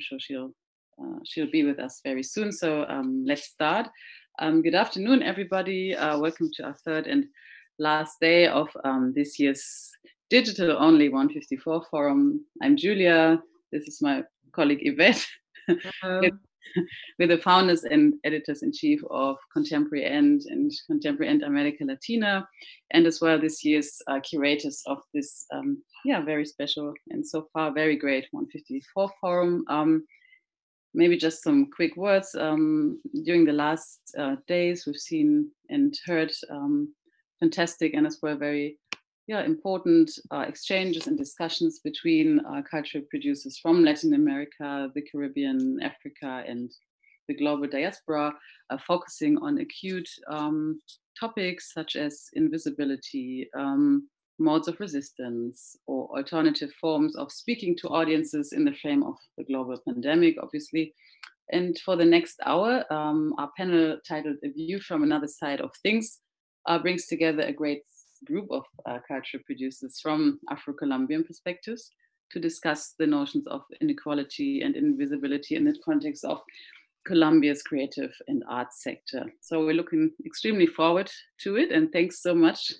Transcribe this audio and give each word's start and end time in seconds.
sure 0.00 0.18
she'll 0.20 0.52
uh, 1.00 1.18
she'll 1.24 1.50
be 1.50 1.64
with 1.64 1.78
us 1.78 2.00
very 2.04 2.22
soon. 2.22 2.52
So 2.52 2.84
um, 2.88 3.24
let's 3.26 3.44
start. 3.44 3.88
Um, 4.38 4.62
good 4.62 4.74
afternoon, 4.74 5.22
everybody. 5.22 5.94
Uh, 5.94 6.18
welcome 6.18 6.50
to 6.54 6.64
our 6.64 6.76
third 6.84 7.06
and 7.06 7.26
last 7.78 8.16
day 8.20 8.46
of 8.46 8.68
um, 8.84 9.12
this 9.14 9.38
year's 9.38 9.90
digital 10.28 10.76
only 10.78 11.08
154 11.08 11.84
forum. 11.90 12.44
I'm 12.62 12.76
Julia. 12.76 13.42
This 13.72 13.86
is 13.88 14.00
my 14.00 14.22
colleague 14.52 14.80
Yvette. 14.82 15.26
We're 17.18 17.28
the 17.28 17.38
founders 17.38 17.84
and 17.84 18.14
editors 18.24 18.62
in 18.62 18.72
chief 18.72 19.00
of 19.10 19.36
Contemporary 19.52 20.04
End 20.04 20.42
and 20.48 20.70
Contemporary 20.86 21.30
End 21.30 21.42
America 21.42 21.84
Latina, 21.84 22.46
and 22.92 23.06
as 23.06 23.20
well 23.20 23.40
this 23.40 23.64
year's 23.64 24.00
uh, 24.08 24.20
curators 24.20 24.82
of 24.86 24.98
this, 25.14 25.46
um, 25.52 25.82
yeah, 26.04 26.22
very 26.22 26.46
special 26.46 26.92
and 27.10 27.26
so 27.26 27.48
far 27.52 27.72
very 27.72 27.96
great 27.96 28.26
154 28.30 29.10
forum. 29.20 29.64
Um, 29.68 30.04
maybe 30.94 31.16
just 31.16 31.42
some 31.42 31.70
quick 31.70 31.96
words. 31.96 32.34
Um, 32.34 33.00
during 33.24 33.44
the 33.44 33.52
last 33.52 34.00
uh, 34.18 34.36
days, 34.46 34.84
we've 34.86 34.96
seen 34.96 35.50
and 35.68 35.94
heard 36.06 36.32
um, 36.50 36.92
fantastic 37.38 37.94
and 37.94 38.06
as 38.06 38.18
well 38.22 38.36
very 38.36 38.78
yeah, 39.26 39.42
important 39.44 40.10
uh, 40.32 40.44
exchanges 40.48 41.06
and 41.06 41.16
discussions 41.16 41.80
between 41.84 42.40
uh, 42.40 42.62
cultural 42.68 43.04
producers 43.10 43.58
from 43.58 43.84
Latin 43.84 44.14
America, 44.14 44.90
the 44.94 45.02
Caribbean, 45.02 45.78
Africa, 45.82 46.42
and 46.48 46.70
the 47.28 47.34
global 47.34 47.68
diaspora, 47.68 48.32
uh, 48.70 48.78
focusing 48.86 49.38
on 49.38 49.58
acute 49.58 50.08
um, 50.28 50.80
topics 51.18 51.72
such 51.72 51.94
as 51.94 52.26
invisibility, 52.32 53.48
um, 53.56 54.08
modes 54.38 54.66
of 54.66 54.80
resistance, 54.80 55.76
or 55.86 56.08
alternative 56.16 56.72
forms 56.80 57.14
of 57.14 57.30
speaking 57.30 57.76
to 57.76 57.88
audiences 57.88 58.52
in 58.52 58.64
the 58.64 58.74
frame 58.82 59.02
of 59.04 59.14
the 59.38 59.44
global 59.44 59.78
pandemic, 59.86 60.36
obviously. 60.42 60.92
And 61.52 61.78
for 61.84 61.94
the 61.94 62.04
next 62.04 62.40
hour, 62.46 62.84
um, 62.92 63.34
our 63.38 63.50
panel 63.56 63.98
titled 64.08 64.36
A 64.44 64.48
View 64.50 64.80
from 64.80 65.02
Another 65.02 65.28
Side 65.28 65.60
of 65.60 65.70
Things 65.82 66.18
uh, 66.66 66.78
brings 66.78 67.06
together 67.06 67.42
a 67.42 67.52
great 67.52 67.82
group 68.26 68.48
of 68.50 68.64
uh, 68.86 68.98
cultural 69.06 69.42
producers 69.46 70.00
from 70.00 70.38
Afro-Colombian 70.50 71.24
perspectives 71.24 71.90
to 72.30 72.40
discuss 72.40 72.94
the 72.98 73.06
notions 73.06 73.46
of 73.46 73.62
inequality 73.80 74.62
and 74.62 74.76
invisibility 74.76 75.56
in 75.56 75.64
the 75.64 75.76
context 75.84 76.24
of 76.24 76.40
Colombia's 77.06 77.62
creative 77.62 78.12
and 78.28 78.44
arts 78.48 78.82
sector. 78.82 79.24
So 79.40 79.64
we're 79.64 79.74
looking 79.74 80.12
extremely 80.24 80.66
forward 80.66 81.10
to 81.40 81.56
it, 81.56 81.72
and 81.72 81.90
thanks 81.90 82.22
so 82.22 82.34
much 82.34 82.72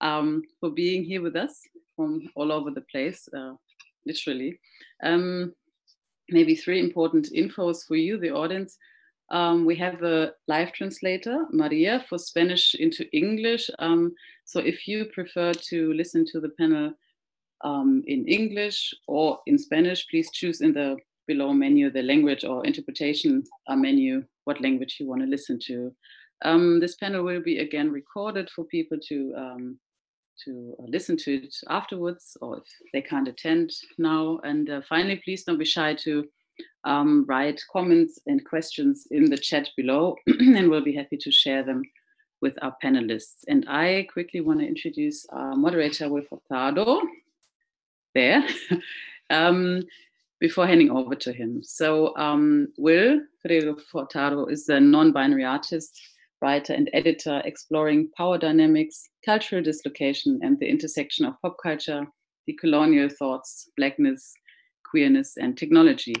um, 0.00 0.42
for 0.58 0.70
being 0.70 1.04
here 1.04 1.22
with 1.22 1.36
us 1.36 1.60
from 1.94 2.22
all 2.34 2.50
over 2.50 2.70
the 2.70 2.84
place, 2.92 3.28
uh, 3.36 3.52
literally. 4.06 4.58
Um, 5.02 5.52
maybe 6.30 6.54
three 6.54 6.80
important 6.80 7.28
infos 7.36 7.86
for 7.86 7.96
you, 7.96 8.18
the 8.18 8.30
audience. 8.30 8.76
Um, 9.30 9.64
we 9.64 9.76
have 9.76 10.02
a 10.02 10.32
live 10.48 10.72
translator, 10.72 11.46
Maria, 11.52 12.04
for 12.08 12.18
Spanish 12.18 12.74
into 12.74 13.08
English. 13.16 13.70
Um, 13.78 14.12
so 14.44 14.58
if 14.58 14.88
you 14.88 15.04
prefer 15.06 15.52
to 15.52 15.92
listen 15.92 16.24
to 16.32 16.40
the 16.40 16.50
panel 16.58 16.92
um, 17.62 18.02
in 18.06 18.26
English 18.26 18.92
or 19.06 19.38
in 19.46 19.56
Spanish, 19.58 20.06
please 20.08 20.30
choose 20.32 20.60
in 20.60 20.72
the 20.72 20.96
below 21.28 21.52
menu 21.52 21.90
the 21.90 22.02
language 22.02 22.44
or 22.44 22.66
interpretation 22.66 23.44
uh, 23.68 23.76
menu 23.76 24.24
what 24.44 24.60
language 24.60 24.96
you 24.98 25.06
want 25.06 25.20
to 25.22 25.28
listen 25.28 25.58
to. 25.66 25.94
Um, 26.44 26.80
this 26.80 26.96
panel 26.96 27.22
will 27.22 27.42
be 27.42 27.58
again 27.58 27.92
recorded 27.92 28.50
for 28.50 28.64
people 28.64 28.98
to 29.08 29.34
um, 29.36 29.78
to 30.44 30.74
uh, 30.80 30.86
listen 30.88 31.16
to 31.18 31.34
it 31.34 31.54
afterwards 31.68 32.36
or 32.40 32.58
if 32.58 32.64
they 32.92 33.02
can't 33.02 33.28
attend 33.28 33.70
now. 33.98 34.40
And 34.42 34.70
uh, 34.70 34.80
finally, 34.88 35.20
please 35.22 35.44
don't 35.44 35.58
be 35.58 35.64
shy 35.64 35.94
to 35.94 36.26
um, 36.84 37.24
write 37.28 37.62
comments 37.72 38.18
and 38.26 38.44
questions 38.44 39.06
in 39.10 39.30
the 39.30 39.36
chat 39.36 39.68
below, 39.76 40.16
and 40.26 40.68
we'll 40.70 40.84
be 40.84 40.94
happy 40.94 41.16
to 41.18 41.30
share 41.30 41.62
them 41.62 41.82
with 42.40 42.56
our 42.62 42.74
panelists. 42.82 43.44
And 43.48 43.66
I 43.68 44.06
quickly 44.12 44.40
want 44.40 44.60
to 44.60 44.66
introduce 44.66 45.26
our 45.30 45.54
moderator, 45.56 46.08
Will 46.08 46.22
Furtado, 46.22 47.02
there, 48.14 48.42
um, 49.30 49.82
before 50.40 50.66
handing 50.66 50.90
over 50.90 51.14
to 51.14 51.32
him. 51.32 51.62
So 51.62 52.16
um, 52.16 52.68
Will 52.78 53.20
Furtado 53.46 54.50
is 54.50 54.68
a 54.68 54.80
non-binary 54.80 55.44
artist, 55.44 56.00
writer 56.42 56.72
and 56.72 56.88
editor 56.92 57.42
exploring 57.44 58.10
power 58.16 58.38
dynamics, 58.38 59.10
cultural 59.24 59.62
dislocation, 59.62 60.40
and 60.42 60.58
the 60.58 60.66
intersection 60.66 61.26
of 61.26 61.34
pop 61.42 61.56
culture, 61.62 62.06
decolonial 62.48 63.12
thoughts, 63.18 63.68
blackness, 63.76 64.32
queerness, 64.90 65.36
and 65.36 65.56
technology. 65.56 66.14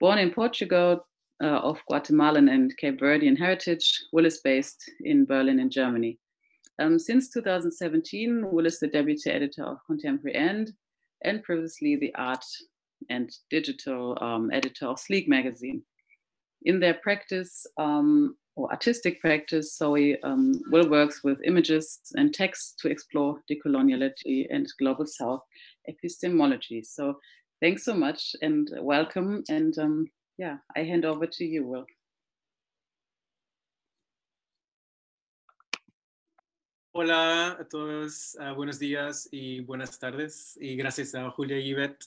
Born 0.00 0.18
in 0.18 0.30
Portugal 0.30 1.06
uh, 1.42 1.46
of 1.46 1.78
Guatemalan 1.86 2.48
and 2.48 2.74
Cape 2.78 3.00
Verdean 3.00 3.36
heritage, 3.36 4.02
Will 4.12 4.24
is 4.24 4.40
based 4.40 4.90
in 5.02 5.26
Berlin 5.26 5.60
in 5.60 5.68
Germany. 5.68 6.18
Um, 6.78 6.98
since 6.98 7.28
2017, 7.28 8.50
Will 8.50 8.64
is 8.64 8.80
the 8.80 8.88
deputy 8.88 9.30
editor 9.30 9.62
of 9.62 9.84
Contemporary 9.86 10.34
End 10.34 10.72
and 11.22 11.42
previously 11.42 11.96
the 11.96 12.14
art 12.14 12.44
and 13.10 13.30
digital 13.50 14.16
um, 14.22 14.50
editor 14.50 14.86
of 14.86 14.98
Sleek 14.98 15.28
magazine. 15.28 15.82
In 16.62 16.80
their 16.80 16.94
practice, 16.94 17.66
um, 17.76 18.36
or 18.56 18.70
artistic 18.70 19.20
practice, 19.20 19.76
Zoe 19.76 20.20
um, 20.22 20.60
Will 20.70 20.88
works 20.88 21.22
with 21.22 21.38
images 21.44 22.00
and 22.14 22.32
texts 22.32 22.74
to 22.80 22.88
explore 22.88 23.40
decoloniality 23.50 24.46
and 24.50 24.66
global 24.78 25.06
South 25.06 25.42
epistemology. 25.86 26.82
So 26.82 27.18
Thanks 27.60 27.84
so 27.84 27.94
much 27.94 28.34
and 28.40 28.70
welcome. 28.80 29.44
And 29.50 29.76
um, 29.78 30.06
yeah, 30.38 30.58
I 30.74 30.80
hand 30.82 31.04
over 31.04 31.26
to 31.26 31.44
you, 31.44 31.66
Will. 31.66 31.84
Hola 36.92 37.58
a 37.60 37.64
todos, 37.64 38.34
uh, 38.40 38.54
buenos 38.54 38.78
días 38.78 39.28
y 39.30 39.60
buenas 39.60 39.98
tardes. 39.98 40.56
Y 40.58 40.74
gracias 40.74 41.14
a 41.14 41.30
Julia 41.30 41.58
y 41.58 41.68
Yvette 41.68 42.06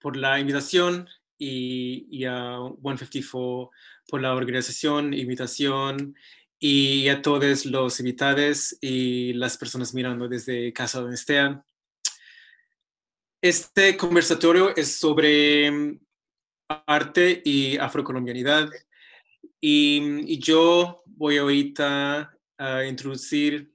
por 0.00 0.16
la 0.16 0.40
invitación 0.40 1.08
y, 1.38 2.06
y, 2.10 2.24
a 2.24 2.56
154 2.82 3.70
por 4.08 4.22
la 4.22 4.34
organización, 4.34 5.12
invitación 5.12 6.16
y 6.58 7.08
a 7.08 7.20
todos 7.20 7.66
los 7.66 8.00
invitados 8.00 8.76
y 8.80 9.34
las 9.34 9.58
personas 9.58 9.92
mirando 9.92 10.26
desde 10.26 10.72
casa 10.72 11.02
donde 11.02 11.16
estén. 11.16 11.62
Este 13.42 13.96
conversatorio 13.96 14.76
es 14.76 14.98
sobre 14.98 15.70
mm, 15.70 15.98
arte 16.86 17.40
y 17.42 17.78
afrocolombianidad 17.78 18.68
y, 19.58 20.30
y 20.30 20.38
yo 20.38 21.02
voy 21.06 21.38
ahorita 21.38 22.36
a 22.58 22.84
introducir 22.84 23.72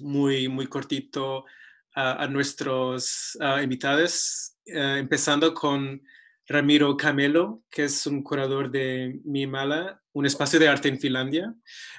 muy, 0.00 0.48
muy 0.48 0.66
cortito 0.66 1.46
a, 1.94 2.26
nuestros 2.26 3.38
invitados, 3.62 4.56
eh, 4.66 4.96
empezando 4.98 5.54
con 5.54 6.02
Ramiro 6.46 6.94
Camelo, 6.94 7.62
que 7.70 7.84
es 7.84 8.06
un 8.06 8.22
curador 8.22 8.70
de 8.70 9.18
Mimala, 9.24 10.02
un 10.12 10.26
espacio 10.26 10.58
de 10.58 10.68
arte 10.68 10.88
en 10.88 11.00
Finlandia. 11.00 11.54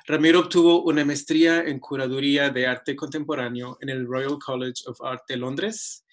Ramiro 0.06 0.42
obtuvo 0.42 0.84
una 0.84 1.04
maestría 1.04 1.64
en 1.64 1.80
curaduría 1.80 2.52
de 2.52 2.68
arte 2.68 2.96
contemporáneo 2.96 3.78
en 3.82 3.90
el 3.90 4.06
Royal 4.06 4.38
College 4.38 4.84
of 4.86 5.02
Art 5.02 5.24
de 5.28 5.38
Londres 5.38 6.06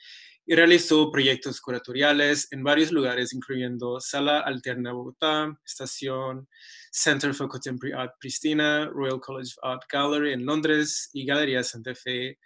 y 0.44 0.54
realizó 0.54 1.10
proyectos 1.10 1.60
curatoriales 1.60 2.48
en 2.50 2.64
varios 2.64 2.90
lugares, 2.90 3.32
incluyendo 3.32 4.00
Sala 4.00 4.40
Alterna 4.40 4.92
Bogotá, 4.92 5.56
Estación, 5.64 6.48
Center 6.90 7.32
for 7.32 7.48
Contemporary 7.48 7.94
Art 7.94 8.14
Pristina, 8.18 8.86
Royal 8.86 9.20
College 9.20 9.52
of 9.62 9.70
Art 9.70 9.82
Gallery 9.90 10.32
en 10.32 10.44
Londres 10.44 11.10
y 11.12 11.24
Galería 11.24 11.62
Santa 11.62 11.94
Fe 11.94 12.38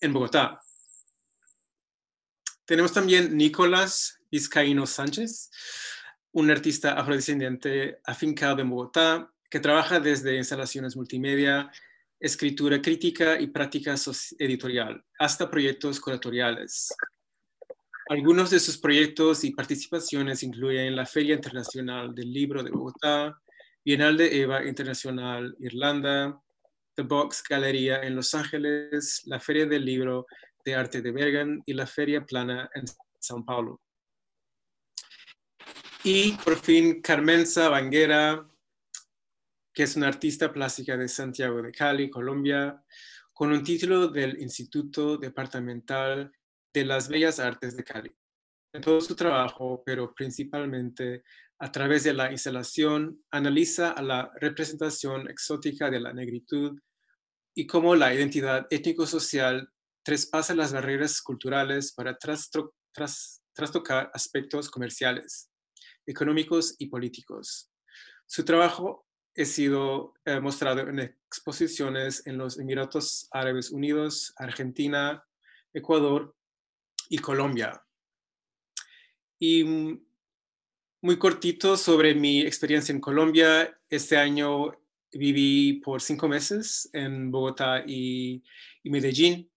en 0.00 0.12
Bogotá. 0.12 0.60
Tenemos 2.64 2.92
también 2.92 3.36
Nicolás 3.36 4.18
Vizcaíno 4.30 4.86
Sánchez, 4.86 5.50
un 6.32 6.50
artista 6.50 6.94
afrodescendiente 6.94 8.00
afincado 8.04 8.60
en 8.60 8.70
Bogotá 8.70 9.32
que 9.48 9.60
trabaja 9.60 10.00
desde 10.00 10.36
instalaciones 10.36 10.96
multimedia, 10.96 11.70
escritura 12.18 12.82
crítica 12.82 13.40
y 13.40 13.46
práctica 13.46 13.94
editorial, 14.38 15.04
hasta 15.18 15.48
proyectos 15.48 16.00
curatoriales. 16.00 16.92
Algunos 18.08 18.50
de 18.50 18.60
sus 18.60 18.78
proyectos 18.78 19.42
y 19.42 19.50
participaciones 19.50 20.44
incluyen 20.44 20.94
la 20.94 21.06
Feria 21.06 21.34
Internacional 21.34 22.14
del 22.14 22.32
Libro 22.32 22.62
de 22.62 22.70
Bogotá, 22.70 23.36
Bienal 23.84 24.16
de 24.16 24.42
Eva 24.42 24.64
Internacional 24.64 25.56
Irlanda, 25.58 26.40
The 26.94 27.02
Box 27.02 27.42
Galería 27.42 28.02
en 28.02 28.14
Los 28.14 28.32
Ángeles, 28.32 29.22
la 29.24 29.40
Feria 29.40 29.66
del 29.66 29.84
Libro 29.84 30.26
de 30.64 30.76
Arte 30.76 31.02
de 31.02 31.10
Bergen 31.10 31.64
y 31.66 31.72
la 31.72 31.88
Feria 31.88 32.24
Plana 32.24 32.70
en 32.74 32.84
São 33.20 33.44
Paulo. 33.44 33.80
Y 36.04 36.30
por 36.44 36.56
fin 36.60 37.02
Carmenza 37.02 37.68
Banguera, 37.68 38.46
que 39.74 39.82
es 39.82 39.96
una 39.96 40.06
artista 40.06 40.52
plástica 40.52 40.96
de 40.96 41.08
Santiago 41.08 41.60
de 41.60 41.72
Cali, 41.72 42.08
Colombia, 42.08 42.80
con 43.32 43.50
un 43.50 43.64
título 43.64 44.06
del 44.06 44.40
Instituto 44.40 45.16
Departamental 45.16 46.30
de 46.76 46.84
las 46.84 47.08
Bellas 47.08 47.40
Artes 47.40 47.74
de 47.74 47.84
Cali. 47.84 48.14
en 48.74 48.82
todo 48.82 49.00
su 49.00 49.16
trabajo, 49.16 49.82
pero 49.86 50.12
principalmente 50.12 51.24
a 51.58 51.72
través 51.72 52.04
de 52.04 52.12
la 52.12 52.30
instalación, 52.30 53.24
analiza 53.30 53.94
la 54.02 54.30
representación 54.38 55.30
exótica 55.30 55.90
de 55.90 56.00
la 56.00 56.12
negritud 56.12 56.78
y 57.54 57.66
cómo 57.66 57.96
la 57.96 58.12
identidad 58.12 58.66
étnico-social 58.68 59.70
traspasa 60.02 60.54
las 60.54 60.74
barreras 60.74 61.22
culturales 61.22 61.94
para 61.94 62.18
trastocar 62.18 64.10
aspectos 64.12 64.68
comerciales, 64.68 65.50
económicos 66.04 66.74
y 66.78 66.88
políticos. 66.88 67.70
Su 68.26 68.44
trabajo 68.44 69.06
ha 69.34 69.44
sido 69.46 70.12
eh, 70.26 70.40
mostrado 70.40 70.80
en 70.80 70.98
exposiciones 70.98 72.26
en 72.26 72.36
los 72.36 72.58
Emiratos 72.58 73.28
Árabes 73.30 73.70
Unidos, 73.70 74.34
Argentina, 74.36 75.24
Ecuador 75.72 76.35
y 77.08 77.18
Colombia. 77.18 77.82
Y 79.38 79.64
muy 81.02 81.18
cortito 81.18 81.76
sobre 81.76 82.14
mi 82.14 82.40
experiencia 82.40 82.92
en 82.92 83.00
Colombia. 83.00 83.78
Este 83.88 84.16
año 84.16 84.72
viví 85.12 85.74
por 85.74 86.00
cinco 86.00 86.28
meses 86.28 86.88
en 86.92 87.30
Bogotá 87.30 87.84
y, 87.86 88.42
Medellín. 88.84 89.50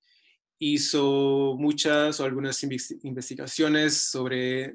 Hizo 0.60 1.56
muchas 1.57 2.19
o 2.19 2.25
algunas 2.25 2.62
investigaciones 2.63 3.98
sobre 3.98 4.74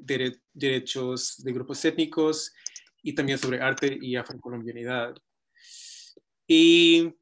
derechos 0.54 1.44
de 1.44 1.52
grupos 1.52 1.84
étnicos 1.84 2.54
y 3.02 3.14
también 3.14 3.38
sobre 3.38 3.60
arte 3.60 3.98
y 4.00 4.16
afrocolombianidad. 4.16 5.14
Y 6.46 7.14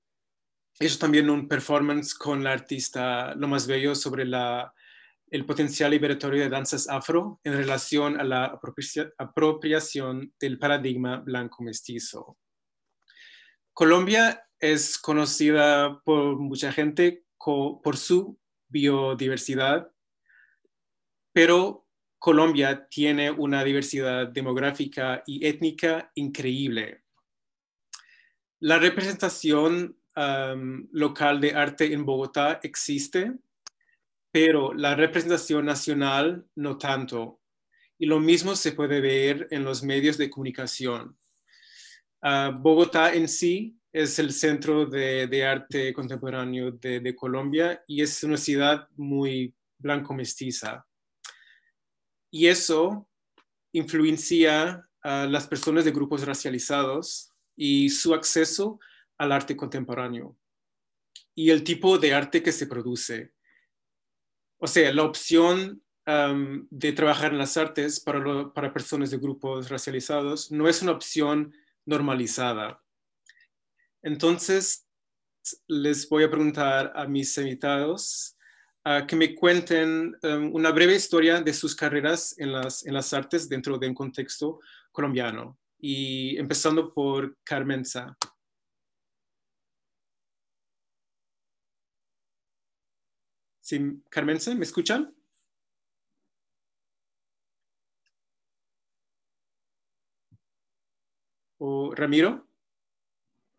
hizo 0.78 0.98
también 0.98 1.28
un 1.28 1.48
performance 1.48 2.14
con 2.14 2.44
la 2.44 2.52
artista 2.52 3.34
Lo 3.34 3.48
Más 3.48 3.66
Bello 3.66 3.94
sobre 3.96 4.24
la 4.24 4.72
el 5.32 5.46
potencial 5.46 5.90
liberatorio 5.90 6.42
de 6.42 6.50
danzas 6.50 6.86
afro 6.90 7.40
en 7.42 7.54
relación 7.54 8.20
a 8.20 8.24
la 8.24 8.60
apropiación 9.18 10.34
del 10.38 10.58
paradigma 10.58 11.20
blanco 11.20 11.62
mestizo. 11.62 12.36
Colombia 13.72 14.46
es 14.60 14.98
conocida 14.98 16.02
por 16.04 16.38
mucha 16.38 16.70
gente 16.70 17.24
por 17.38 17.96
su 17.96 18.38
biodiversidad, 18.68 19.90
pero 21.32 21.88
Colombia 22.18 22.86
tiene 22.90 23.30
una 23.30 23.64
diversidad 23.64 24.28
demográfica 24.28 25.22
y 25.26 25.46
étnica 25.46 26.12
increíble. 26.14 27.04
La 28.60 28.78
representación 28.78 29.98
local 30.92 31.40
de 31.40 31.54
arte 31.54 31.90
en 31.90 32.04
Bogotá 32.04 32.60
existe, 32.62 33.32
pero 34.32 34.72
la 34.72 34.94
representación 34.94 35.66
nacional 35.66 36.46
no 36.56 36.78
tanto. 36.78 37.40
Y 37.98 38.06
lo 38.06 38.18
mismo 38.18 38.56
se 38.56 38.72
puede 38.72 39.00
ver 39.00 39.46
en 39.50 39.62
los 39.62 39.82
medios 39.82 40.16
de 40.18 40.30
comunicación. 40.30 41.16
Ah, 42.22 42.50
Bogotá 42.52 43.12
en 43.12 43.28
sí 43.28 43.78
es 43.92 44.18
el 44.18 44.32
centro 44.32 44.86
de, 44.86 45.44
arte 45.44 45.92
contemporáneo 45.92 46.72
de, 46.72 47.14
Colombia 47.14 47.84
y 47.86 48.00
es 48.00 48.24
una 48.24 48.38
ciudad 48.38 48.88
muy 48.96 49.54
blanco-mestiza. 49.78 50.86
Y 52.30 52.46
eso 52.46 53.08
influencia 53.72 54.88
a 55.02 55.26
las 55.26 55.46
personas 55.46 55.84
de 55.84 55.92
grupos 55.92 56.24
racializados 56.24 57.30
y 57.54 57.90
su 57.90 58.14
acceso 58.14 58.80
al 59.18 59.32
arte 59.32 59.56
contemporáneo 59.56 60.38
y 61.34 61.50
el 61.50 61.64
tipo 61.64 61.98
de 61.98 62.14
arte 62.14 62.42
que 62.42 62.52
se 62.52 62.66
produce 62.66 63.32
o 64.62 64.68
sea, 64.68 64.92
la 64.92 65.02
opción 65.02 65.82
de 66.06 66.92
trabajar 66.92 67.32
en 67.32 67.38
las 67.38 67.56
artes 67.56 67.98
para, 67.98 68.52
para 68.52 68.72
personas 68.72 69.10
de 69.10 69.18
grupos 69.18 69.68
racializados 69.68 70.52
no 70.52 70.68
es 70.68 70.82
una 70.82 70.92
opción 70.92 71.52
normalizada. 71.84 72.80
Entonces, 74.02 74.86
les 75.66 76.08
voy 76.08 76.22
a 76.22 76.30
preguntar 76.30 76.92
a 76.94 77.06
mis 77.08 77.36
invitados 77.38 78.36
que 79.08 79.16
me 79.16 79.34
cuenten 79.34 80.16
una 80.52 80.70
breve 80.70 80.94
historia 80.94 81.40
de 81.40 81.54
sus 81.54 81.74
carreras 81.74 82.36
en 82.38 82.52
las, 82.52 82.86
en 82.86 82.94
las 82.94 83.12
artes 83.12 83.48
dentro 83.48 83.78
de 83.78 83.88
un 83.88 83.94
contexto 83.94 84.60
colombiano. 84.92 85.58
Y 85.80 86.36
empezando 86.38 86.94
por 86.94 87.36
Carmenza. 87.42 88.16
Sí, 93.72 94.02
Carmense, 94.10 94.54
¿me 94.54 94.64
escuchan? 94.64 95.14
¿O 101.56 101.94
Ramiro? 101.94 102.46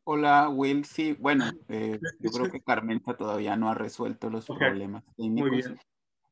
Hola, 0.04 0.50
Will. 0.50 0.86
Sí, 0.86 1.14
bueno, 1.14 1.46
eh, 1.68 2.00
yo 2.20 2.30
creo 2.30 2.52
que 2.52 2.62
Carmenza 2.62 3.18
todavía 3.18 3.56
no 3.56 3.72
ha 3.72 3.74
resuelto 3.74 4.30
los 4.30 4.46
problemas 4.46 5.04
técnicos. 5.18 5.50
Muy 5.50 5.62
bien. 5.62 5.80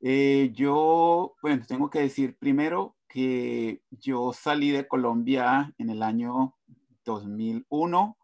Eh, 0.02 0.52
yo, 0.54 1.34
bueno, 1.42 1.66
tengo 1.68 1.90
que 1.90 2.02
decir 2.02 2.38
primero 2.38 2.96
que 3.08 3.82
yo 3.90 4.32
salí 4.32 4.70
de 4.70 4.88
Colombia 4.88 5.74
en 5.80 5.90
el 5.90 6.04
año 6.04 6.56
2001 7.04 8.16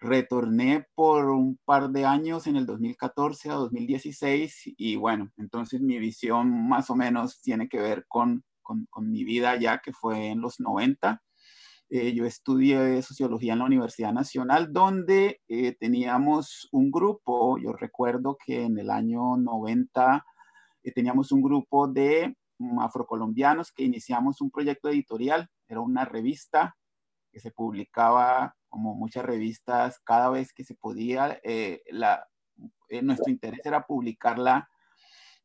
Retorné 0.00 0.86
por 0.94 1.26
un 1.30 1.58
par 1.64 1.90
de 1.90 2.04
años 2.04 2.46
en 2.46 2.54
el 2.56 2.66
2014 2.66 3.50
a 3.50 3.54
2016 3.54 4.74
y 4.76 4.94
bueno, 4.94 5.32
entonces 5.36 5.80
mi 5.80 5.98
visión 5.98 6.68
más 6.68 6.88
o 6.90 6.94
menos 6.94 7.40
tiene 7.40 7.68
que 7.68 7.80
ver 7.80 8.04
con, 8.06 8.44
con, 8.62 9.10
mi 9.10 9.24
vida 9.24 9.56
ya 9.56 9.78
que 9.78 9.92
fue 9.92 10.28
en 10.28 10.40
los 10.40 10.60
90. 10.60 11.20
Eh, 11.90 12.12
yo 12.14 12.26
estudié 12.26 13.02
sociología 13.02 13.54
en 13.54 13.60
la 13.60 13.64
Universidad 13.64 14.12
Nacional 14.12 14.72
donde 14.72 15.40
eh, 15.48 15.74
teníamos 15.80 16.68
un 16.70 16.90
grupo, 16.90 17.58
yo 17.58 17.72
recuerdo 17.72 18.36
que 18.44 18.62
en 18.64 18.78
el 18.78 18.90
año 18.90 19.36
90 19.36 20.24
eh, 20.84 20.92
teníamos 20.92 21.32
un 21.32 21.42
grupo 21.42 21.88
de 21.88 22.36
mm, 22.58 22.78
afrocolombianos 22.80 23.72
que 23.72 23.84
iniciamos 23.84 24.40
un 24.42 24.50
proyecto 24.50 24.90
editorial, 24.90 25.48
era 25.66 25.80
una 25.80 26.04
revista 26.04 26.76
que 27.32 27.40
se 27.40 27.50
publicaba 27.50 28.54
como 28.68 28.94
muchas 28.94 29.24
revistas, 29.24 30.00
cada 30.04 30.30
vez 30.30 30.52
que 30.52 30.64
se 30.64 30.74
podía, 30.74 31.40
eh, 31.42 31.82
la, 31.90 32.26
eh, 32.88 33.02
nuestro 33.02 33.30
interés 33.30 33.60
era 33.64 33.86
publicarla 33.86 34.68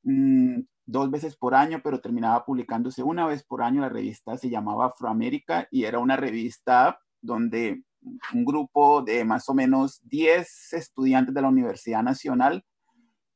mm, 0.03 0.59
dos 0.85 1.11
veces 1.11 1.35
por 1.35 1.55
año, 1.55 1.81
pero 1.83 2.01
terminaba 2.01 2.45
publicándose 2.45 3.03
una 3.03 3.25
vez 3.25 3.43
por 3.43 3.61
año. 3.61 3.81
La 3.81 3.89
revista 3.89 4.37
se 4.37 4.49
llamaba 4.49 4.87
Afroamérica 4.87 5.67
y 5.71 5.83
era 5.85 5.99
una 5.99 6.17
revista 6.17 6.99
donde 7.21 7.83
un 8.33 8.45
grupo 8.45 9.01
de 9.01 9.23
más 9.25 9.47
o 9.49 9.53
menos 9.53 10.01
10 10.03 10.73
estudiantes 10.73 11.33
de 11.33 11.41
la 11.41 11.47
Universidad 11.47 12.03
Nacional 12.03 12.65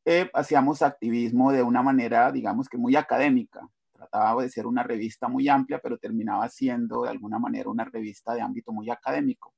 eh, 0.05 0.29
hacíamos 0.33 0.81
activismo 0.81 1.51
de 1.51 1.63
una 1.63 1.83
manera, 1.83 2.31
digamos 2.31 2.69
que 2.69 2.77
muy 2.77 2.95
académica. 2.95 3.67
Trataba 3.91 4.43
de 4.43 4.49
ser 4.49 4.67
una 4.67 4.83
revista 4.83 5.27
muy 5.27 5.49
amplia, 5.49 5.79
pero 5.83 5.97
terminaba 5.97 6.47
siendo 6.49 7.03
de 7.03 7.09
alguna 7.09 7.39
manera 7.39 7.69
una 7.69 7.83
revista 7.83 8.33
de 8.33 8.41
ámbito 8.41 8.71
muy 8.71 8.89
académico. 8.89 9.53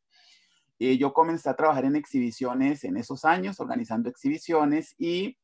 Eh, 0.80 0.98
yo 0.98 1.14
comencé 1.14 1.50
a 1.50 1.56
trabajar 1.56 1.86
en 1.86 1.98
exhibiciones 1.98 2.86
en 2.86 2.98
esos 2.98 3.26
años, 3.26 3.60
organizando 3.60 4.10
exhibiciones 4.10 4.96
y 4.98 5.38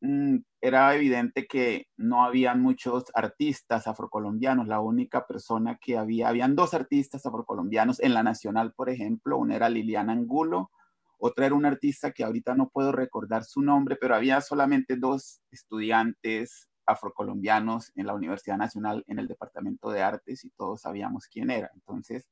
mm, 0.00 0.36
era 0.60 0.94
evidente 0.94 1.46
que 1.46 1.86
no 1.96 2.24
habían 2.24 2.62
muchos 2.62 3.04
artistas 3.14 3.88
afrocolombianos. 3.88 4.68
La 4.68 4.80
única 4.80 5.26
persona 5.26 5.78
que 5.82 5.98
había, 5.98 6.28
habían 6.28 6.54
dos 6.54 6.74
artistas 6.74 7.26
afrocolombianos 7.26 8.00
en 8.00 8.14
la 8.14 8.22
Nacional, 8.22 8.72
por 8.72 8.88
ejemplo. 8.88 9.36
Una 9.38 9.56
era 9.56 9.68
Liliana 9.68 10.12
Angulo, 10.12 10.70
otra 11.18 11.46
era 11.46 11.56
una 11.56 11.68
artista 11.68 12.12
que 12.12 12.22
ahorita 12.22 12.54
no 12.54 12.68
puedo 12.68 12.92
recordar 12.92 13.44
su 13.44 13.60
nombre, 13.60 13.96
pero 14.00 14.14
había 14.14 14.40
solamente 14.40 14.96
dos 14.96 15.40
estudiantes 15.50 16.68
afrocolombianos 16.86 17.92
en 17.96 18.06
la 18.06 18.14
Universidad 18.14 18.56
Nacional 18.56 19.04
en 19.08 19.18
el 19.18 19.26
Departamento 19.26 19.90
de 19.90 20.02
Artes 20.02 20.44
y 20.44 20.50
todos 20.50 20.82
sabíamos 20.82 21.26
quién 21.26 21.50
era. 21.50 21.70
Entonces, 21.74 22.28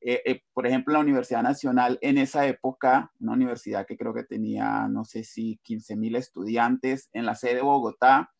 eh, 0.00 0.22
eh, 0.24 0.42
por 0.52 0.66
ejemplo, 0.66 0.94
la 0.94 1.00
Universidad 1.00 1.42
Nacional 1.42 1.98
en 2.02 2.18
esa 2.18 2.46
época, 2.46 3.10
una 3.20 3.32
universidad 3.32 3.86
que 3.86 3.96
creo 3.96 4.14
que 4.14 4.22
tenía, 4.22 4.86
no 4.88 5.04
sé 5.04 5.24
si 5.24 5.58
15 5.64 5.96
mil 5.96 6.14
estudiantes, 6.16 7.08
en 7.12 7.26
la 7.26 7.34
sede 7.34 7.56
de 7.56 7.62
Bogotá, 7.62 8.30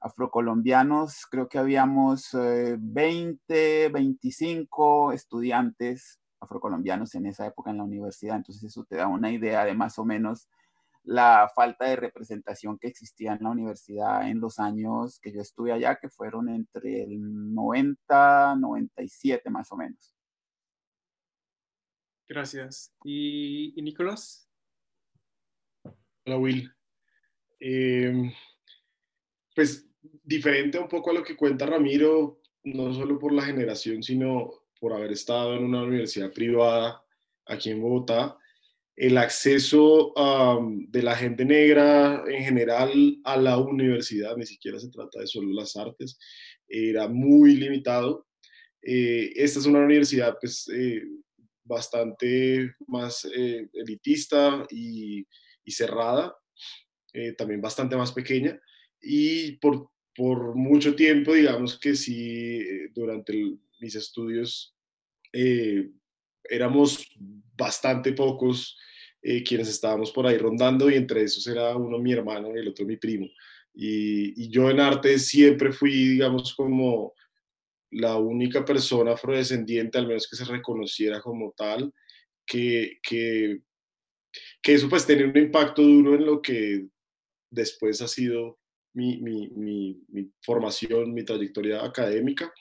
afrocolombianos, 0.00 1.26
creo 1.30 1.48
que 1.48 1.58
habíamos 1.58 2.30
20, 2.32 3.84
eh, 3.84 3.88
25 3.88 5.12
estudiantes 5.12 6.20
afrocolombianos 6.40 7.14
en 7.14 7.26
esa 7.26 7.46
época 7.46 7.70
en 7.70 7.78
la 7.78 7.84
universidad, 7.84 8.36
entonces 8.36 8.64
eso 8.64 8.84
te 8.84 8.96
da 8.96 9.08
una 9.08 9.30
idea 9.30 9.64
de 9.64 9.74
más 9.74 9.98
o 9.98 10.04
menos 10.04 10.48
la 11.04 11.50
falta 11.54 11.86
de 11.86 11.96
representación 11.96 12.78
que 12.78 12.88
existía 12.88 13.32
en 13.32 13.42
la 13.42 13.50
universidad 13.50 14.28
en 14.28 14.40
los 14.40 14.58
años 14.58 15.18
que 15.20 15.32
yo 15.32 15.40
estuve 15.40 15.72
allá, 15.72 15.96
que 15.96 16.08
fueron 16.10 16.48
entre 16.48 17.02
el 17.04 17.54
90, 17.54 18.56
97 18.56 19.48
más 19.50 19.72
o 19.72 19.76
menos. 19.76 20.17
Gracias. 22.28 22.94
¿Y, 23.04 23.72
Nicolás? 23.80 24.50
Hola, 26.26 26.36
Will. 26.36 26.70
Em, 27.58 28.30
pues 29.54 29.88
diferente 30.22 30.78
un 30.78 30.88
poco 30.88 31.10
a 31.10 31.14
lo 31.14 31.24
que 31.24 31.36
cuenta 31.36 31.64
Ramiro, 31.64 32.42
no 32.64 32.92
solo 32.92 33.18
por 33.18 33.32
la 33.32 33.42
generación, 33.42 34.02
sino 34.02 34.50
por 34.78 34.92
haber 34.92 35.12
estado 35.12 35.56
en 35.56 35.64
una 35.64 35.82
universidad 35.82 36.30
privada 36.30 37.02
aquí 37.46 37.70
en 37.70 37.80
Bogotá, 37.80 38.36
el 38.94 39.16
acceso 39.16 40.12
de 40.88 41.02
la 41.02 41.16
gente 41.16 41.44
negra 41.44 42.24
en 42.28 42.44
general 42.44 43.18
a 43.24 43.36
la 43.36 43.56
universidad, 43.56 44.36
ni 44.36 44.44
siquiera 44.44 44.78
se 44.78 44.90
trata 44.90 45.20
de 45.20 45.26
solo 45.26 45.52
las 45.52 45.76
artes, 45.76 46.18
era 46.68 47.08
muy 47.08 47.54
limitado. 47.54 48.26
Eh, 48.82 49.32
esta 49.34 49.60
es 49.60 49.66
una 49.66 49.80
universidad 49.80 50.36
pues, 50.40 50.68
eh, 50.68 51.02
bastante 51.68 52.74
más 52.86 53.24
eh, 53.26 53.68
elitista 53.72 54.66
y, 54.70 55.26
y 55.64 55.70
cerrada, 55.70 56.34
también 57.36 57.60
bastante 57.60 57.96
más 57.96 58.12
pequeña, 58.12 58.60
y 59.00 59.52
por, 59.56 59.90
por 60.14 60.54
mucho 60.54 60.94
tiempo, 60.94 61.34
digamos 61.34 61.78
que 61.78 61.96
sí, 61.96 62.60
durante 62.94 63.56
mis 63.80 63.94
estudios 63.96 64.76
éramos 66.48 67.04
bastante 67.56 68.12
pocos 68.12 68.76
eh, 69.20 69.42
quienes 69.42 69.68
estábamos 69.68 70.12
por 70.12 70.26
ahí 70.26 70.38
rondando 70.38 70.88
y 70.88 70.94
entre 70.94 71.22
esos 71.22 71.46
era 71.48 71.76
uno 71.76 71.98
mi 71.98 72.12
hermano 72.12 72.54
y 72.54 72.60
el 72.60 72.68
otro 72.68 72.86
mi 72.86 72.96
primo. 72.96 73.26
Y, 73.74 74.48
yo 74.48 74.70
en 74.70 74.80
arte 74.80 75.18
siempre 75.18 75.72
fui, 75.72 75.90
digamos, 75.90 76.54
como 76.54 77.14
la 77.90 78.16
única 78.16 78.64
persona 78.64 79.12
afrodescendiente, 79.12 79.98
al 79.98 80.06
menos 80.06 80.28
que 80.28 80.36
se 80.36 80.44
reconociera 80.44 81.20
como 81.20 81.52
tal, 81.56 81.92
que, 82.46 82.98
que, 83.02 83.60
que 84.62 84.74
eso 84.74 84.88
pues 84.88 85.06
tiene 85.06 85.24
un 85.24 85.36
impacto 85.36 85.82
duro 85.82 86.14
en 86.14 86.26
lo 86.26 86.42
que 86.42 86.86
después 87.50 88.00
ha 88.02 88.08
sido 88.08 88.58
mi, 88.94 89.18
mi, 89.18 89.48
mi, 89.50 90.02
mi 90.08 90.30
formación, 90.42 91.12
mi 91.12 91.24
trayectoria 91.24 91.84
académica. 91.84 92.52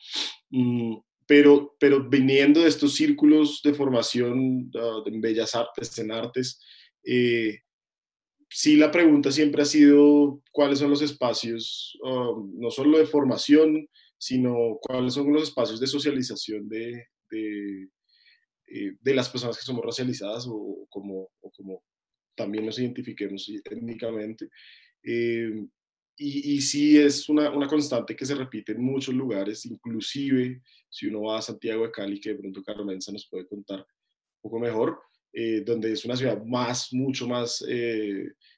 Mm, 0.49 0.97
pero, 1.25 1.75
pero 1.79 2.07
viniendo 2.07 2.61
de 2.61 2.69
estos 2.69 2.95
círculos 2.95 3.61
de 3.63 3.73
formación 3.73 4.71
ah, 4.75 5.01
en 5.05 5.19
bellas 5.19 5.55
artes, 5.55 5.97
en 5.99 6.11
artes, 6.11 6.61
eh, 7.03 7.59
sí 8.49 8.77
la 8.77 8.91
pregunta 8.91 9.31
siempre 9.31 9.61
ha 9.61 9.65
sido 9.65 10.41
cuáles 10.51 10.79
son 10.79 10.89
los 10.89 11.01
espacios, 11.01 11.97
ah, 12.05 12.31
no 12.53 12.71
solo 12.71 12.97
de 12.97 13.05
formación, 13.05 13.87
sino 14.17 14.77
cuáles 14.81 15.13
son 15.13 15.31
los 15.31 15.43
espacios 15.43 15.79
de 15.79 15.87
socialización 15.87 16.67
de, 16.67 17.07
de, 17.29 17.89
eh, 18.67 18.97
de 18.99 19.13
las 19.13 19.29
personas 19.29 19.57
que 19.57 19.63
somos 19.63 19.85
racializadas 19.85 20.45
o, 20.49 20.85
como, 20.89 21.29
como 21.55 21.83
también 22.35 22.65
nos 22.65 22.79
identifiquemos 22.79 23.49
étnicamente. 23.49 24.49
Eh, 25.03 25.65
y, 26.19 26.55
y, 26.55 26.61
sí 26.61 26.97
es 26.97 27.29
una, 27.29 27.51
una, 27.51 27.67
constante 27.67 28.15
que 28.15 28.25
se 28.25 28.33
repite 28.33 28.71
en 28.71 28.81
muchos 28.81 29.13
lugares, 29.13 29.65
inclusive 29.67 30.63
si 30.89 31.05
uno 31.05 31.23
va 31.23 31.37
a 31.37 31.41
Santiago 31.43 31.85
de 31.85 31.91
Cali, 31.91 32.19
que 32.19 32.29
de 32.29 32.39
pronto 32.39 32.63
Carmenza 32.63 33.11
nos 33.11 33.27
puede 33.29 33.47
contar 33.47 33.79
un 33.79 34.41
poco 34.41 34.59
mejor, 34.59 34.99
eh, 35.31 35.61
donde 35.63 35.91
es 35.91 36.03
una 36.05 36.17
ciudad 36.17 36.43
más, 36.43 36.91
mucho 36.91 37.27
más 37.27 37.63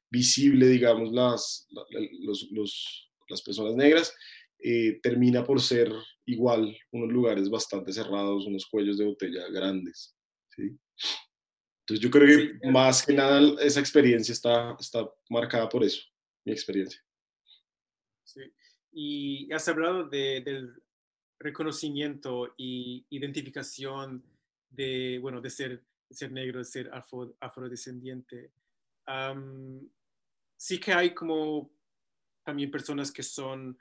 visible, 0.10 0.68
digamos, 0.68 1.12
las, 1.12 1.68
los, 2.22 2.50
los, 2.52 3.12
las 3.28 3.42
personas 3.42 3.76
negras, 3.76 4.16
eh, 4.62 5.00
termina 5.02 5.44
por 5.44 5.62
ser 5.62 5.92
igual 6.26 6.78
unos 6.92 7.10
lugares 7.10 7.50
bastante 7.50 7.94
cerrados, 7.94 8.46
unos 8.46 8.66
cuellos 8.66 8.98
de 8.98 9.06
botella 9.06 9.48
grandes. 9.50 10.18
¿sí? 10.50 10.78
Entonces 11.82 12.04
yo 12.04 12.12
creo 12.12 12.60
que 12.60 12.70
más 12.70 13.06
que 13.06 13.14
nada 13.14 13.56
esa 13.62 13.80
experiencia 13.80 14.34
está, 14.34 14.76
está 14.80 15.10
marcada 15.30 15.68
por 15.70 15.84
eso, 15.84 16.04
mi 16.46 16.52
experiencia. 16.52 17.02
Sí. 18.24 18.42
Y 18.92 19.52
has 19.54 19.68
hablado 19.68 20.08
de, 20.08 20.42
del 20.42 20.84
reconocimiento 21.40 22.54
y 22.58 23.06
identificación 23.10 24.24
de, 24.70 25.20
bueno, 25.22 25.42
de 25.42 25.50
ser, 25.50 25.84
ser 26.12 26.32
negro, 26.32 26.60
de 26.60 26.66
ser 26.66 26.90
afro, 26.94 27.36
afrodescendiente. 27.40 28.52
sí 30.58 30.80
que 30.80 30.94
hay 30.94 31.14
como 31.14 31.72
también 32.44 32.70
personas 32.70 33.12
que 33.12 33.24
son 33.24 33.78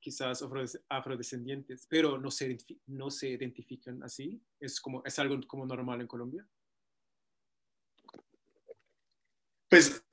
quizás 0.00 0.44
afrodescendientes, 0.88 1.86
pero 1.88 2.18
no 2.18 2.30
se, 2.30 2.56
no 2.86 3.10
se 3.10 3.30
identifican 3.30 4.02
así. 4.02 4.40
Es, 4.60 4.80
como, 4.80 5.02
es 5.04 5.18
algo 5.18 5.38
como 5.46 5.66
normal 5.66 6.00
en 6.00 6.06
Colombia. 6.06 6.46
Pues 9.68 10.04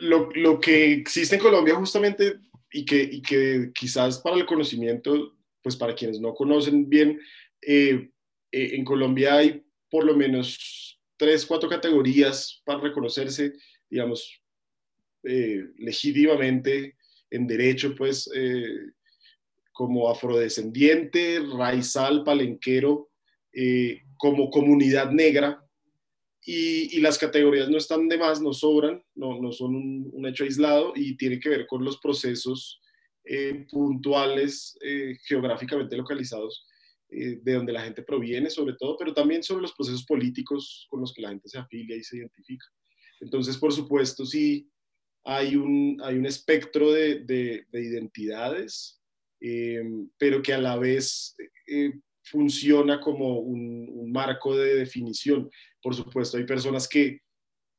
lo, 0.00 0.30
lo 0.32 0.60
que 0.60 0.92
existe 0.92 1.36
en 1.36 1.42
Colombia 1.42 1.76
justamente 1.76 2.40
y 2.72 2.84
que, 2.84 3.02
y 3.02 3.22
que 3.22 3.70
quizás 3.74 4.18
para 4.18 4.36
el 4.36 4.46
conocimiento 4.46 5.36
pues 5.62 5.76
para 5.76 5.94
quienes 5.94 6.20
no 6.20 6.34
conocen 6.34 6.88
bien, 6.88 7.20
eh, 7.62 8.10
eh, 8.52 8.70
en 8.74 8.84
Colombia 8.84 9.36
hay 9.36 9.62
por 9.90 10.04
lo 10.04 10.16
menos 10.16 10.98
tres, 11.16 11.44
cuatro 11.44 11.68
categorías 11.68 12.62
para 12.64 12.80
reconocerse, 12.80 13.52
digamos, 13.88 14.40
eh, 15.24 15.64
legítimamente 15.78 16.96
en 17.30 17.46
derecho, 17.46 17.94
pues, 17.94 18.30
como 19.72 20.10
afrodescendiente, 20.10 21.40
raizal, 21.56 22.24
palenquero, 22.24 23.10
como 24.16 24.50
comunidad 24.50 25.10
negra, 25.10 25.64
y, 26.42 27.00
las 27.00 27.18
categorías 27.18 27.68
no 27.68 27.76
están 27.76 28.08
de 28.08 28.18
más, 28.18 28.40
no 28.40 28.52
sobran, 28.52 29.02
no, 29.14 29.40
no 29.40 29.52
son 29.52 29.74
un, 29.74 30.10
un, 30.12 30.26
hecho 30.26 30.44
aislado 30.44 30.92
y 30.96 31.16
tiene 31.16 31.38
que 31.38 31.50
ver 31.50 31.66
con 31.66 31.84
los 31.84 31.98
procesos 31.98 32.80
eh, 33.24 33.66
puntuales, 33.70 34.76
eh, 34.82 35.16
geográficamente 35.26 35.96
localizados, 35.96 36.66
eh, 37.10 37.38
de 37.42 37.52
donde 37.52 37.72
la 37.72 37.82
gente 37.82 38.02
proviene 38.02 38.48
sobre 38.48 38.74
todo, 38.76 38.96
pero 38.98 39.12
también 39.12 39.42
sobre 39.42 39.62
los 39.62 39.72
procesos 39.74 40.04
políticos 40.04 40.86
con 40.88 41.00
los 41.00 41.12
que 41.12 41.22
la 41.22 41.28
gente 41.28 41.48
se 41.48 41.58
afilia 41.58 41.96
y 41.96 42.02
se 42.02 42.16
identifica. 42.16 42.66
Entonces, 43.20 43.58
por 43.58 43.72
supuesto, 43.72 44.24
sí 44.24 44.70
hay 45.24 45.54
un, 45.54 46.00
hay 46.02 46.16
un 46.16 46.24
espectro 46.24 46.90
de, 46.92 47.20
de, 47.20 47.66
identidades, 47.72 48.99
pero 50.18 50.42
que 50.42 50.52
a 50.52 50.58
la 50.58 50.76
vez 50.76 51.36
funciona 52.24 53.00
como 53.00 53.38
un, 53.38 53.88
un, 53.90 54.12
marco 54.12 54.56
de 54.56 54.74
definición. 54.74 55.50
Por 55.82 55.94
supuesto, 55.94 56.36
hay 56.36 56.44
personas 56.44 56.86
que 56.86 57.20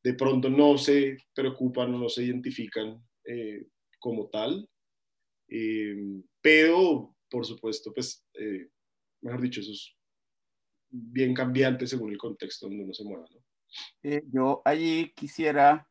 de 0.04 0.14
pronto 0.16 0.50
no 0.50 0.78
se 0.78 1.18
preocupan 1.34 1.94
o 1.94 2.00
no 2.00 2.10
se 2.10 2.24
identifican 2.24 3.02
como 4.00 4.30
tal, 4.30 4.68
eh, 5.52 5.96
pero, 6.42 7.14
por 7.30 7.46
supuesto, 7.46 7.94
pues, 7.94 8.26
eh, 8.34 8.70
mejor 9.22 9.42
dicho, 9.42 9.60
eso 9.60 9.72
es 9.72 9.94
bien 10.90 11.34
cambiante 11.34 11.86
según 11.86 12.12
el 12.12 12.18
contexto 12.18 12.68
donde 12.68 12.86
uno 12.86 12.94
se 12.94 13.04
mueva. 13.04 13.28
¿no? 13.30 13.42
Eh, 14.02 14.24
yo 14.32 14.62
allí 14.66 15.12
quisiera 15.14 15.88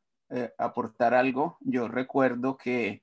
aportar 0.59 1.13
algo. 1.13 1.59
Yo 1.61 1.89
recuerdo 1.89 2.57
que 2.57 3.03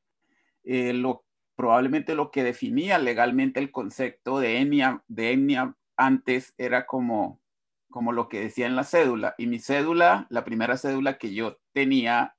lo, 0.63 1.25
probablemente 1.57 2.15
lo 2.15 2.29
que 2.29 2.43
definía 2.43 2.99
legalmente 2.99 3.59
el 3.59 3.71
concepto 3.71 4.39
de 4.39 4.61
etnia, 4.61 5.03
de 5.07 5.33
etnia 5.33 5.75
antes 5.97 6.53
era 6.57 6.85
como, 6.85 7.41
como 7.89 8.11
lo 8.11 8.29
que 8.29 8.39
decía 8.39 8.67
en 8.67 8.75
la 8.75 8.83
cédula. 8.83 9.33
Y 9.39 9.47
mi 9.47 9.59
cédula, 9.59 10.27
la 10.29 10.45
primera 10.45 10.77
cédula 10.77 11.17
que 11.17 11.33
yo 11.33 11.57
tenía, 11.73 12.35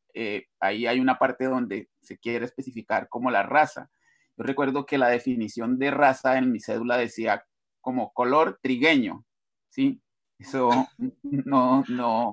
ahí 0.60 0.86
hay 0.86 1.00
una 1.00 1.18
parte 1.18 1.46
donde 1.46 1.90
se 2.00 2.16
quiere 2.18 2.44
especificar 2.44 3.08
como 3.08 3.30
la 3.32 3.42
raza. 3.42 3.90
Yo 4.36 4.44
recuerdo 4.44 4.86
que 4.86 4.98
la 4.98 5.08
definición 5.08 5.78
de 5.80 5.90
raza 5.90 6.38
en 6.38 6.52
mi 6.52 6.60
cédula 6.60 6.96
decía 6.96 7.44
como 7.80 8.12
color 8.12 8.60
trigueño, 8.62 9.24
¿sí? 9.68 10.00
Eso 10.38 10.70
no, 11.22 11.84
no. 11.88 12.32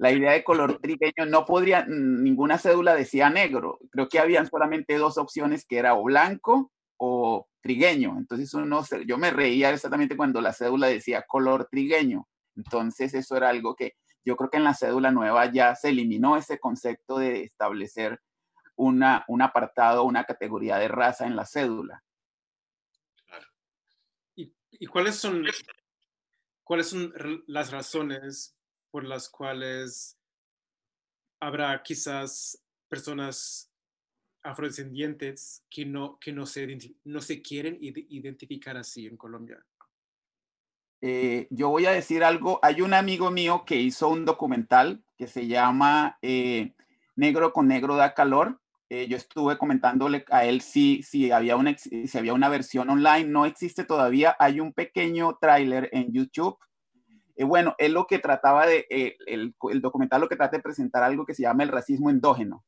La 0.00 0.10
idea 0.10 0.32
de 0.32 0.42
color 0.42 0.78
trigueño 0.78 1.26
no 1.28 1.44
podría, 1.44 1.84
ninguna 1.86 2.56
cédula 2.56 2.94
decía 2.94 3.28
negro. 3.28 3.78
Creo 3.90 4.08
que 4.08 4.18
habían 4.18 4.46
solamente 4.46 4.96
dos 4.96 5.18
opciones 5.18 5.66
que 5.66 5.76
era 5.76 5.94
o 5.94 6.04
blanco 6.04 6.72
o 6.96 7.46
trigueño. 7.60 8.16
Entonces 8.16 8.54
uno, 8.54 8.82
yo 9.06 9.18
me 9.18 9.30
reía 9.30 9.68
exactamente 9.68 10.16
cuando 10.16 10.40
la 10.40 10.54
cédula 10.54 10.86
decía 10.86 11.26
color 11.28 11.68
trigueño. 11.70 12.26
Entonces 12.56 13.12
eso 13.12 13.36
era 13.36 13.50
algo 13.50 13.76
que 13.76 13.92
yo 14.24 14.36
creo 14.36 14.48
que 14.48 14.56
en 14.56 14.64
la 14.64 14.72
cédula 14.72 15.10
nueva 15.10 15.52
ya 15.52 15.76
se 15.76 15.90
eliminó 15.90 16.38
ese 16.38 16.58
concepto 16.58 17.18
de 17.18 17.42
establecer 17.42 18.22
una, 18.76 19.26
un 19.28 19.42
apartado, 19.42 20.04
una 20.04 20.24
categoría 20.24 20.78
de 20.78 20.88
raza 20.88 21.26
en 21.26 21.36
la 21.36 21.44
cédula. 21.44 22.02
Claro. 23.26 23.46
¿Y, 24.34 24.54
y 24.70 24.86
cuáles, 24.86 25.16
son, 25.16 25.44
cuáles 26.64 26.88
son 26.88 27.12
las 27.46 27.70
razones 27.70 28.56
por 28.90 29.04
las 29.04 29.28
cuales 29.28 30.18
habrá 31.40 31.82
quizás 31.82 32.62
personas 32.88 33.70
afrodescendientes 34.42 35.64
que 35.70 35.84
no, 35.84 36.18
que 36.18 36.32
no, 36.32 36.46
se, 36.46 36.78
no 37.04 37.20
se 37.20 37.42
quieren 37.42 37.78
identificar 37.80 38.76
así 38.76 39.06
en 39.06 39.16
Colombia? 39.16 39.64
Eh, 41.02 41.46
yo 41.50 41.70
voy 41.70 41.86
a 41.86 41.92
decir 41.92 42.24
algo. 42.24 42.58
Hay 42.62 42.82
un 42.82 42.94
amigo 42.94 43.30
mío 43.30 43.64
que 43.64 43.76
hizo 43.76 44.08
un 44.08 44.24
documental 44.24 45.02
que 45.16 45.26
se 45.26 45.46
llama 45.46 46.18
eh, 46.20 46.74
Negro 47.16 47.52
con 47.52 47.68
Negro 47.68 47.96
da 47.96 48.14
Calor 48.14 48.60
eh, 48.92 49.06
yo 49.06 49.16
estuve 49.16 49.56
comentándole 49.56 50.24
a 50.30 50.44
él 50.44 50.62
si, 50.62 51.04
si, 51.04 51.30
había 51.30 51.54
una, 51.54 51.78
si 51.78 52.18
había 52.18 52.34
una 52.34 52.48
versión 52.48 52.90
online. 52.90 53.24
No 53.24 53.46
existe 53.46 53.84
todavía. 53.84 54.36
Hay 54.40 54.58
un 54.58 54.72
pequeño 54.72 55.38
tráiler 55.40 55.88
en 55.92 56.12
YouTube. 56.12 56.58
Eh, 57.40 57.44
bueno, 57.44 57.74
él 57.78 57.92
lo 57.92 58.06
que 58.06 58.18
trataba 58.18 58.66
de, 58.66 58.86
eh, 58.90 59.16
el, 59.26 59.54
documental 59.80 60.20
lo 60.20 60.28
que 60.28 60.36
trata 60.36 60.58
de 60.58 60.62
presentar 60.62 61.02
algo 61.02 61.24
que 61.24 61.32
se 61.32 61.40
llama 61.40 61.62
el 61.62 61.70
racismo 61.70 62.10
endógeno. 62.10 62.66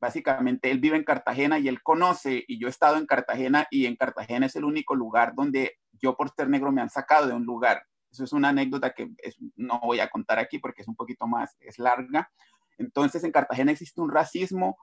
Básicamente, 0.00 0.70
él 0.70 0.80
vive 0.80 0.96
en 0.96 1.04
Cartagena 1.04 1.58
y 1.58 1.68
él 1.68 1.82
conoce, 1.82 2.42
y 2.48 2.58
yo 2.58 2.66
he 2.66 2.70
estado 2.70 2.96
en 2.96 3.04
Cartagena, 3.04 3.66
y 3.70 3.84
en 3.84 3.94
Cartagena 3.94 4.46
es 4.46 4.56
el 4.56 4.64
único 4.64 4.94
lugar 4.94 5.34
donde 5.34 5.76
yo 6.00 6.16
por 6.16 6.30
ser 6.30 6.48
negro 6.48 6.72
me 6.72 6.80
han 6.80 6.88
sacado 6.88 7.26
de 7.26 7.34
un 7.34 7.44
lugar. 7.44 7.82
Eso 8.10 8.24
es 8.24 8.32
una 8.32 8.48
anécdota 8.48 8.94
que 8.94 9.10
no 9.54 9.80
voy 9.80 10.00
a 10.00 10.08
contar 10.08 10.38
aquí 10.38 10.58
porque 10.60 10.80
es 10.80 10.88
un 10.88 10.96
poquito 10.96 11.26
más, 11.26 11.54
es 11.60 11.78
larga. 11.78 12.30
Entonces, 12.78 13.22
en 13.22 13.32
Cartagena 13.32 13.72
existe 13.72 14.00
un 14.00 14.10
racismo 14.10 14.78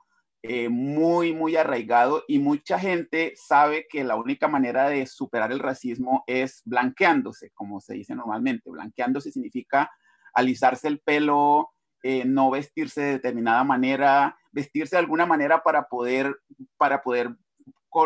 eh, 0.45 0.67
muy, 0.67 1.33
muy 1.33 1.55
arraigado 1.55 2.25
y 2.27 2.38
mucha 2.38 2.77
gente 2.77 3.31
sabe 3.38 3.88
que 3.89 4.03
la 4.03 4.17
única 4.17 4.50
manera 4.50 4.89
de 4.89 5.05
superar 5.07 5.53
el 5.53 5.59
racismo 5.59 6.25
es 6.27 6.62
blanqueándose, 6.65 7.51
como 7.51 7.79
se 7.79 7.93
dice 7.93 8.13
normalmente. 8.13 8.69
Blanqueándose 8.69 9.31
significa 9.31 9.89
alisarse 10.33 10.89
el 10.89 11.00
pelo, 11.00 11.69
eh, 12.03 12.25
no 12.25 12.51
vestirse 12.51 13.00
de 13.00 13.12
determinada 13.13 13.63
manera, 13.63 14.38
vestirse 14.51 14.97
de 14.97 15.00
alguna 15.00 15.25
manera 15.25 15.63
para 15.63 15.88
poder, 15.88 16.35
para 16.75 17.01
poder 17.01 17.38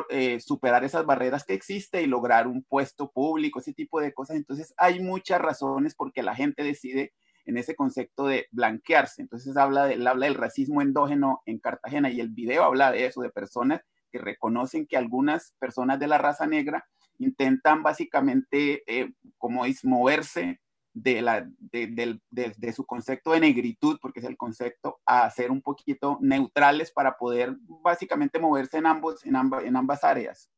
eh, 0.09 0.39
superar 0.39 0.83
esas 0.83 1.07
barreras 1.07 1.43
que 1.43 1.55
existe 1.55 2.03
y 2.03 2.05
lograr 2.05 2.45
un 2.45 2.63
puesto 2.63 3.09
público, 3.11 3.59
ese 3.59 3.73
tipo 3.73 3.99
de 3.99 4.13
cosas. 4.13 4.35
Entonces 4.35 4.75
hay 4.77 4.99
muchas 4.99 5.41
razones 5.41 5.95
porque 5.95 6.21
la 6.21 6.35
gente 6.35 6.63
decide 6.63 7.13
en 7.47 7.57
ese 7.57 7.75
concepto 7.75 8.27
de 8.27 8.47
blanquearse. 8.51 9.21
Entonces 9.21 9.57
habla, 9.57 9.85
de, 9.85 9.95
habla 10.07 10.25
del 10.25 10.35
racismo 10.35 10.81
endógeno 10.81 11.41
en 11.45 11.59
Cartagena 11.59 12.11
y 12.11 12.19
el 12.19 12.29
video 12.29 12.63
habla 12.63 12.91
de 12.91 13.05
eso, 13.05 13.21
de 13.21 13.29
personas 13.29 13.81
que 14.11 14.19
reconocen 14.19 14.85
que 14.85 14.97
algunas 14.97 15.53
personas 15.57 15.97
de 15.99 16.07
la 16.07 16.17
raza 16.17 16.45
negra 16.45 16.85
intentan 17.19 17.83
básicamente, 17.83 18.83
eh, 18.85 19.11
como 19.37 19.65
es, 19.65 19.83
moverse 19.83 20.59
de, 20.93 21.21
la, 21.21 21.47
de, 21.57 22.19
de, 22.29 22.73
su 22.73 22.85
concepto 22.85 23.31
de 23.31 23.39
negritud, 23.39 23.97
porque 24.01 24.19
es 24.19 24.25
el 24.25 24.35
concepto, 24.35 24.99
a 25.05 25.29
ser 25.29 25.49
un 25.49 25.61
poquito 25.61 26.17
neutrales 26.21 26.91
para 26.91 27.17
poder 27.17 27.55
básicamente 27.61 28.39
moverse 28.39 28.77
en, 28.77 28.87
ambos, 28.87 29.25
en, 29.25 29.35
ambas, 29.35 29.63
en 29.63 29.75
ambas 29.75 30.03
áreas. 30.03 30.49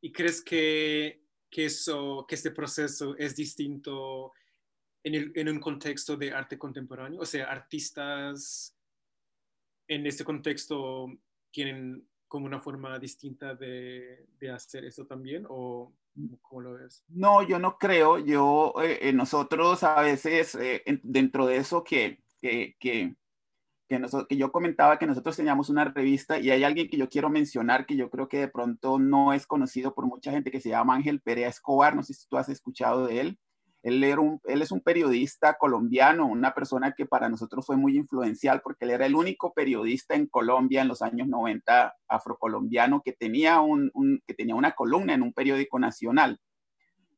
¿Y 0.00 0.12
crees 0.12 0.42
que, 0.42 1.22
que, 1.50 1.66
eso, 1.66 2.24
que 2.26 2.36
este 2.36 2.50
proceso 2.50 3.16
es 3.18 3.36
distinto 3.36 4.32
en, 5.02 5.48
un 5.48 5.60
contexto 5.60 6.16
de 6.16 6.32
arte 6.32 6.58
contemporáneo? 6.58 7.20
O 7.20 7.26
sea, 7.26 7.50
artistas 7.50 8.76
en 9.86 10.06
este 10.06 10.24
contexto 10.24 11.08
tienen 11.50 12.06
como 12.26 12.46
una 12.46 12.60
forma 12.60 12.98
distinta 12.98 13.54
de, 13.54 14.26
hacer 14.54 14.84
eso 14.84 15.06
también 15.06 15.46
o 15.48 15.92
cómo 16.42 16.60
lo 16.62 16.74
ves? 16.74 17.02
No, 17.08 17.42
yo 17.42 17.58
no 17.58 17.78
creo. 17.78 18.18
Yo, 18.18 18.74
eh, 18.82 18.98
eh, 19.02 19.12
nosotros 19.12 19.82
a 19.82 20.02
veces 20.02 20.54
eh, 20.56 20.82
dentro 21.02 21.46
de 21.46 21.56
eso 21.56 21.82
que, 21.84 22.22
que, 22.40 22.76
que, 22.78 23.16
que, 23.88 24.00
que, 24.28 24.36
yo 24.36 24.52
comentaba 24.52 24.98
que 24.98 25.06
nosotros 25.06 25.36
teníamos 25.36 25.70
una 25.70 25.84
revista 25.84 26.38
y 26.38 26.50
hay 26.50 26.64
alguien 26.64 26.88
que 26.88 26.98
yo 26.98 27.08
quiero 27.08 27.30
mencionar 27.30 27.86
que 27.86 27.96
yo 27.96 28.10
creo 28.10 28.28
que 28.28 28.40
de 28.40 28.48
pronto 28.48 28.98
no 28.98 29.32
es 29.32 29.46
conocido 29.46 29.94
por 29.94 30.06
mucha 30.06 30.30
gente 30.30 30.50
que 30.50 30.60
se 30.60 30.70
llama 30.70 30.96
Ángel 30.96 31.20
Perea 31.20 31.48
Escobar. 31.48 31.96
No 31.96 32.02
sé 32.02 32.14
si 32.14 32.28
tú 32.28 32.36
has 32.36 32.48
escuchado 32.48 33.06
de 33.06 33.20
él. 33.20 33.38
Él, 33.82 34.02
él 34.02 34.62
es 34.62 34.72
un 34.72 34.80
periodista 34.80 35.54
colombiano, 35.54 36.26
una 36.26 36.52
persona 36.52 36.92
que 36.92 37.06
para 37.06 37.28
nosotros 37.28 37.64
fue 37.64 37.76
muy 37.76 37.96
influencial 37.96 38.60
porque 38.62 38.84
él 38.84 38.90
era 38.90 39.06
el 39.06 39.14
único 39.14 39.52
periodista 39.52 40.14
en 40.14 40.26
Colombia 40.26 40.82
en 40.82 40.88
los 40.88 41.00
años 41.00 41.28
90 41.28 41.94
afrocolombiano 42.08 43.02
que 43.04 43.12
tenía, 43.12 43.60
un, 43.60 43.90
que 44.26 44.34
tenía 44.34 44.56
una 44.56 44.72
columna 44.72 45.14
en 45.14 45.22
un 45.22 45.32
periódico 45.32 45.78
nacional. 45.78 46.40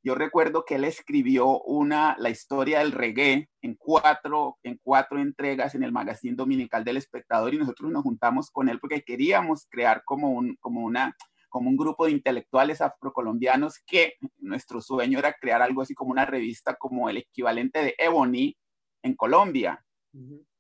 Yo 0.03 0.15
recuerdo 0.15 0.65
que 0.65 0.77
él 0.77 0.85
escribió 0.85 1.61
una, 1.61 2.17
la 2.19 2.31
historia 2.31 2.79
del 2.79 2.93
reggae 2.93 3.51
en 3.61 3.75
cuatro, 3.75 4.59
en 4.63 4.81
cuatro 4.83 5.21
entregas 5.21 5.75
en 5.75 5.83
el 5.83 5.93
magazine 5.93 6.37
dominical 6.37 6.85
del 6.85 6.97
espectador 6.97 7.53
y 7.53 7.59
nosotros 7.59 7.91
nos 7.91 8.03
juntamos 8.03 8.51
con 8.51 8.71
él 8.71 8.79
porque 8.81 9.03
queríamos 9.03 9.67
crear 9.69 10.03
como, 10.05 10.31
un, 10.31 10.57
como 10.57 10.83
una 10.83 11.15
como 11.51 11.69
un 11.69 11.77
grupo 11.77 12.07
de 12.07 12.13
intelectuales 12.13 12.81
afrocolombianos 12.81 13.81
que 13.87 14.15
nuestro 14.39 14.81
sueño 14.81 15.19
era 15.19 15.35
crear 15.35 15.61
algo 15.61 15.83
así 15.83 15.95
como 15.95 16.13
una 16.13 16.25
revista 16.25 16.77
como 16.77 17.11
el 17.11 17.19
equivalente 17.19 17.83
de 17.83 17.95
Ebony 17.99 18.57
en 19.03 19.15
Colombia. 19.15 19.85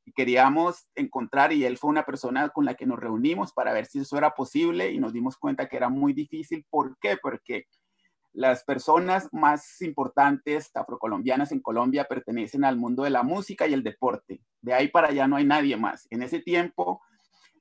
Y 0.04 0.12
queríamos 0.12 0.88
encontrar, 0.94 1.52
y 1.52 1.64
él 1.64 1.78
fue 1.78 1.90
una 1.90 2.04
persona 2.04 2.48
con 2.50 2.64
la 2.64 2.74
que 2.74 2.86
nos 2.86 2.98
reunimos 2.98 3.52
para 3.52 3.72
ver 3.72 3.86
si 3.86 4.00
eso 4.00 4.18
era 4.18 4.34
posible 4.34 4.90
y 4.90 4.98
nos 4.98 5.12
dimos 5.12 5.36
cuenta 5.36 5.68
que 5.68 5.76
era 5.76 5.88
muy 5.88 6.12
difícil. 6.12 6.66
¿Por 6.68 6.98
qué? 6.98 7.16
Porque 7.16 7.66
las 8.32 8.64
personas 8.64 9.28
más 9.32 9.80
importantes 9.82 10.70
afrocolombianas 10.74 11.52
en 11.52 11.60
Colombia 11.60 12.04
pertenecen 12.04 12.64
al 12.64 12.76
mundo 12.76 13.02
de 13.02 13.10
la 13.10 13.22
música 13.22 13.66
y 13.66 13.74
el 13.74 13.82
deporte. 13.82 14.40
De 14.60 14.72
ahí 14.72 14.88
para 14.88 15.08
allá 15.08 15.26
no 15.26 15.36
hay 15.36 15.44
nadie 15.44 15.76
más. 15.76 16.06
En 16.10 16.22
ese 16.22 16.40
tiempo 16.40 17.00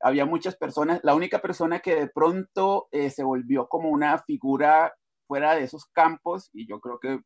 había 0.02 0.26
muchas 0.26 0.56
personas, 0.56 1.00
la 1.04 1.16
única 1.16 1.40
persona 1.40 1.80
que 1.80 1.96
de 1.96 2.08
pronto 2.08 2.88
eh, 2.92 3.10
se 3.10 3.24
volvió 3.24 3.68
como 3.68 3.90
una 3.90 4.18
figura 4.20 4.94
fuera 5.28 5.56
de 5.56 5.64
esos 5.64 5.86
campos, 5.86 6.50
y 6.54 6.68
yo 6.68 6.80
creo 6.80 7.00
que, 7.00 7.20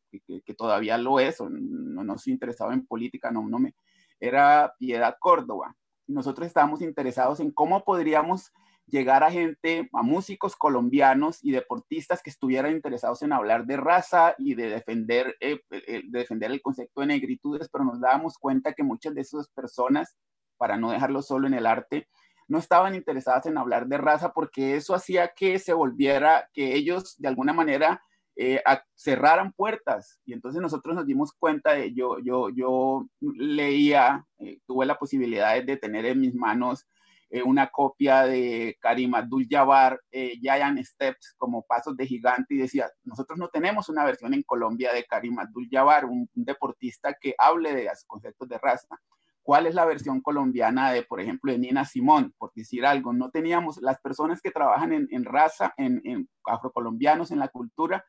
que, 0.44 0.54
todavía 0.54 0.98
lo 0.98 1.20
es, 1.20 1.40
no, 1.40 2.04
no 2.04 2.18
soy 2.18 2.34
interesado 2.34 2.72
en 2.72 2.86
política, 2.86 3.30
no, 3.30 3.48
no 3.48 3.58
me, 3.58 3.74
era 4.20 4.74
Piedad 4.78 5.16
Córdoba. 5.18 5.74
Nosotros 6.06 6.46
estábamos 6.46 6.82
interesados 6.82 7.40
en 7.40 7.50
cómo 7.50 7.82
podríamos 7.82 8.52
llegar 8.86 9.22
a 9.22 9.30
gente, 9.30 9.88
a 9.92 10.02
músicos 10.02 10.56
colombianos 10.56 11.42
y 11.42 11.52
deportistas 11.52 12.22
que 12.22 12.30
estuvieran 12.30 12.72
interesados 12.72 13.22
en 13.22 13.32
hablar 13.32 13.64
de 13.64 13.78
raza 13.78 14.34
y 14.36 14.54
de 14.54 14.68
defender, 14.68 15.36
eh, 15.40 15.60
de 15.70 16.02
defender 16.10 16.50
el 16.50 16.60
concepto 16.60 17.00
de 17.00 17.06
negritudes, 17.06 17.68
pero 17.72 17.84
nos 17.84 18.00
dábamos 18.00 18.36
cuenta 18.36 18.74
que 18.74 18.82
muchas 18.82 19.14
de 19.14 19.22
esas 19.22 19.48
personas, 19.48 20.14
para 20.58 20.76
no 20.76 20.90
dejarlo 20.90 21.22
solo 21.22 21.46
en 21.46 21.54
el 21.54 21.66
arte, 21.66 22.06
no 22.48 22.58
estaban 22.58 22.94
interesadas 22.94 23.46
en 23.46 23.58
hablar 23.58 23.86
de 23.86 23.98
raza 23.98 24.32
porque 24.32 24.76
eso 24.76 24.94
hacía 24.94 25.32
que 25.34 25.58
se 25.58 25.72
volviera, 25.72 26.48
que 26.52 26.74
ellos 26.74 27.16
de 27.18 27.28
alguna 27.28 27.52
manera 27.52 28.02
eh, 28.36 28.60
cerraran 28.94 29.52
puertas. 29.52 30.18
Y 30.24 30.32
entonces 30.32 30.60
nosotros 30.60 30.94
nos 30.94 31.06
dimos 31.06 31.32
cuenta 31.32 31.72
de, 31.72 31.94
yo, 31.94 32.18
yo, 32.18 32.48
yo 32.50 33.06
leía, 33.20 34.26
eh, 34.38 34.58
tuve 34.66 34.86
la 34.86 34.98
posibilidad 34.98 35.62
de 35.62 35.76
tener 35.76 36.04
en 36.06 36.20
mis 36.20 36.34
manos 36.34 36.86
eh, 37.30 37.42
una 37.42 37.68
copia 37.68 38.24
de 38.24 38.76
Karim 38.80 39.14
Abdul-Jabbar, 39.14 40.00
Giant 40.10 40.78
Steps, 40.84 41.34
como 41.36 41.62
Pasos 41.62 41.96
de 41.96 42.06
Gigante, 42.06 42.54
y 42.54 42.58
decía, 42.58 42.90
nosotros 43.04 43.38
no 43.38 43.48
tenemos 43.48 43.88
una 43.88 44.04
versión 44.04 44.34
en 44.34 44.42
Colombia 44.42 44.92
de 44.92 45.04
Karim 45.04 45.38
Abdul-Jabbar, 45.38 46.04
un, 46.04 46.28
un 46.34 46.44
deportista 46.44 47.14
que 47.20 47.34
hable 47.38 47.72
de 47.72 47.84
los 47.84 48.04
conceptos 48.04 48.48
de 48.48 48.58
raza 48.58 49.00
cuál 49.44 49.66
es 49.66 49.74
la 49.74 49.84
versión 49.84 50.22
colombiana 50.22 50.90
de, 50.90 51.02
por 51.02 51.20
ejemplo, 51.20 51.52
de 51.52 51.58
Nina 51.58 51.84
Simón, 51.84 52.34
por 52.38 52.50
decir 52.54 52.84
algo. 52.86 53.12
No 53.12 53.30
teníamos 53.30 53.76
las 53.82 54.00
personas 54.00 54.40
que 54.40 54.50
trabajan 54.50 54.92
en, 54.92 55.24
raza, 55.24 55.74
en, 55.76 56.00
en, 56.04 56.28
afrocolombianos, 56.46 57.30
en 57.30 57.38
la 57.38 57.48
cultura, 57.48 58.04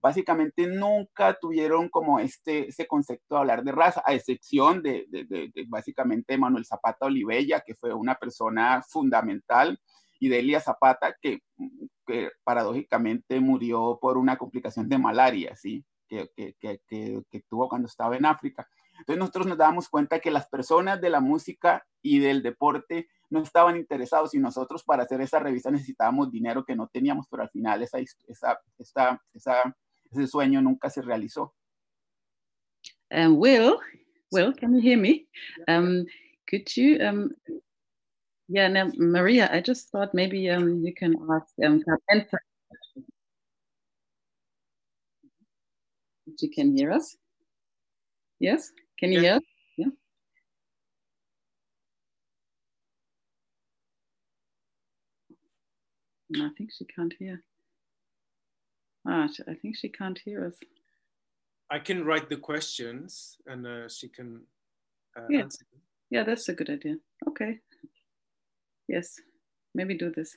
básicamente 0.00 0.66
nunca 0.66 1.36
tuvieron 1.38 1.90
como 1.90 2.18
este, 2.18 2.68
concepto 2.88 3.34
de 3.34 3.40
hablar 3.40 3.64
de 3.64 3.72
raza, 3.72 4.02
a 4.06 4.14
excepción 4.14 4.82
de, 4.82 5.04
de, 5.10 5.52
básicamente 5.68 6.38
Manuel 6.38 6.64
Zapata 6.64 7.04
Olivella, 7.04 7.60
que 7.60 7.74
fue 7.74 7.92
una 7.92 8.14
persona 8.14 8.82
fundamental, 8.82 9.78
y 10.20 10.28
de 10.28 10.38
Elia 10.38 10.60
Zapata, 10.60 11.14
que, 11.20 11.40
que 12.06 12.30
paradójicamente 12.42 13.40
murió 13.40 13.98
por 14.00 14.16
una 14.16 14.38
complicación 14.38 14.88
de 14.88 14.98
malaria, 14.98 15.54
¿sí? 15.54 15.84
Que, 16.08 16.30
que, 16.34 16.54
que, 16.58 17.22
que 17.30 17.42
tuvo 17.46 17.68
cuando 17.68 17.86
estaba 17.86 18.16
en 18.16 18.24
África. 18.24 18.66
Entonces 18.98 19.18
nosotros 19.18 19.46
nos 19.46 19.58
dábamos 19.58 19.88
cuenta 19.88 20.20
que 20.20 20.30
las 20.30 20.48
personas 20.48 21.00
de 21.00 21.10
la 21.10 21.20
música 21.20 21.86
y 22.02 22.18
del 22.18 22.42
deporte 22.42 23.08
no 23.30 23.42
estaban 23.42 23.76
interesados 23.76 24.34
y 24.34 24.38
nosotros 24.38 24.82
para 24.84 25.02
hacer 25.02 25.20
esa 25.20 25.38
revista 25.38 25.70
necesitábamos 25.70 26.30
dinero 26.30 26.64
que 26.64 26.74
no 26.74 26.88
teníamos, 26.88 27.26
pero 27.30 27.42
al 27.42 27.50
final 27.50 27.82
esa, 27.82 27.98
esa, 27.98 28.58
esa, 28.78 29.22
esa 29.34 29.76
ese 30.10 30.26
sueño 30.26 30.60
nunca 30.60 30.90
se 30.90 31.02
realizó. 31.02 31.54
Um, 33.10 33.38
Will, 33.38 33.78
Will, 34.32 34.52
can 34.54 34.74
you 34.74 34.80
hear 34.80 34.98
me? 34.98 35.26
Um, 35.66 36.06
could 36.46 36.76
you, 36.76 36.98
um, 37.00 37.30
yeah, 38.48 38.68
now, 38.68 38.90
Maria, 38.96 39.48
I 39.50 39.60
just 39.60 39.90
thought 39.90 40.14
maybe 40.14 40.50
um, 40.50 40.82
you 40.84 40.94
can 40.94 41.14
ask 41.30 41.54
um, 41.64 41.82
if 46.26 46.42
you 46.42 46.50
can 46.50 46.76
hear 46.76 46.92
us. 46.92 47.16
Yes? 48.38 48.70
Can 48.98 49.12
you 49.12 49.20
yeah. 49.20 49.38
hear? 49.76 49.90
Yeah. 56.30 56.46
I 56.46 56.50
think 56.56 56.70
she 56.76 56.84
can't 56.84 57.14
hear. 57.18 57.42
Ah, 59.06 59.28
I 59.46 59.54
think 59.54 59.76
she 59.76 59.88
can't 59.88 60.18
hear 60.18 60.46
us. 60.46 60.58
I 61.70 61.78
can 61.78 62.04
write 62.04 62.28
the 62.28 62.36
questions 62.36 63.36
and 63.46 63.66
uh, 63.66 63.88
she 63.88 64.08
can 64.08 64.42
uh, 65.16 65.26
yeah. 65.30 65.40
answer. 65.40 65.64
Yeah, 66.10 66.24
that's 66.24 66.48
a 66.48 66.54
good 66.54 66.70
idea. 66.70 66.96
Okay. 67.28 67.60
Yes. 68.88 69.20
maybe 69.74 69.94
do 69.94 70.10
this. 70.10 70.36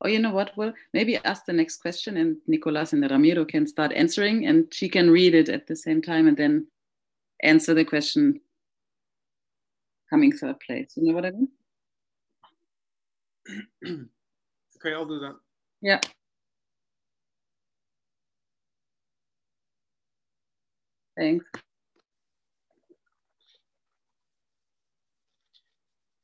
Or 0.00 0.08
you 0.08 0.18
know 0.18 0.30
what? 0.30 0.56
Well, 0.56 0.72
maybe 0.94 1.18
ask 1.24 1.44
the 1.44 1.52
next 1.52 1.78
question, 1.78 2.16
and 2.16 2.38
Nicolas 2.46 2.92
and 2.92 3.08
Ramiro 3.10 3.44
can 3.44 3.66
start 3.66 3.92
answering, 3.92 4.46
and 4.46 4.72
she 4.72 4.88
can 4.88 5.10
read 5.10 5.34
it 5.34 5.48
at 5.48 5.66
the 5.66 5.76
same 5.76 6.00
time, 6.00 6.26
and 6.26 6.36
then 6.36 6.66
answer 7.42 7.74
the 7.74 7.84
question 7.84 8.40
coming 10.08 10.32
third 10.32 10.58
place. 10.60 10.92
You 10.96 11.08
know 11.08 11.14
what 11.14 11.26
I 11.26 11.30
mean? 11.30 11.48
okay, 14.76 14.94
I'll 14.94 15.06
do 15.06 15.20
that. 15.20 15.36
Yeah. 15.82 16.00
Thanks. 21.16 21.44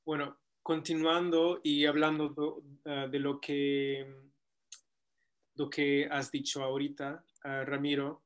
Bueno, 0.07 0.37
continuando 0.67 1.61
y 1.63 1.87
hablando 1.87 2.35
uh, 2.35 3.09
de 3.09 3.21
lo 3.21 3.41
que, 3.41 4.05
lo 5.55 5.71
que 5.71 6.09
has 6.11 6.33
dicho 6.33 6.61
ahorita, 6.61 7.25
uh, 7.45 7.65
Ramiro, 7.65 8.25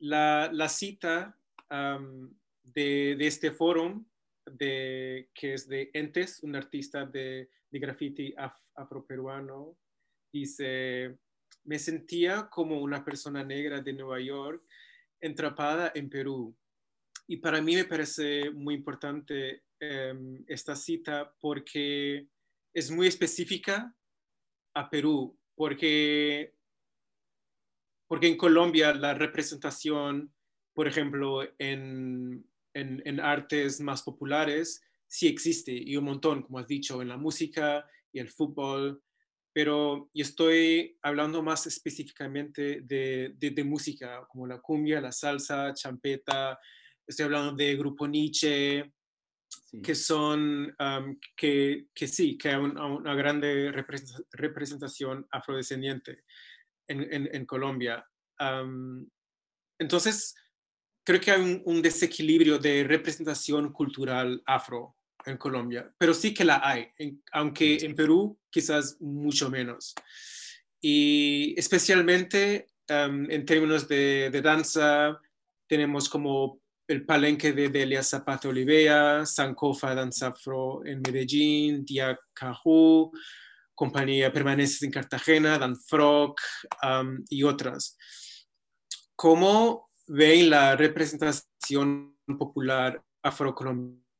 la, 0.00 0.50
la 0.52 0.68
cita 0.68 1.38
um, 1.70 2.28
de, 2.64 3.14
de, 3.16 3.24
este 3.24 3.52
foro, 3.52 4.04
de, 4.44 5.30
que 5.32 5.54
es 5.54 5.68
de 5.68 5.92
Entes, 5.94 6.42
un 6.42 6.56
artista 6.56 7.06
de, 7.06 7.48
de 7.70 7.78
graffiti 7.78 8.34
af, 8.36 8.56
afroperuano, 8.74 9.76
dice, 10.32 11.20
me 11.62 11.78
sentía 11.78 12.48
como 12.50 12.80
una 12.80 13.04
persona 13.04 13.44
negra 13.44 13.80
de 13.80 13.92
Nueva 13.92 14.18
York 14.18 14.64
entrapada 15.20 15.92
en 15.94 16.10
Perú. 16.10 16.52
Y 17.28 17.36
para 17.36 17.62
mí 17.62 17.76
me 17.76 17.84
parece 17.84 18.50
muy 18.50 18.74
importante 18.74 19.62
um, 19.80 20.44
esta 20.46 20.76
cita 20.76 21.34
porque 21.40 22.26
es 22.72 22.90
muy 22.90 23.06
específica 23.06 23.94
a 24.74 24.88
Perú, 24.90 25.38
porque, 25.54 26.54
porque 28.06 28.28
en 28.28 28.36
Colombia 28.36 28.94
la 28.94 29.14
representación, 29.14 30.32
por 30.74 30.86
ejemplo, 30.86 31.42
en, 31.58 32.46
en, 32.74 33.02
en 33.04 33.20
artes 33.20 33.80
más 33.80 34.02
populares, 34.02 34.82
sí 35.06 35.26
existe 35.26 35.72
y 35.72 35.96
un 35.96 36.04
montón, 36.04 36.42
como 36.42 36.58
has 36.58 36.68
dicho, 36.68 37.02
en 37.02 37.08
la 37.08 37.16
música 37.16 37.84
y 38.12 38.20
el 38.20 38.28
fútbol, 38.28 39.02
pero 39.52 40.08
yo 40.14 40.22
estoy 40.22 40.96
hablando 41.02 41.42
más 41.42 41.66
específicamente 41.66 42.82
de, 42.82 43.34
de, 43.36 43.50
de, 43.50 43.64
música, 43.64 44.24
como 44.28 44.46
la 44.46 44.60
cumbia, 44.60 45.00
la 45.00 45.10
salsa, 45.10 45.74
champeta, 45.74 46.58
estoy 47.04 47.24
hablando 47.24 47.56
de 47.56 47.76
Grupo 47.76 48.06
Nietzsche, 48.06 48.92
sí. 49.50 49.82
que 49.82 49.94
son, 49.94 50.74
um, 50.78 51.18
que, 51.36 51.86
que, 51.94 52.06
sí, 52.06 52.38
que 52.38 52.50
hay 52.50 52.56
un, 52.56 52.78
una 52.78 53.14
grande 53.14 53.72
representación 54.32 55.26
afrodescendiente 55.30 56.24
en, 56.88 57.12
en, 57.12 57.28
en 57.32 57.46
Colombia. 57.46 58.06
Um, 58.38 59.08
entonces, 59.78 60.34
creo 61.04 61.20
que 61.20 61.30
hay 61.30 61.40
un, 61.40 61.62
un 61.64 61.82
desequilibrio 61.82 62.58
de 62.58 62.84
representación 62.84 63.72
cultural 63.72 64.42
afro 64.46 64.96
en 65.26 65.36
Colombia, 65.36 65.92
pero 65.98 66.14
sí 66.14 66.32
que 66.32 66.44
la 66.44 66.60
hay, 66.62 66.88
en, 66.98 67.22
aunque 67.32 67.76
en 67.76 67.94
Perú 67.94 68.38
quizás 68.50 69.00
mucho 69.00 69.50
menos. 69.50 69.94
Y 70.80 71.54
especialmente 71.58 72.68
um, 72.88 73.30
en 73.30 73.44
términos 73.44 73.86
de, 73.86 74.30
de, 74.30 74.40
danza, 74.40 75.20
tenemos 75.68 76.08
como 76.08 76.60
el 76.90 77.06
palenque 77.06 77.52
de 77.52 77.68
Delia 77.68 78.02
Zapata 78.02 78.48
Olivea, 78.48 79.24
Sankofa 79.24 79.94
Danza 79.94 80.28
Afro 80.28 80.84
en 80.84 81.00
Medellín, 81.00 81.84
Dia 81.84 82.18
Caju, 82.34 83.12
Compañía 83.74 84.32
Permaneces 84.32 84.82
en 84.82 84.90
Cartagena, 84.90 85.56
Dan 85.56 85.76
Frog 85.76 86.34
um, 86.82 87.24
y 87.28 87.44
otras. 87.44 87.96
¿Cómo 89.14 89.90
ven 90.08 90.50
la 90.50 90.74
representación 90.74 92.16
popular 92.38 93.02
afrocolombiana? 93.22 94.10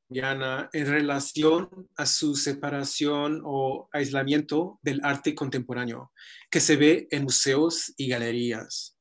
en 0.72 0.86
relación 0.86 1.88
a 1.96 2.04
su 2.04 2.34
separación 2.34 3.42
o 3.44 3.88
aislamiento 3.92 4.80
del 4.82 5.00
arte 5.04 5.36
contemporáneo 5.36 6.10
que 6.50 6.58
se 6.58 6.74
ve 6.74 7.06
en 7.12 7.22
museos 7.22 7.94
y 7.96 8.08
galerías? 8.08 8.99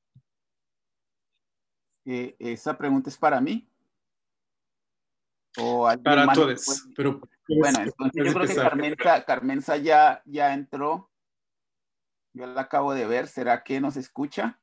Eh, 2.11 2.35
¿Esa 2.39 2.75
pregunta 2.75 3.07
es 3.07 3.17
para 3.19 3.39
mí? 3.39 3.69
¿O 5.59 5.87
para 6.03 6.33
todos. 6.33 6.87
Pero 6.95 7.21
bueno, 7.47 7.81
entonces 7.81 8.25
yo 8.25 8.33
creo 8.33 8.47
que 8.47 8.55
Carmenza, 8.55 9.25
Carmenza 9.25 9.77
ya, 9.77 10.19
ya 10.25 10.55
entró. 10.55 11.11
Yo 12.33 12.47
la 12.47 12.61
acabo 12.61 12.95
de 12.95 13.05
ver. 13.05 13.27
¿Será 13.27 13.63
que 13.63 13.79
nos 13.79 13.95
escucha? 13.95 14.59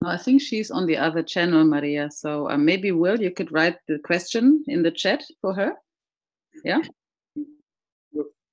No, 0.00 0.10
I 0.10 0.16
think 0.16 0.40
she's 0.40 0.72
on 0.72 0.86
the 0.86 0.96
other 0.96 1.22
channel, 1.22 1.64
Maria. 1.64 2.10
So 2.10 2.50
uh, 2.50 2.58
maybe, 2.58 2.90
Will, 2.90 3.20
you 3.20 3.30
could 3.30 3.52
write 3.52 3.78
the 3.86 4.00
question 4.00 4.64
in 4.66 4.82
the 4.82 4.90
chat 4.90 5.22
for 5.40 5.54
her. 5.54 5.74
Yeah. 6.64 6.80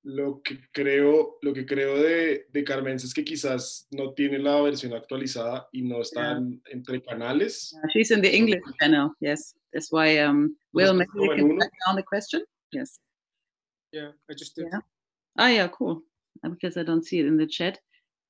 Lo, 0.06 0.26
lo 0.26 0.42
que 0.42 0.58
creo, 0.72 1.38
lo 1.42 1.52
que 1.52 1.66
creo 1.66 1.96
de, 1.98 2.46
de 2.52 2.64
Carmen 2.64 2.96
es 2.96 3.12
que 3.12 3.24
quizás 3.24 3.86
no 3.90 4.12
tiene 4.14 4.38
la 4.38 4.60
versión 4.60 4.94
actualizada 4.94 5.68
y 5.72 5.82
no 5.82 6.00
está 6.00 6.22
yeah. 6.22 6.36
en, 6.36 6.62
entre 6.66 7.02
canales. 7.02 7.72
Yeah, 7.72 7.90
she's 7.92 8.10
in 8.10 8.22
the 8.22 8.34
English 8.34 8.62
channel. 8.80 9.10
Yes, 9.20 9.54
that's 9.72 9.90
why. 9.90 10.18
Um, 10.18 10.56
Will, 10.72 10.94
maybe 10.94 11.10
you 11.14 11.34
can 11.34 11.56
write 11.56 11.70
down 11.86 11.96
the 11.96 12.02
question. 12.02 12.42
Yes. 12.72 12.98
Yeah, 13.92 14.12
I 14.30 14.34
just 14.34 14.54
did. 14.54 14.68
Yeah. 14.72 14.80
Ah, 15.38 15.48
yeah, 15.48 15.68
cool. 15.68 16.02
Because 16.42 16.76
I 16.76 16.82
don't 16.84 17.04
see 17.04 17.20
it 17.20 17.26
in 17.26 17.36
the 17.36 17.46
chat. 17.46 17.78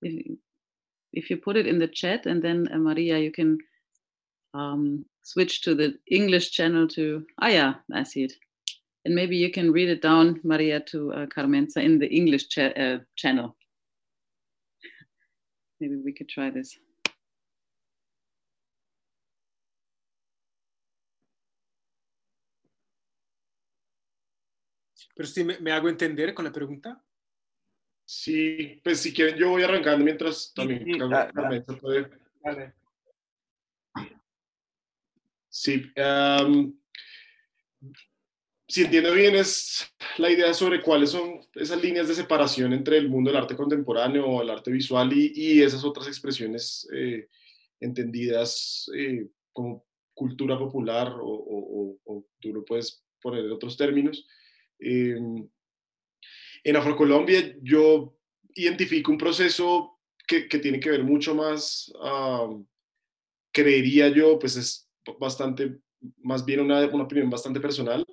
If, 0.03 0.39
if 1.13 1.31
you 1.31 1.37
put 1.37 1.57
it 1.57 1.67
in 1.67 1.79
the 1.79 1.89
chat 1.89 2.27
and 2.27 2.43
then 2.43 2.69
uh, 2.73 2.79
Maria, 2.79 3.19
you 3.19 3.33
can 3.33 3.59
um, 4.55 5.05
switch 5.23 5.63
to 5.63 5.75
the 5.75 5.99
English 6.07 6.53
channel 6.53 6.89
to, 6.89 7.27
ah, 7.41 7.49
yeah, 7.49 7.75
I 7.93 8.05
see 8.05 8.25
it. 8.25 8.33
And 9.07 9.15
maybe 9.15 9.37
you 9.37 9.53
can 9.53 9.71
read 9.71 9.89
it 9.89 10.03
down, 10.03 10.41
Maria, 10.43 10.81
to 10.81 11.13
uh, 11.13 11.27
Carmenza 11.27 11.77
in 11.77 12.01
the 12.01 12.09
English 12.09 12.49
cha 12.49 12.73
uh, 12.77 12.99
channel. 13.15 13.57
maybe 15.79 15.97
we 16.05 16.13
could 16.13 16.29
try 16.29 16.51
this. 16.51 16.77
Pero 25.15 25.29
si 25.29 25.45
me, 25.45 25.57
me 25.61 25.71
hago 25.71 25.89
entender 25.89 26.35
con 26.35 26.45
la 26.45 26.51
pregunta. 26.51 27.01
Sí, 28.05 28.81
pues 28.83 29.01
si 29.01 29.13
quieren 29.13 29.37
yo 29.37 29.51
voy 29.51 29.63
arrancando 29.63 30.05
mientras 30.05 30.53
también 30.53 30.85
sí, 30.85 30.99
Carmen, 30.99 31.33
Carmen 31.33 31.65
puede. 31.81 32.11
Vale. 32.43 32.75
Sí, 35.49 35.91
um, 35.97 36.77
si 38.69 38.83
entiendo 38.83 39.13
bien 39.13 39.37
es 39.37 39.87
la 40.19 40.31
idea 40.31 40.53
sobre 40.53 40.83
cuáles 40.83 41.11
son 41.11 41.41
esas 41.55 41.81
líneas 41.81 42.09
de 42.09 42.15
separación 42.15 42.73
entre 42.73 42.99
el 42.99 43.09
mundo 43.09 43.31
del 43.31 43.41
arte 43.41 43.57
contemporáneo 43.57 44.27
o 44.27 44.43
el 44.43 44.51
arte 44.51 44.73
visual 44.73 45.13
y, 45.13 45.33
y 45.35 45.63
esas 45.63 45.85
otras 45.85 46.09
expresiones 46.09 46.89
eh, 46.93 47.29
entendidas 47.81 48.91
eh, 48.97 49.29
como 49.53 49.87
cultura 50.15 50.59
popular 50.59 51.13
o, 51.21 51.29
o, 51.29 51.99
o, 52.05 52.27
tú 52.41 52.53
lo 52.53 52.65
puedes 52.65 53.05
poner 53.21 53.45
en 53.45 53.53
otros 53.53 53.77
términos. 53.77 54.27
Eh, 54.81 55.17
en 56.65 56.77
Afrocolombia 56.77 57.57
yo 57.63 58.19
identifico 58.55 59.13
un 59.13 59.19
proceso 59.19 60.01
que, 60.27 60.49
que 60.49 60.59
tiene 60.59 60.81
que 60.81 60.91
ver 60.91 61.05
mucho 61.05 61.35
más, 61.35 61.93
creería 63.53 64.09
yo, 64.09 64.39
pues 64.39 64.57
es 64.57 64.91
bastante, 65.21 65.79
más 66.23 66.45
bien 66.45 66.61
una, 66.61 66.85
una 66.87 67.05
opinión 67.05 67.31
bastante 67.31 67.61
personal, 67.61 68.05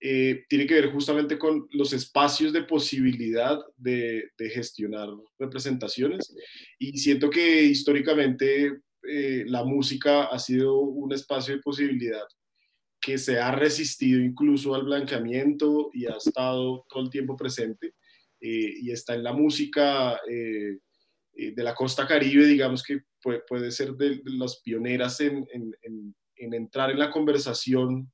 eh, 0.00 0.44
tiene 0.48 0.64
que 0.64 0.74
ver 0.74 0.92
justamente 0.92 1.36
con 1.36 1.66
los 1.72 1.92
espacios 1.92 2.52
de 2.52 2.62
posibilidad 2.62 3.58
de, 3.76 4.30
gestionar 4.54 5.08
representaciones. 5.38 6.34
Y 6.78 6.98
siento 6.98 7.28
que 7.28 7.64
históricamente 7.64 8.80
eh, 9.08 9.44
la 9.46 9.64
música 9.64 10.24
ha 10.24 10.38
sido 10.38 10.78
un 10.78 11.12
espacio 11.12 11.56
de 11.56 11.62
posibilidad 11.62 12.24
que 13.00 13.18
se 13.18 13.40
ha 13.40 13.50
resistido 13.50 14.20
incluso 14.20 14.74
al 14.74 14.84
blanqueamiento 14.84 15.90
y 15.92 16.06
ha 16.06 16.16
estado 16.16 16.84
todo 16.88 17.02
el 17.02 17.10
tiempo 17.10 17.36
presente 17.36 17.94
eh, 18.40 18.74
y 18.80 18.92
está 18.92 19.14
en 19.14 19.24
la 19.24 19.32
música 19.32 20.20
de 20.26 21.62
la 21.62 21.74
costa 21.74 22.06
caribe, 22.06 22.46
digamos 22.46 22.82
que 22.82 23.00
puede, 23.22 23.40
puede 23.48 23.70
ser 23.70 23.92
de, 23.94 24.16
de, 24.16 24.30
las 24.32 24.60
pioneras 24.60 25.20
en, 25.20 25.46
en, 25.52 25.72
en, 25.82 26.16
en, 26.36 26.54
entrar 26.54 26.90
en 26.90 26.98
la 26.98 27.10
conversación 27.10 28.10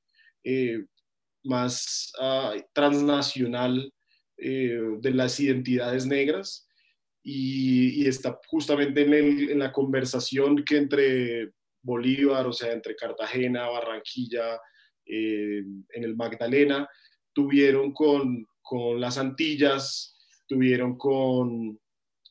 más 1.45 2.11
uh, 2.19 2.59
transnacional 2.73 3.91
eh, 4.37 4.79
de 4.99 5.11
las 5.11 5.39
identidades 5.39 6.05
negras. 6.05 6.67
Y, 7.23 8.05
está 8.07 8.39
justamente 8.47 9.01
en, 9.01 9.57
la 9.57 9.71
conversación 9.71 10.63
que 10.63 10.77
entre 10.77 11.51
Bolívar, 11.81 12.45
o 12.45 12.53
sea, 12.53 12.71
entre 12.71 12.95
Cartagena, 12.95 13.67
Barranquilla, 13.67 14.59
eh, 15.05 15.63
en 15.93 16.03
el 16.03 16.15
Magdalena, 16.15 16.87
tuvieron 17.33 17.93
con, 17.93 18.45
con 18.61 18.99
las 18.99 19.17
Antillas, 19.17 20.15
tuvieron 20.47 20.97
con 20.97 21.79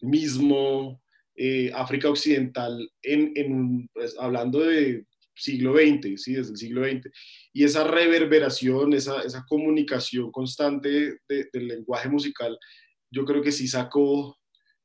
mismo 0.01 1.03
eh, 1.37 1.73
África 1.75 2.11
Occidental, 2.11 2.89
en, 3.03 3.33
en 3.35 3.89
pues, 3.93 4.17
hablando 4.19 4.61
de 4.61 5.05
siglo 5.35 5.75
XX, 5.75 6.21
¿sí? 6.21 6.35
desde 6.35 6.53
el 6.53 6.57
siglo 6.57 6.85
XX, 6.85 7.11
y 7.53 7.65
esa 7.65 7.85
reverberación, 7.85 8.93
esa, 8.93 9.23
esa 9.23 9.45
comunicación 9.49 10.31
constante 10.31 11.19
del 11.29 11.67
lenguaje 11.69 12.09
musical, 12.09 12.59
yo 13.11 13.25
creo 13.25 13.43
que 13.43 13.53
sí 13.53 13.69
sacó 13.69 14.39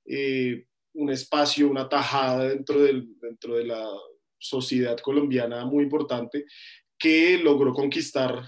eh, 0.05 0.65
un 0.93 1.09
espacio, 1.11 1.69
una 1.69 1.87
tajada 1.87 2.49
dentro, 2.49 2.81
del, 2.81 3.07
dentro 3.19 3.55
de 3.55 3.65
la 3.65 3.87
sociedad 4.37 4.97
colombiana 4.99 5.65
muy 5.65 5.83
importante 5.83 6.45
que 6.97 7.37
logró 7.37 7.73
conquistar 7.73 8.43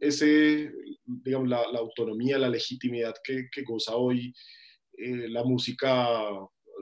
ese, 0.00 0.72
digamos, 1.04 1.48
la, 1.48 1.62
autonomía, 1.78 2.38
la 2.38 2.48
legitimidad 2.48 3.14
que, 3.22 3.48
goza 3.62 3.96
hoy 3.96 4.32
eh, 4.96 5.28
la 5.28 5.44
música, 5.44 6.18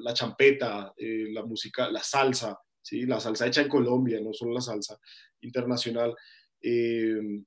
la 0.00 0.14
champeta, 0.14 0.92
eh, 0.96 1.28
la 1.30 1.44
música, 1.44 1.90
la 1.90 2.02
salsa, 2.02 2.58
¿sí? 2.84 3.06
la 3.06 3.18
salsa 3.18 3.46
hecha 3.46 3.62
en 3.62 3.68
Colombia, 3.68 4.20
no 4.20 4.32
solo 4.32 4.52
la 4.52 4.60
salsa 4.60 4.98
internacional. 5.40 6.14
Eh, 6.60 7.42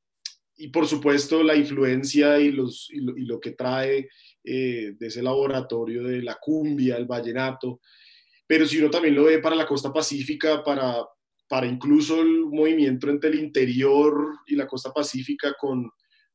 y 0.58 0.70
por 0.70 0.88
supuesto 0.88 1.44
la 1.44 1.56
influencia 1.56 2.40
y, 2.40 2.52
los, 2.52 2.90
y, 2.92 3.00
lo, 3.00 3.40
que 3.40 3.52
trae 3.52 4.10
de 4.44 4.96
ese 5.00 5.22
laboratorio 5.22 6.04
de 6.04 6.24
la 6.24 6.38
cumbia, 6.42 6.98
el 6.98 7.06
vallenato, 7.06 7.80
pero 8.48 8.66
si 8.66 8.80
uno 8.80 8.90
también 8.90 9.14
lo 9.14 9.26
ve 9.26 9.38
para 9.38 9.56
la 9.56 9.68
costa 9.68 9.94
pacífica, 9.94 10.64
para, 10.64 11.06
para 11.48 11.68
incluso 11.68 12.22
el 12.22 12.46
movimiento 12.46 13.08
entre 13.08 13.30
el 13.30 13.40
interior 13.40 14.40
y 14.48 14.56
la 14.56 14.66
costa 14.66 14.92
pacífica 14.92 15.54
con, 15.60 15.92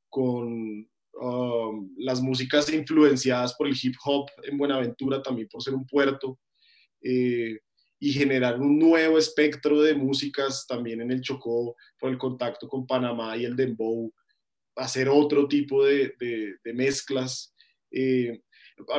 con 0.09 0.87
Um, 1.15 1.95
las 1.99 2.23
músicas 2.23 2.73
influenciadas 2.73 3.55
por 3.55 3.69
el 3.69 3.77
hip 3.81 3.95
hop 4.05 4.31
en 4.45 4.57
Buenaventura, 4.57 5.23
también 5.23 5.47
por 5.47 5.62
ser 5.62 5.75
un 5.75 5.87
puerto, 5.87 6.38
eh, 7.03 7.59
y 8.03 8.12
generar 8.12 8.61
un 8.61 8.81
nuevo 8.81 9.17
espectro 9.17 9.81
de 9.81 9.95
músicas 9.95 10.67
también 10.67 11.03
en 11.03 11.12
el 11.12 11.21
Chocó, 11.21 11.77
por 12.01 12.11
el 12.11 12.19
contacto 12.19 12.67
con 12.67 12.85
Panamá 12.85 13.37
y 13.37 13.45
el 13.45 13.55
Dembow, 13.55 14.12
hacer 14.75 15.09
otro 15.09 15.47
tipo 15.47 15.85
de, 15.85 16.12
de, 16.19 16.75
mezclas. 16.75 17.55
Eh, 17.93 18.43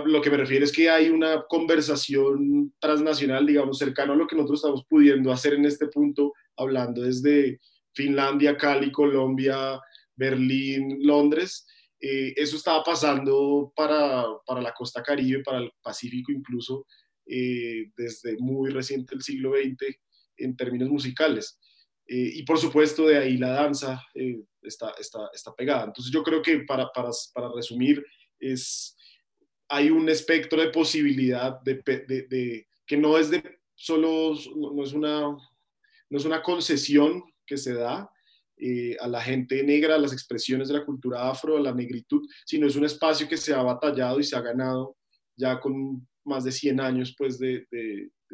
lo 0.06 0.22
que 0.22 0.30
me 0.30 0.38
refiero 0.38 0.64
es 0.64 0.72
que 0.72 0.90
hay 0.90 1.10
una 1.10 1.44
conversación 1.50 2.74
transnacional, 2.80 3.46
digamos, 3.46 3.78
cercano 3.78 4.14
a 4.14 4.16
lo 4.16 4.26
que 4.26 4.38
nosotros 4.38 4.62
estamos 4.62 4.86
pudiendo 4.88 5.34
hacer 5.34 5.56
en 5.56 5.66
este 5.66 5.88
punto, 5.88 6.32
hablando 6.56 7.02
desde 7.02 7.60
Finlandia, 7.94 8.56
Cali, 8.56 8.90
Colombia, 8.90 9.82
Berlín, 10.16 11.00
Londres, 11.02 11.68
eh, 12.00 12.34
eso 12.38 12.56
estaba 12.56 12.82
pasando 12.82 13.74
para, 13.76 14.24
para, 14.46 14.62
la 14.62 14.74
costa 14.74 15.04
caribe, 15.04 15.44
para 15.44 15.58
el 15.58 15.72
Pacífico 15.82 16.32
incluso, 16.32 16.86
eh, 17.26 17.92
desde 17.96 18.38
muy 18.38 18.70
reciente 18.72 19.16
el 19.16 19.22
siglo 19.22 19.54
XX 19.54 19.96
en 20.38 20.56
términos 20.56 20.90
musicales. 20.90 21.60
Eh, 22.08 22.32
y 22.36 22.44
por 22.44 22.58
supuesto 22.58 23.08
de 23.08 23.18
ahí 23.18 23.38
la 23.38 23.50
danza 23.50 24.04
está, 24.62 24.94
está, 25.00 25.30
está, 25.34 25.56
pegada. 25.56 25.86
Entonces 25.86 26.12
yo 26.12 26.22
creo 26.24 26.42
que 26.42 26.60
para, 26.60 26.90
para, 26.92 27.10
para 27.34 27.52
resumir, 27.54 28.04
es, 28.40 28.96
hay 29.70 29.90
un 29.90 30.10
espectro 30.10 30.62
de 30.62 30.70
posibilidad 30.70 31.62
de, 31.62 31.82
de, 31.86 32.28
de, 32.30 32.68
que 32.86 32.98
no 32.98 33.18
es 33.18 33.30
de 33.30 33.60
solo, 33.76 34.34
no 34.56 34.84
es, 34.84 34.94
una, 34.94 35.22
no 35.22 36.18
es 36.18 36.26
una 36.26 36.42
concesión 36.42 37.24
que 37.46 37.58
se 37.58 37.74
da, 37.74 38.10
eh, 38.58 38.96
a 39.00 39.08
la 39.08 39.20
gente 39.20 39.64
negra, 39.64 39.96
a 39.96 39.98
las 39.98 40.14
expresiones 40.14 40.68
de 40.68 40.76
la 40.76 40.86
cultura 40.86 41.30
afro, 41.30 41.58
a 41.58 41.60
la 41.60 41.74
negritud, 41.74 42.22
sino 42.46 42.68
es 42.68 42.76
un 42.76 42.86
espacio 42.86 43.28
que 43.28 43.36
se 43.36 43.54
ha 43.54 43.62
batallado 43.62 44.20
y 44.20 44.24
se 44.24 44.36
ha 44.36 44.42
ganado 44.42 44.96
ya 45.36 45.60
con 45.60 46.08
más 46.26 46.44
de 46.44 46.52
100 46.52 46.80
años 46.80 47.16
pues, 47.18 47.40
de, 47.40 47.68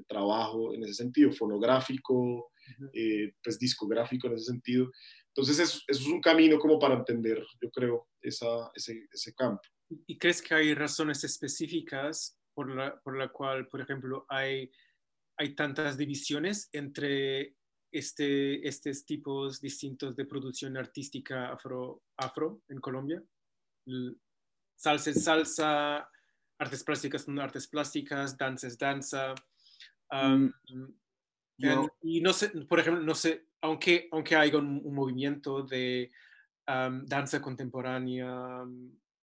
trabajo 0.07 0.73
en 0.73 0.83
ese 0.83 0.93
sentido, 0.93 1.31
fonográfico, 1.31 2.51
eh, 2.93 3.33
pues 3.43 3.59
discográfico 3.59 4.27
en 4.27 4.33
ese 4.33 4.45
sentido. 4.45 4.89
Entonces 5.27 5.59
eso, 5.59 5.81
es 5.87 6.05
un 6.05 6.21
camino 6.21 6.57
como 6.57 6.79
para 6.79 6.95
entender, 6.95 7.43
yo 7.61 7.69
creo, 7.69 8.07
esa, 8.21 8.71
ese, 8.73 9.07
ese, 9.11 9.33
campo. 9.33 9.61
¿Y 10.07 10.17
crees 10.17 10.41
que 10.41 10.53
hay 10.53 10.73
razones 10.73 11.23
específicas 11.23 12.37
por 12.53 12.73
la, 12.75 12.99
por 13.01 13.17
la 13.17 13.29
cual, 13.29 13.67
por 13.67 13.81
ejemplo, 13.81 14.25
hay, 14.29 14.71
hay 15.37 15.55
tantas 15.55 15.97
divisiones 15.97 16.69
entre 16.73 17.55
este, 17.91 18.67
estos 18.67 19.05
tipos 19.05 19.61
distintos 19.61 20.15
de 20.15 20.25
producción 20.25 20.77
artística 20.77 21.51
afro, 21.51 22.03
afro 22.17 22.61
en 22.69 22.79
Colombia. 22.79 23.23
Salsa 24.75 25.09
es 25.09 25.23
salsa, 25.23 26.09
artes 26.59 26.83
plásticas 26.83 27.23
son 27.23 27.39
artes 27.39 27.67
plásticas, 27.67 28.37
danza 28.37 28.67
es 28.67 28.77
danza. 28.77 29.33
Mm, 30.11 30.49
y 32.01 32.21
no 32.21 32.33
sé, 32.33 32.49
por 32.67 32.79
ejemplo, 32.79 33.03
no 33.03 33.15
sé, 33.15 33.47
aunque, 33.61 34.07
aunque 34.11 34.35
haya 34.35 34.57
un, 34.57 34.93
movimiento 34.93 35.63
de 35.63 36.11
danza 36.65 37.41
contemporánea 37.41 38.63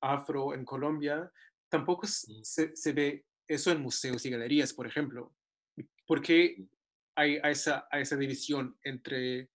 afro 0.01 0.55
en 0.55 0.64
Colombia, 0.64 1.31
tampoco 1.68 2.07
mm. 2.07 2.42
se, 2.42 2.77
se, 2.77 2.92
ve 2.92 3.27
eso 3.46 3.70
en 3.70 3.81
museos 3.81 4.25
y 4.27 4.31
galerías, 4.31 4.72
por 4.72 4.87
ejemplo. 4.87 5.35
Porque 6.07 6.66
hay 7.14 7.38
a 7.42 7.51
esa, 7.51 7.88
a 7.90 8.01
esa 8.01 8.16
división 8.16 8.79
entre, 8.83 9.51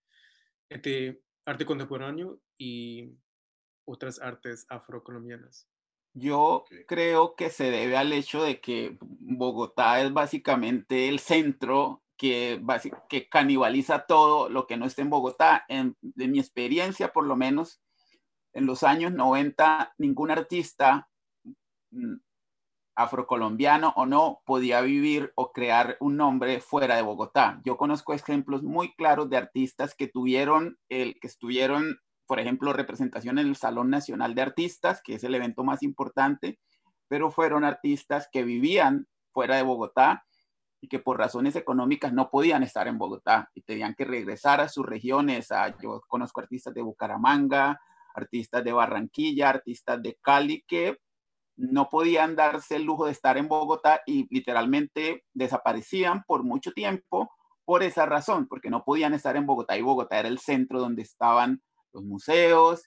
entre 0.69 1.21
arte 1.45 1.65
contemporáneo 1.65 2.41
y 2.57 3.13
otras 3.85 4.19
artes 4.19 4.65
afrocolombianas? 4.69 5.67
Yo 6.13 6.65
creo 6.87 7.35
que 7.35 7.49
se 7.49 7.71
debe 7.71 7.95
al 7.95 8.11
hecho 8.11 8.43
de 8.43 8.59
que 8.59 8.97
Bogotá 8.99 10.01
es 10.01 10.11
básicamente 10.11 11.07
el 11.07 11.19
centro 11.19 12.01
que, 12.17 12.61
que 13.09 13.29
canibaliza 13.29 14.05
todo 14.05 14.49
lo 14.49 14.67
que 14.67 14.77
no 14.77 14.85
está 14.85 15.01
en 15.01 15.09
Bogotá. 15.09 15.65
En, 15.69 15.97
de 16.01 16.27
mi 16.27 16.39
experiencia, 16.39 17.13
por 17.13 17.25
lo 17.25 17.35
menos, 17.35 17.81
en 18.53 18.65
los 18.65 18.83
años 18.83 19.13
90, 19.13 19.95
ningún 19.97 20.31
artista 20.31 21.09
mm, 21.91 22.15
afrocolombiano 22.95 23.93
o 23.95 24.05
no, 24.05 24.41
podía 24.45 24.81
vivir 24.81 25.31
o 25.35 25.51
crear 25.51 25.97
un 25.99 26.17
nombre 26.17 26.59
fuera 26.61 26.95
de 26.95 27.01
Bogotá. 27.01 27.61
Yo 27.63 27.77
conozco 27.77 28.13
ejemplos 28.13 28.63
muy 28.63 28.93
claros 28.95 29.29
de 29.29 29.37
artistas 29.37 29.95
que 29.95 30.07
tuvieron, 30.07 30.77
el, 30.89 31.19
que 31.19 31.27
estuvieron, 31.27 31.99
por 32.31 32.39
ejemplo, 32.39 32.71
representación 32.71 33.39
en 33.39 33.47
el 33.47 33.57
Salón 33.57 33.89
Nacional 33.89 34.35
de 34.35 34.41
Artistas, 34.41 35.01
que 35.03 35.15
es 35.15 35.23
el 35.25 35.35
evento 35.35 35.65
más 35.65 35.83
importante, 35.83 36.61
pero 37.09 37.29
fueron 37.29 37.65
artistas 37.65 38.29
que 38.31 38.43
vivían 38.43 39.05
fuera 39.33 39.57
de 39.57 39.63
Bogotá 39.63 40.23
y 40.79 40.87
que 40.87 40.99
por 40.99 41.17
razones 41.17 41.57
económicas 41.57 42.13
no 42.13 42.29
podían 42.29 42.63
estar 42.63 42.87
en 42.87 42.97
Bogotá 42.97 43.51
y 43.53 43.63
tenían 43.63 43.95
que 43.95 44.05
regresar 44.05 44.61
a 44.61 44.69
sus 44.69 44.85
regiones. 44.85 45.51
A, 45.51 45.77
yo 45.79 45.99
conozco 46.07 46.39
artistas 46.39 46.73
de 46.73 46.81
Bucaramanga, 46.81 47.81
artistas 48.15 48.63
de 48.63 48.71
Barranquilla, 48.71 49.49
artistas 49.49 50.01
de 50.01 50.17
Cali, 50.21 50.63
que 50.65 50.99
no 51.57 51.89
podían 51.89 52.37
darse 52.37 52.77
el 52.77 52.83
lujo 52.83 53.07
de 53.07 53.11
estar 53.11 53.37
en 53.37 53.49
Bogotá 53.49 54.03
y 54.05 54.33
literalmente 54.33 55.25
desaparecían 55.33 56.23
por 56.25 56.43
mucho 56.43 56.71
tiempo 56.71 57.29
por 57.65 57.83
esa 57.83 58.05
razón, 58.05 58.47
porque 58.47 58.69
no 58.69 58.85
podían 58.85 59.13
estar 59.13 59.35
en 59.35 59.45
Bogotá 59.45 59.77
y 59.77 59.81
Bogotá 59.81 60.17
era 60.17 60.29
el 60.29 60.39
centro 60.39 60.79
donde 60.79 61.01
estaban 61.01 61.61
los 61.93 62.03
museos 62.03 62.83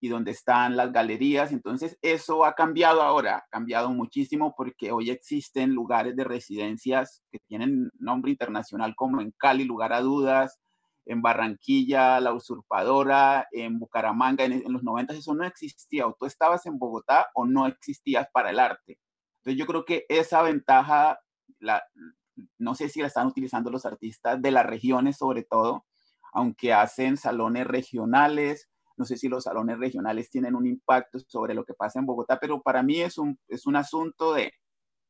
y 0.00 0.08
donde 0.08 0.30
están 0.30 0.76
las 0.76 0.92
galerías. 0.92 1.52
Entonces 1.52 1.98
eso 2.02 2.44
ha 2.44 2.54
cambiado 2.54 3.02
ahora, 3.02 3.38
ha 3.38 3.46
cambiado 3.50 3.90
muchísimo 3.90 4.54
porque 4.56 4.92
hoy 4.92 5.10
existen 5.10 5.72
lugares 5.72 6.16
de 6.16 6.24
residencias 6.24 7.22
que 7.30 7.38
tienen 7.46 7.90
nombre 7.98 8.30
internacional 8.30 8.94
como 8.96 9.20
en 9.20 9.32
Cali, 9.32 9.64
lugar 9.64 9.92
a 9.92 10.00
dudas, 10.00 10.60
en 11.06 11.22
Barranquilla, 11.22 12.20
La 12.20 12.34
Usurpadora, 12.34 13.46
en 13.52 13.78
Bucaramanga, 13.78 14.44
en, 14.44 14.64
los 14.72 14.82
90 14.82 15.14
eso 15.14 15.34
no 15.34 15.44
existía, 15.44 16.06
o 16.06 16.16
tú 16.18 16.26
estabas 16.26 16.66
en 16.66 16.78
Bogotá 16.78 17.28
o 17.34 17.46
no 17.46 17.66
existías 17.66 18.28
para 18.32 18.50
el 18.50 18.58
arte. 18.58 18.98
Entonces 19.38 19.58
yo 19.58 19.66
creo 19.66 19.84
que 19.84 20.04
esa 20.08 20.42
ventaja, 20.42 21.20
la, 21.60 21.82
no 22.58 22.74
sé 22.74 22.88
si 22.88 23.00
la 23.00 23.06
están 23.06 23.28
utilizando 23.28 23.70
los 23.70 23.86
artistas 23.86 24.42
de 24.42 24.50
las 24.50 24.66
regiones 24.66 25.16
sobre 25.16 25.44
todo, 25.44 25.86
aunque 26.36 26.70
hacen 26.70 27.16
salones 27.16 27.66
regionales, 27.66 28.68
no 28.98 29.06
sé 29.06 29.16
si 29.16 29.26
los 29.26 29.44
salones 29.44 29.78
regionales 29.78 30.28
tienen 30.28 30.54
un 30.54 30.66
impacto 30.66 31.18
sobre 31.18 31.54
lo 31.54 31.64
que 31.64 31.72
pasa 31.72 31.98
en 31.98 32.04
Bogotá, 32.04 32.38
pero 32.38 32.60
para 32.60 32.82
mí 32.82 33.00
es 33.00 33.16
un, 33.16 33.38
es 33.48 33.66
un 33.66 33.74
asunto 33.74 34.34
de, 34.34 34.52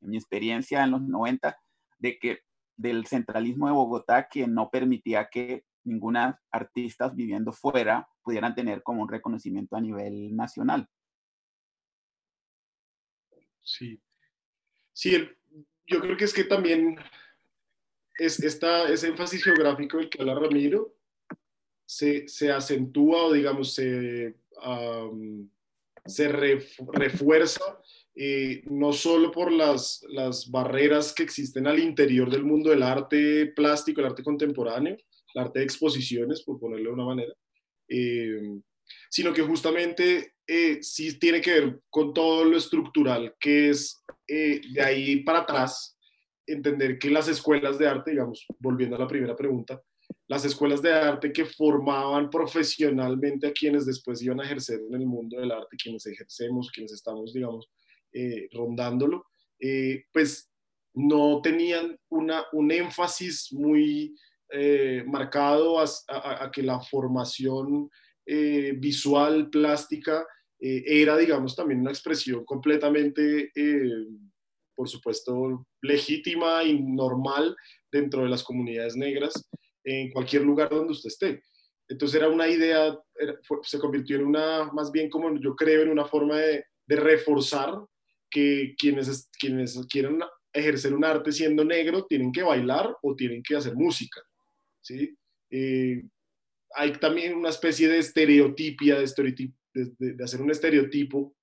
en 0.03 0.11
mi 0.11 0.17
experiencia 0.17 0.85
en 0.85 0.93
los 0.93 1.03
90, 1.03 1.59
de 1.99 2.19
que 2.21 2.39
del 2.77 3.07
centralismo 3.07 3.67
de 3.67 3.73
Bogotá 3.73 4.29
que 4.29 4.47
no 4.47 4.71
permitía 4.71 5.29
que 5.29 5.65
ninguna 5.83 6.41
artistas 6.53 7.17
viviendo 7.17 7.53
fuera 7.53 8.09
pudieran 8.23 8.55
tener 8.55 8.85
como 8.85 9.03
un 9.03 9.09
reconocimiento 9.09 9.75
a 9.75 9.81
nivel 9.81 10.37
nacional. 10.37 10.89
Sí, 13.63 14.01
sí, 14.93 15.29
yo 15.89 16.01
creo 16.01 16.17
que 16.17 16.25
es 16.25 16.33
que 16.33 16.45
también 16.45 16.97
es, 18.17 18.39
esta, 18.39 18.89
ese 18.89 19.09
énfasis 19.09 19.43
geográfico 19.43 19.97
del 19.97 20.09
que 20.09 20.21
habla 20.21 20.37
Ramiro 20.37 20.96
se, 21.87 22.29
se 22.29 22.51
acentúa 22.51 23.27
o 23.27 23.33
digamos 23.33 23.73
se, 23.75 24.35
se 26.05 26.29
refuerza 26.29 27.81
eh, 28.19 28.63
no 28.71 28.95
solo 28.95 29.31
por 29.31 29.53
las, 29.53 30.03
las 30.09 30.51
barreras 30.51 31.13
que 31.13 31.23
existen 31.23 31.67
al 31.67 31.79
interior 31.79 32.31
del 32.31 32.45
mundo 32.45 32.71
del 32.71 32.83
arte 32.83 33.53
plástico, 33.55 34.01
el 34.01 34.07
arte 34.07 34.23
contemporáneo, 34.23 34.97
el 35.35 35.43
arte 35.43 35.59
de 35.59 35.67
exposiciones, 35.67 36.43
por 36.43 36.59
ponerlo 36.59 36.89
de 36.89 36.95
una 36.95 37.05
manera, 37.05 37.35
eh, 37.89 38.59
sino 39.11 39.35
que 39.35 39.43
justamente 39.43 40.33
eh, 40.47 40.79
sí 40.81 41.19
tiene 41.19 41.43
que 41.43 41.61
ver 41.61 41.81
con 41.91 42.15
todo 42.15 42.47
lo 42.47 42.57
estructural, 42.57 43.35
que 43.39 43.69
es 43.69 44.03
de 44.27 44.83
ahí 44.83 45.23
para 45.23 45.41
atrás, 45.41 45.99
entender 46.47 46.99
que 46.99 47.11
las 47.11 47.29
escuelas 47.29 47.79
de 47.79 47.87
arte, 47.87 48.13
digamos, 48.13 48.47
volviendo 48.59 48.97
a 48.97 49.01
la 49.01 49.07
primera 49.07 49.37
pregunta, 49.37 49.81
las 50.29 50.45
escuelas 50.45 50.83
de 50.83 50.93
arte 50.93 51.33
que 51.33 51.45
formaban 51.45 52.31
profesionalmente 52.31 53.47
a 53.47 53.53
quienes 53.53 53.87
después 53.87 54.21
iban 54.23 54.41
a 54.41 54.45
ejercer 54.45 54.81
en 54.81 54.95
el 54.95 55.07
mundo 55.07 55.39
del 55.39 55.53
arte, 55.53 55.77
quienes 55.77 56.05
ejercemos, 56.07 56.71
quienes 56.71 56.93
estamos, 56.93 57.33
digamos, 57.33 57.71
eh, 58.13 58.49
rondándolo, 58.53 59.27
eh, 59.61 60.05
pues 60.13 60.51
no 60.95 61.41
tenían 61.43 61.97
una, 62.09 62.45
un 62.53 62.73
énfasis 62.73 63.53
muy 63.53 64.17
eh, 64.51 65.05
marcado 65.07 65.79
a, 65.79 66.51
que 66.53 66.63
la 66.63 66.81
formación 66.81 67.91
visual, 68.79 69.49
plástica, 69.51 70.27
era, 70.59 71.17
digamos, 71.17 71.55
también 71.55 71.81
una 71.81 71.93
expresión 71.93 72.45
completamente, 72.45 73.53
por 74.75 74.89
supuesto, 74.89 75.65
legítima 75.81 76.65
y 76.65 76.81
normal 76.83 77.55
dentro 77.93 78.25
de 78.25 78.31
las 78.31 78.43
comunidades 78.43 78.97
negras 78.97 79.49
en 79.87 80.11
cualquier 80.11 80.43
lugar 80.43 80.69
donde 80.69 80.93
usted 80.93 81.09
esté. 81.09 81.43
Entonces 81.89 82.17
era 82.21 82.29
una 82.29 82.49
idea, 82.49 82.99
se 83.63 83.79
convirtió 83.79 84.17
en 84.17 84.27
una, 84.27 84.71
más 84.73 84.91
bien 84.91 85.09
como 85.09 85.39
yo 85.39 85.55
creo, 85.55 85.83
en 85.83 85.91
una 85.91 86.05
forma 86.05 86.39
de, 86.39 86.65
reforzar 86.89 87.75
que 88.31 88.75
quienes, 88.79 89.29
quienes 89.41 89.77
quieren 89.89 90.21
ejercer 90.53 90.95
un 90.95 91.05
arte 91.05 91.33
siendo 91.33 91.65
negro 91.65 92.07
tienen 92.07 92.31
que 92.31 92.45
bailar 92.45 92.97
o 93.03 93.17
tienen 93.17 93.43
que 93.43 93.57
hacer 93.57 93.75
música. 93.75 94.21
¿sí? 94.81 95.17
Eh, 95.51 96.03
hay 96.75 96.93
también 96.93 97.35
una 97.35 97.49
especie 97.49 97.89
de 97.89 97.99
estereotipia, 97.99 99.01
de, 99.01 99.55
de, 99.75 100.25
hacer 100.25 100.41
un 100.41 100.51
estereotipo 100.51 101.35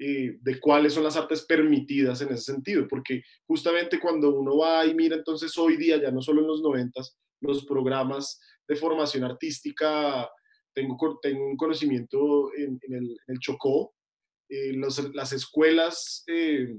eh, 0.00 0.38
de 0.40 0.60
cuáles 0.60 0.94
son 0.94 1.04
las 1.04 1.16
artes 1.16 1.42
permitidas 1.42 2.20
en 2.20 2.32
ese 2.32 2.52
sentido, 2.52 2.86
porque 2.88 3.22
justamente 3.46 4.00
cuando 4.00 4.34
uno 4.34 4.56
va 4.56 4.84
y 4.84 4.94
mira 4.94 5.16
entonces 5.16 5.56
hoy 5.58 5.76
día, 5.76 5.96
ya 6.00 6.10
no 6.10 6.22
solo 6.22 6.40
en 6.40 6.48
los 6.48 6.60
noventas, 6.60 7.16
los 7.40 7.64
programas 7.64 8.40
de 8.66 8.76
formación 8.76 9.24
artística, 9.24 10.28
tengo, 10.74 11.18
tengo 11.20 11.46
un 11.46 11.56
conocimiento 11.56 12.52
en, 12.54 12.78
el, 13.26 13.38
Chocó, 13.40 13.94
eh, 14.48 14.72
las 14.74 15.32
escuelas, 15.32 16.24
eh, 16.26 16.76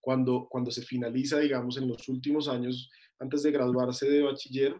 cuando, 0.00 0.46
cuando 0.48 0.70
se 0.70 0.82
finaliza, 0.82 1.38
digamos, 1.38 1.76
en 1.76 1.88
los 1.88 2.08
últimos 2.08 2.48
años, 2.48 2.88
antes 3.18 3.42
de 3.42 3.50
graduarse 3.50 4.08
de 4.08 4.22
bachiller, 4.22 4.76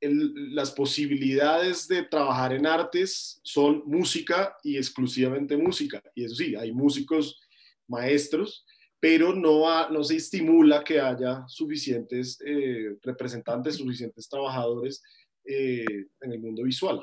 las 0.00 0.70
posibilidades 0.72 1.88
de 1.88 2.04
trabajar 2.04 2.52
en 2.52 2.66
artes 2.66 3.40
son 3.42 3.82
música 3.86 4.56
y 4.62 4.76
exclusivamente 4.76 5.56
música. 5.56 6.02
Y 6.14 6.24
eso 6.24 6.34
sí, 6.36 6.54
hay 6.54 6.72
músicos 6.72 7.40
maestros, 7.88 8.64
pero 9.04 9.34
no, 9.34 10.02
se 10.02 10.16
estimula 10.16 10.82
que 10.82 10.98
haya 10.98 11.46
suficientes 11.46 12.40
eh, 12.40 12.96
representantes, 13.02 13.76
suficientes 13.76 14.26
trabajadores 14.26 15.02
eh, 15.44 15.84
en 16.22 16.32
el 16.32 16.40
mundo 16.40 16.62
visual. 16.62 17.02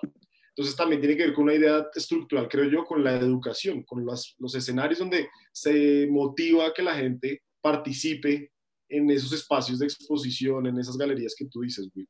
Entonces 0.49 0.75
también 0.75 0.99
tiene 0.99 1.15
que 1.15 1.25
ver 1.25 1.35
con 1.35 1.43
una 1.43 1.53
idea 1.53 1.87
estructural, 1.93 2.49
creo 2.49 2.67
yo, 2.71 2.85
con 2.85 3.03
la 3.03 3.17
educación, 3.17 3.83
con 3.83 4.03
los, 4.03 4.35
escenarios 4.55 4.97
donde 4.97 5.29
se 5.51 6.07
motiva 6.09 6.73
que 6.73 6.81
la 6.81 6.95
gente 6.95 7.43
participe 7.61 8.51
en 8.89 9.11
esos 9.11 9.31
espacios 9.33 9.77
de 9.77 9.85
exposición, 9.85 10.65
en 10.65 10.79
esas 10.79 10.97
galerías 10.97 11.35
que 11.37 11.45
tú 11.45 11.61
dices, 11.61 11.87
Will. 11.93 12.09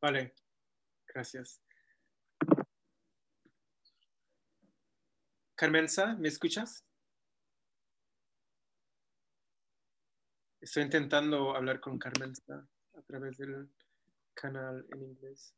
Vale, 0.00 0.32
gracias. 1.12 1.60
Carmenza, 5.60 6.16
¿me 6.18 6.28
escuchas? 6.28 6.86
Estoy 10.58 10.84
intentando 10.84 11.54
hablar 11.54 11.80
con 11.80 11.98
Carmenza 11.98 12.66
a 12.96 13.02
través 13.02 13.36
del 13.36 13.68
canal 14.32 14.86
en 14.90 15.02
inglés. 15.02 15.52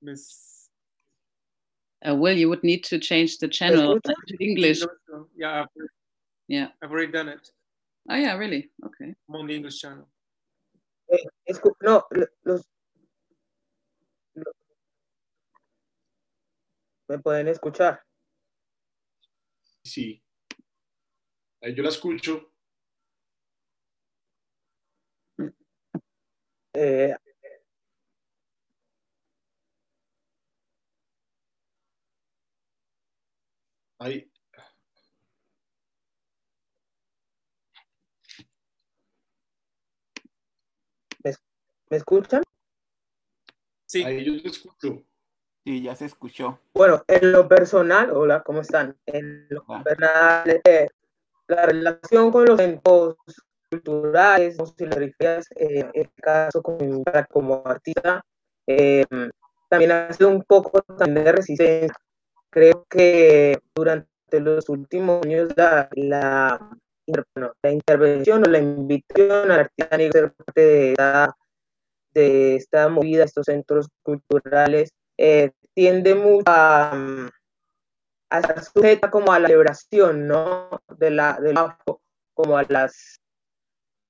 Miss... 0.00 0.70
Uh, 2.06 2.14
well, 2.14 2.38
you 2.38 2.48
would 2.48 2.62
need 2.62 2.84
to 2.84 3.00
change 3.00 3.38
the 3.38 3.48
channel 3.48 4.00
to 4.00 4.14
English. 4.38 4.84
Yeah, 5.34 5.62
I've, 5.62 5.88
yeah. 6.46 6.68
I've 6.80 6.92
already 6.92 7.10
done 7.10 7.28
it. 7.28 7.50
Oh, 8.08 8.14
yeah, 8.14 8.36
really? 8.36 8.70
Okay. 8.84 9.12
I'm 9.28 9.34
on 9.34 9.48
the 9.48 9.56
English 9.56 9.80
channel. 9.80 10.06
Eh, 11.10 11.52
no, 11.82 12.04
los, 12.44 12.62
¿Me 17.08 17.18
pueden 17.18 17.48
escuchar? 17.48 18.05
Sí. 19.86 20.20
Ahí 21.62 21.74
yo 21.74 21.82
la 21.82 21.90
escucho. 21.90 22.52
Eh, 26.74 27.14
Ahí. 33.98 34.30
¿Me, 41.24 41.96
escuchan? 41.96 42.42
Sí. 43.86 44.02
Ahí 44.02 44.24
yo 44.24 44.42
te 44.42 44.48
escucho. 44.48 45.06
Sí, 45.66 45.82
ya 45.82 45.96
se 45.96 46.04
escuchó. 46.04 46.60
Bueno, 46.74 47.02
en 47.08 47.32
lo 47.32 47.48
personal, 47.48 48.12
hola, 48.12 48.40
¿cómo 48.44 48.60
están? 48.60 48.96
En 49.04 49.48
lo 49.48 49.64
personal, 49.82 50.60
eh, 50.64 50.86
la 51.48 51.66
relación 51.66 52.30
con 52.30 52.44
los 52.44 52.56
centros 52.56 53.16
culturales, 53.68 54.56
eh, 55.56 55.80
en 55.80 55.90
el 55.92 56.10
caso 56.22 56.62
como, 56.62 57.02
como 57.28 57.62
artista, 57.64 58.24
eh, 58.64 59.04
también 59.68 59.90
ha 59.90 60.12
sido 60.12 60.30
un 60.30 60.44
poco 60.44 60.82
también 60.82 61.24
de 61.24 61.32
resistencia. 61.32 61.92
Creo 62.48 62.86
que 62.88 63.58
durante 63.74 64.38
los 64.38 64.68
últimos 64.68 65.26
años 65.26 65.48
la, 65.56 65.88
la, 65.96 66.78
la 67.60 67.70
intervención 67.72 68.44
o 68.46 68.48
la 68.48 68.58
invitación 68.60 69.50
al 69.50 69.60
artista 69.62 69.96
a 69.96 69.98
ser 69.98 70.32
parte 70.32 70.60
de 70.60 70.90
esta, 70.92 71.36
de 72.14 72.54
esta 72.54 72.88
movida, 72.88 73.24
estos 73.24 73.46
centros 73.46 73.88
culturales, 74.04 74.92
eh, 75.18 75.52
tiende 75.74 76.14
mucho 76.14 76.44
a, 76.46 76.94
mm, 76.94 77.28
a, 78.30 78.38
estar 78.40 78.64
sujeta 78.64 79.10
como 79.10 79.32
a 79.32 79.38
la 79.38 79.48
celebración, 79.48 80.26
¿no? 80.26 80.80
De 80.98 81.10
la, 81.10 81.38
del 81.40 81.56
como 82.34 82.58
a 82.58 82.64
las 82.68 83.20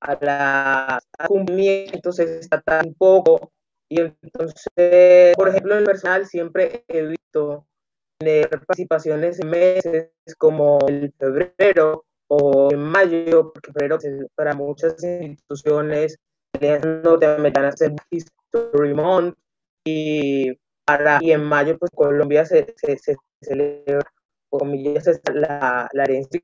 a 0.01 0.19
las 0.21 1.07
cumplimientos 1.27 2.19
está 2.19 2.63
un 2.85 2.95
poco 2.95 3.53
y 3.89 4.01
entonces 4.01 5.35
por 5.37 5.49
ejemplo 5.49 5.75
en 5.75 5.81
el 5.81 5.85
personal 5.85 6.27
siempre 6.27 6.85
he 6.89 7.03
visto 7.03 7.67
tener 8.19 8.49
participaciones 8.51 9.41
en 9.41 9.51
meses 9.51 10.11
como 10.39 10.79
el 10.89 11.13
febrero 11.19 12.05
o 12.29 12.69
en 12.73 12.81
mayo 12.81 13.53
porque 13.53 13.73
febrero 13.73 13.99
para 14.35 14.55
muchas 14.55 15.03
instituciones 15.03 16.19
norteamericanas 16.61 17.81
es 17.81 17.93
History 18.11 18.95
Month 18.95 19.37
y 19.85 20.59
y 21.21 21.33
en 21.33 21.45
mayo, 21.45 21.79
pues 21.79 21.91
Colombia 21.93 22.45
se, 22.45 22.75
se, 22.77 22.97
se 22.99 23.17
celebra, 23.41 24.13
comillas, 24.49 25.21
la, 25.33 25.89
la 25.93 26.05
herencia 26.05 26.41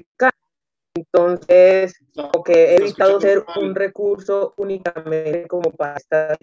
Entonces, 0.95 1.95
que 2.45 2.53
he 2.53 2.77
evitado 2.77 3.21
ser 3.21 3.45
un 3.57 3.75
recurso 3.75 4.55
únicamente 4.57 5.47
como 5.47 5.71
para 5.71 5.97
esta 5.97 6.37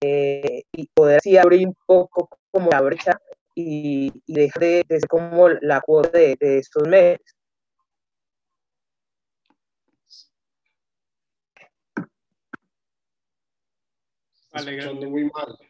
eh, 0.00 0.62
y 0.72 0.86
poder 0.94 1.18
así 1.18 1.36
abrir 1.36 1.68
un 1.68 1.76
poco 1.86 2.28
como 2.50 2.70
la 2.70 2.80
brecha 2.80 3.20
y, 3.54 4.12
y 4.26 4.34
dejar 4.34 4.62
de, 4.62 4.84
de, 4.88 5.00
ser 5.00 5.08
como 5.08 5.48
la 5.48 5.80
cuota 5.80 6.18
de, 6.18 6.36
de 6.38 6.58
estos 6.58 6.86
meses. 6.88 7.36
Escuchando 14.52 15.10
muy 15.10 15.30
mal. 15.30 15.65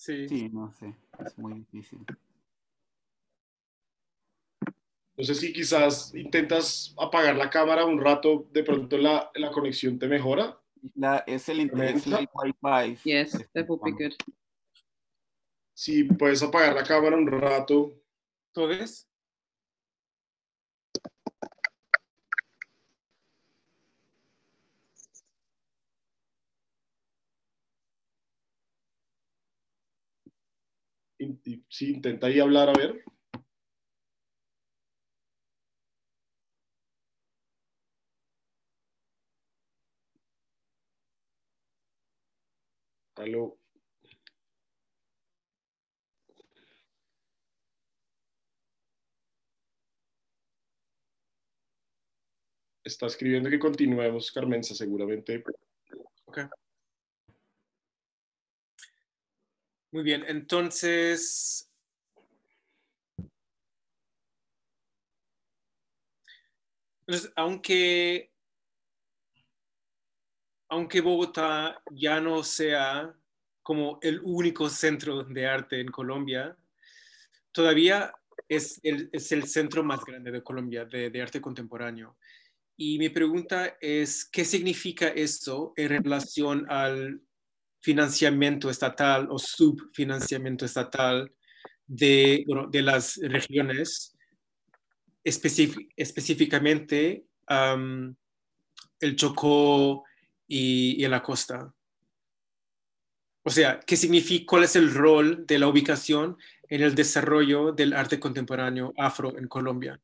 Sí. 0.00 0.26
Sí, 0.30 0.48
no 0.48 0.72
sé, 0.72 0.96
es 1.18 1.36
muy 1.36 1.52
difícil. 1.52 1.98
No 5.14 5.22
sé 5.22 5.34
si 5.34 5.52
quizás 5.52 6.14
intentas 6.14 6.94
apagar 6.96 7.36
la 7.36 7.50
cámara 7.50 7.84
un 7.84 8.00
rato, 8.00 8.48
de 8.50 8.64
pronto 8.64 8.96
la, 8.96 9.30
la 9.34 9.50
conexión 9.50 9.98
te 9.98 10.08
mejora. 10.08 10.58
La, 10.94 11.18
es 11.26 11.50
el, 11.50 11.60
el 11.60 11.70
Wi-Fi. 11.74 12.96
Yes, 13.04 13.32
that 13.52 13.68
would 13.68 13.82
be 13.82 13.90
good. 13.90 14.14
Si 15.74 16.04
puedes 16.04 16.42
apagar 16.42 16.74
la 16.74 16.84
cámara 16.84 17.14
un 17.14 17.26
rato. 17.26 18.02
¿Todes? 18.52 19.06
Sí, 31.68 31.92
intenta 31.92 32.26
ahí 32.26 32.40
hablar 32.40 32.68
a 32.70 32.72
ver. 32.72 33.04
Aló. 43.16 43.58
Está 52.84 53.06
escribiendo 53.06 53.50
que 53.50 53.58
continuemos, 53.58 54.32
Carmenza, 54.32 54.74
seguramente. 54.74 55.44
Okay. 56.26 56.44
Muy 59.92 60.02
bien, 60.04 60.24
entonces... 60.26 61.66
Aunque, 67.34 68.30
aunque 70.68 71.00
Bogotá 71.00 71.82
ya 71.90 72.20
no 72.20 72.44
sea 72.44 73.12
como 73.64 73.98
el 74.00 74.20
único 74.22 74.68
centro 74.68 75.24
de 75.24 75.46
arte 75.46 75.80
en 75.80 75.88
Colombia, 75.88 76.56
todavía 77.50 78.12
es 78.48 78.78
el, 78.84 79.10
es 79.12 79.32
el 79.32 79.48
centro 79.48 79.82
más 79.82 80.04
grande 80.04 80.30
de 80.30 80.44
Colombia 80.44 80.84
de, 80.84 81.10
de 81.10 81.20
arte 81.22 81.40
contemporáneo. 81.40 82.16
Y 82.76 82.98
mi 82.98 83.08
pregunta 83.08 83.76
es, 83.80 84.24
¿qué 84.24 84.44
significa 84.44 85.08
esto 85.08 85.72
en 85.76 85.88
relación 85.88 86.70
al 86.70 87.20
financiamiento 87.80 88.70
estatal 88.70 89.26
o 89.30 89.38
subfinanciamiento 89.38 90.64
estatal 90.64 91.32
de, 91.86 92.44
de 92.70 92.82
las 92.82 93.16
regiones, 93.16 94.16
específicamente 95.24 97.24
el 99.00 99.16
Chocó 99.16 100.04
y, 100.46 101.06
la 101.08 101.22
costa. 101.22 101.72
O 103.42 103.50
sea, 103.50 103.80
¿qué 103.80 103.96
significa, 103.96 104.44
cuál 104.46 104.64
es 104.64 104.76
el 104.76 104.92
rol 104.92 105.46
de 105.46 105.58
la 105.58 105.68
ubicación 105.68 106.36
en 106.68 106.82
el 106.82 106.94
desarrollo 106.94 107.72
del 107.72 107.94
arte 107.94 108.20
contemporáneo 108.20 108.92
afro 108.96 109.36
en 109.36 109.48
Colombia? 109.48 110.00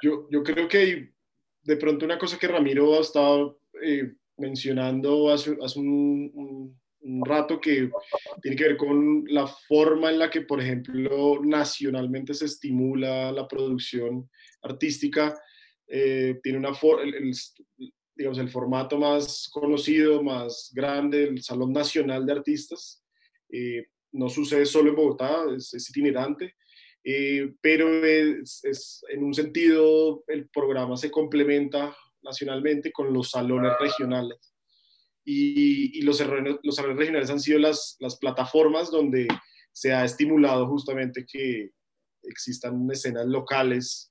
Yo, 0.00 0.28
yo 0.30 0.42
creo 0.42 0.68
que 0.68 1.13
de 1.64 1.76
pronto 1.76 2.04
una 2.04 2.18
cosa 2.18 2.38
que 2.38 2.48
Ramiro 2.48 2.96
ha 2.96 3.00
estado 3.00 3.60
eh, 3.82 4.12
mencionando 4.36 5.30
hace, 5.30 5.56
hace 5.62 5.78
un, 5.78 6.78
rato 7.26 7.60
que 7.60 7.90
tiene 8.40 8.56
que 8.56 8.64
ver 8.64 8.76
con 8.78 9.24
la 9.28 9.46
forma 9.46 10.10
en 10.10 10.18
la 10.18 10.30
que, 10.30 10.40
por 10.40 10.60
ejemplo, 10.60 11.38
nacionalmente 11.42 12.32
se 12.32 12.46
estimula 12.46 13.30
la 13.30 13.46
producción 13.46 14.28
artística. 14.62 15.38
Eh, 15.86 16.40
tiene 16.42 16.58
una 16.58 16.70
el, 17.02 17.14
el, 17.14 17.34
digamos, 18.14 18.38
el 18.38 18.48
formato 18.48 18.98
más 18.98 19.50
conocido, 19.52 20.22
más 20.22 20.72
grande, 20.74 21.24
el 21.24 21.42
Salón 21.42 21.74
Nacional 21.74 22.24
de 22.24 22.32
Artistas. 22.32 23.02
Eh, 23.50 23.84
no 24.12 24.30
sucede 24.30 24.64
solo 24.64 24.88
en 24.88 24.96
Bogotá, 24.96 25.44
es 25.54 25.90
itinerante. 25.90 26.54
Eh, 27.04 27.54
pero 27.60 28.04
es, 28.04 29.04
en 29.10 29.24
un 29.24 29.34
sentido 29.34 30.24
el 30.26 30.48
programa 30.48 30.96
se 30.96 31.10
complementa 31.10 31.94
nacionalmente 32.22 32.90
con 32.92 33.12
los 33.12 33.30
salones 33.30 33.72
regionales. 33.78 34.54
Y, 35.26 35.98
y 35.98 36.02
los, 36.02 36.20
los, 36.62 36.76
salones 36.76 36.98
regionales 36.98 37.30
han 37.30 37.40
sido 37.40 37.58
las, 37.58 37.96
las, 38.00 38.16
plataformas 38.16 38.90
donde 38.90 39.26
se 39.72 39.92
ha 39.92 40.04
estimulado 40.04 40.66
justamente 40.68 41.24
que 41.30 41.70
existan 42.22 42.90
escenas 42.90 43.26
locales 43.26 44.10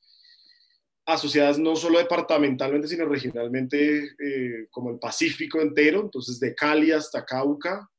asociadas 1.06 1.60
no 1.60 1.76
solo 1.76 2.00
departamentalmente, 2.00 2.88
sino 2.88 3.06
regionalmente, 3.06 4.06
eh, 4.06 4.68
como 4.72 4.92
el 4.92 5.00
Pacífico 5.00 5.60
entero, 5.60 6.02
entonces 6.02 6.40
de 6.40 6.56
Cali 6.56 6.92
hasta 6.92 7.26
Cauca, 7.26 7.90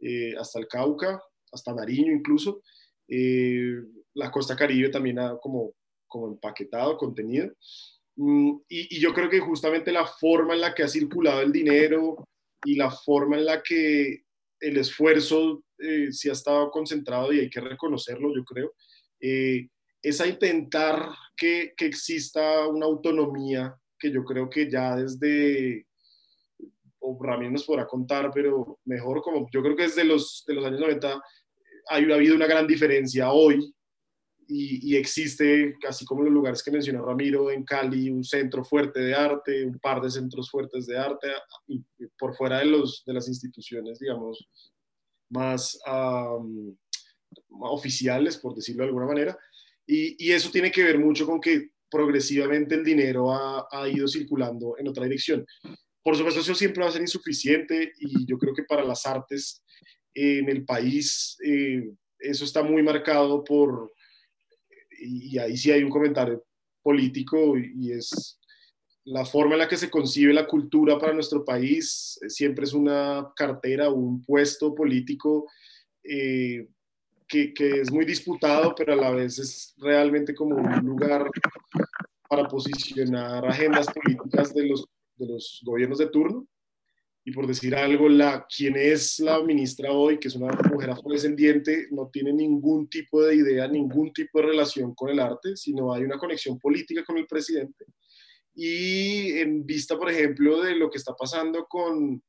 eh, 0.00 0.34
hasta 0.38 0.58
el 0.58 0.68
Cauca, 0.68 1.20
hasta 1.52 1.74
Nariño 1.74 2.12
incluso, 2.12 2.62
eh, 3.08 3.76
la 4.16 4.30
costa 4.30 4.56
caribe 4.56 4.88
también 4.88 5.18
ha 5.18 5.36
como, 5.38 5.74
como 6.06 6.28
empaquetado 6.28 6.96
contenido. 6.96 7.52
Mm, 8.16 8.58
y, 8.68 8.98
yo 8.98 9.12
creo 9.12 9.28
que 9.28 9.40
justamente 9.40 9.92
la 9.92 10.06
forma 10.06 10.54
en 10.54 10.62
la 10.62 10.74
que 10.74 10.82
ha 10.82 10.88
circulado 10.88 11.42
el 11.42 11.52
dinero 11.52 12.26
y 12.64 12.76
la 12.76 12.90
forma 12.90 13.36
en 13.36 13.44
la 13.44 13.62
que 13.62 14.22
el 14.60 14.76
esfuerzo 14.78 15.62
eh, 15.78 16.08
ha 16.08 16.32
estado 16.32 16.70
concentrado, 16.70 17.32
y 17.32 17.40
hay 17.40 17.50
que 17.50 17.60
reconocerlo, 17.60 18.34
yo 18.34 18.42
creo, 18.44 18.72
eh, 19.20 19.68
es 20.02 20.20
a 20.20 20.26
intentar 20.26 21.10
que, 21.36 21.74
que, 21.76 21.86
exista 21.86 22.66
una 22.66 22.86
autonomía 22.86 23.76
que 23.98 24.10
yo 24.10 24.24
creo 24.24 24.48
que 24.48 24.70
ya 24.70 24.96
desde, 24.96 25.86
o 27.00 27.18
Ramírez 27.22 27.52
nos 27.52 27.64
podrá 27.64 27.86
contar, 27.86 28.30
pero 28.32 28.78
mejor 28.86 29.20
como 29.20 29.46
yo 29.52 29.62
creo 29.62 29.76
que 29.76 29.84
desde 29.84 30.04
los, 30.04 30.42
de 30.46 30.54
los 30.54 30.64
años 30.64 30.80
90 30.80 31.22
ha 31.88 31.94
habido 31.94 32.34
una 32.34 32.46
gran 32.46 32.66
diferencia 32.66 33.30
hoy 33.30 33.74
y, 34.48 34.96
existe, 34.96 35.74
casi 35.80 36.04
como 36.04 36.22
los 36.22 36.32
lugares 36.32 36.62
que 36.62 36.70
mencionó 36.70 37.04
Ramiro, 37.04 37.50
en 37.50 37.64
Cali, 37.64 38.10
un 38.10 38.24
centro 38.24 38.64
fuerte 38.64 39.00
de 39.00 39.14
arte, 39.14 39.64
un 39.64 39.78
par 39.78 40.00
de 40.00 40.10
centros 40.10 40.50
fuertes 40.50 40.86
de 40.86 40.98
arte, 40.98 41.28
y, 41.66 41.82
por 42.18 42.36
fuera 42.36 42.58
de, 42.58 42.66
los, 42.66 43.02
de 43.04 43.12
las 43.12 43.28
instituciones, 43.28 43.98
digamos, 43.98 44.48
más 45.30 45.78
oficiales, 47.60 48.36
por 48.38 48.54
decirlo 48.54 48.82
de 48.82 48.88
alguna 48.88 49.06
manera. 49.06 49.38
Y, 49.86 50.24
y, 50.24 50.32
eso 50.32 50.50
tiene 50.50 50.70
que 50.70 50.84
ver 50.84 50.98
mucho 50.98 51.26
con 51.26 51.40
que 51.40 51.70
progresivamente 51.90 52.74
el 52.74 52.84
dinero 52.84 53.32
ha, 53.32 53.66
ha 53.70 53.88
ido 53.88 54.06
circulando 54.08 54.76
en 54.78 54.88
otra 54.88 55.04
dirección. 55.04 55.44
Por 56.02 56.16
supuesto, 56.16 56.40
eso 56.40 56.54
siempre 56.54 56.82
va 56.84 56.88
a 56.88 56.92
ser 56.92 57.00
insuficiente 57.00 57.92
y 57.98 58.26
yo 58.26 58.38
creo 58.38 58.54
que 58.54 58.62
para 58.62 58.84
las 58.84 59.06
artes 59.06 59.62
en 60.14 60.48
el 60.48 60.64
país 60.64 61.36
eh, 61.44 61.90
eso 62.18 62.44
está 62.44 62.62
muy 62.62 62.82
marcado 62.82 63.44
por, 63.44 63.92
y 65.06 65.38
ahí 65.38 65.56
sí 65.56 65.70
hay 65.70 65.82
un 65.82 65.90
comentario 65.90 66.44
político 66.82 67.56
y 67.58 67.92
es 67.92 68.38
la 69.06 69.24
forma 69.24 69.54
en 69.54 69.60
la 69.60 69.68
que 69.68 69.76
se 69.76 69.88
concibe 69.88 70.32
la 70.32 70.46
cultura 70.46 70.98
para 70.98 71.12
nuestro 71.12 71.44
país 71.44 72.18
eh, 72.22 72.28
siempre 72.28 72.64
es 72.64 72.72
una 72.72 73.32
cartera 73.36 73.88
o 73.88 73.94
un 73.94 74.22
puesto 74.22 74.74
político 74.74 75.46
eh, 76.02 76.68
que, 77.28 77.52
que, 77.52 77.80
es 77.80 77.90
muy 77.90 78.04
disputado, 78.04 78.72
pero 78.76 78.92
a 78.92 78.96
la 78.96 79.10
vez 79.10 79.38
es 79.40 79.74
realmente 79.78 80.32
como 80.32 80.54
un 80.54 80.86
lugar 80.86 81.28
para 82.28 82.46
posicionar 82.46 83.44
agendas 83.46 83.88
políticas 83.92 84.54
de 84.54 84.68
los, 84.68 84.84
de 85.16 85.26
los 85.26 85.60
gobiernos 85.64 85.98
de 85.98 86.08
turno 86.08 86.46
y 87.28 87.32
por 87.32 87.48
decir 87.48 87.74
algo, 87.74 88.08
la, 88.08 88.46
quien 88.46 88.76
es 88.76 89.18
la 89.18 89.42
ministra 89.42 89.90
hoy, 89.90 90.20
que 90.20 90.28
es 90.28 90.36
una 90.36 90.56
mujer 90.72 90.90
afrodescendiente, 90.90 91.88
no 91.90 92.08
tiene 92.08 92.32
ningún 92.32 92.88
tipo 92.88 93.20
de 93.20 93.34
idea, 93.34 93.66
ningún 93.66 94.12
tipo 94.12 94.38
de 94.38 94.46
relación 94.46 94.94
con 94.94 95.10
el 95.10 95.18
arte, 95.18 95.56
sino 95.56 95.92
hay 95.92 96.04
una 96.04 96.18
conexión 96.18 96.56
política 96.56 97.02
con 97.04 97.18
el 97.18 97.26
presidente. 97.26 97.84
Y 98.54 99.40
en 99.40 99.66
vista, 99.66 99.98
por 99.98 100.08
ejemplo, 100.08 100.62
de 100.62 100.76
lo 100.76 100.88
que 100.88 100.98
está 100.98 101.16
pasando 101.16 101.66
con, 101.68 102.22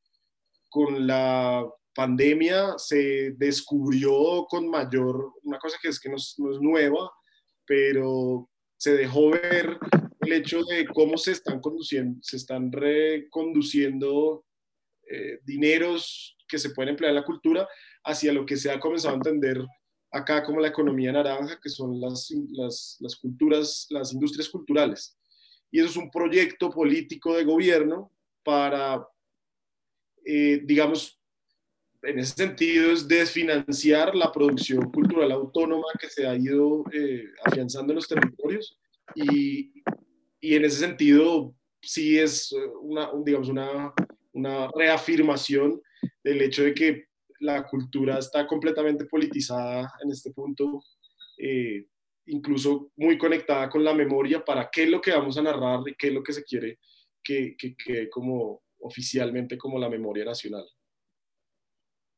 con 0.67 1.05
la 1.05 1.63
pandemia, 1.93 2.73
se 2.77 3.35
descubrió 3.37 4.47
con 4.49 4.67
mayor, 4.67 5.31
una 5.43 5.59
cosa 5.59 5.77
que 5.79 5.89
es 5.89 5.99
que 5.99 6.09
no, 6.09 6.15
no 6.39 6.51
es 6.51 6.59
nueva, 6.59 7.11
pero 7.67 8.49
se 8.75 8.93
dejó 8.93 9.29
ver 9.29 9.77
el 10.21 10.33
hecho 10.33 10.63
de 10.63 10.87
cómo 10.87 11.17
se 11.17 11.33
están 11.33 11.59
conduciendo, 11.59 12.17
se 12.23 12.37
están 12.37 12.71
reconduciendo 12.71 14.43
eh, 15.09 15.39
dineros 15.43 16.37
que 16.47 16.57
se 16.57 16.71
pueden 16.71 16.89
emplear 16.89 17.11
en 17.11 17.15
la 17.15 17.25
cultura 17.25 17.67
hacia 18.03 18.33
lo 18.33 18.45
que 18.45 18.57
se 18.57 18.71
ha 18.71 18.79
comenzado 18.79 19.13
a 19.13 19.17
entender 19.17 19.63
acá 20.11 20.43
como 20.43 20.59
la 20.59 20.69
economía 20.69 21.11
naranja, 21.11 21.59
que 21.61 21.69
son 21.69 21.99
las, 21.99 22.31
las, 22.99 23.15
culturas, 23.21 23.87
las 23.89 24.13
industrias 24.13 24.49
culturales. 24.49 25.17
Y 25.69 25.79
eso 25.79 25.89
es 25.89 25.97
un 25.97 26.09
proyecto 26.09 26.69
político 26.69 27.35
de 27.35 27.43
gobierno 27.43 28.11
para, 28.43 29.05
eh, 30.25 30.61
digamos, 30.63 31.19
en 32.03 32.19
ese 32.19 32.35
sentido 32.35 32.91
es 32.91 33.07
desfinanciar 33.07 34.15
la 34.15 34.31
producción 34.31 34.91
cultural 34.91 35.31
autónoma 35.31 35.87
que 35.99 36.09
se 36.09 36.25
ha 36.25 36.35
ido 36.35 36.85
eh, 36.93 37.25
afianzando 37.43 37.91
en 37.91 37.95
los 37.95 38.07
territorios 38.07 38.77
y, 39.15 39.73
y, 40.39 40.55
en 40.55 40.63
ese 40.63 40.77
sentido 40.77 41.53
sí 41.81 42.17
es 42.17 42.53
una, 42.81 43.09
digamos, 43.25 43.49
una, 43.49 43.93
una 44.37 44.69
reafirmación 44.73 45.81
del 46.23 46.41
hecho 46.43 46.63
de 46.63 46.73
que 46.73 47.05
la 47.39 47.65
cultura 47.67 48.19
está 48.19 48.45
completamente 48.45 49.05
politizada 49.05 49.91
en 50.03 50.11
este 50.11 50.31
punto, 50.31 50.83
eh, 51.37 51.85
incluso 52.27 52.91
muy 52.95 53.17
conectada 53.17 53.69
con 53.69 53.83
la 53.83 53.93
memoria 53.93 54.43
para 54.43 54.69
qué 54.71 54.83
es 54.83 54.89
lo 54.89 55.01
que 55.01 55.11
vamos 55.11 55.37
a 55.37 55.41
narrar 55.41 55.79
y 55.87 55.95
qué 55.95 56.07
es 56.07 56.13
lo 56.13 56.23
que 56.23 56.33
se 56.33 56.43
quiere 56.43 56.79
que 57.23 57.57
quede 57.57 58.09
como 58.09 58.61
oficialmente 58.79 59.57
como 59.57 59.77
la 59.77 59.89
memoria 59.89 60.23
nacional. 60.23 60.65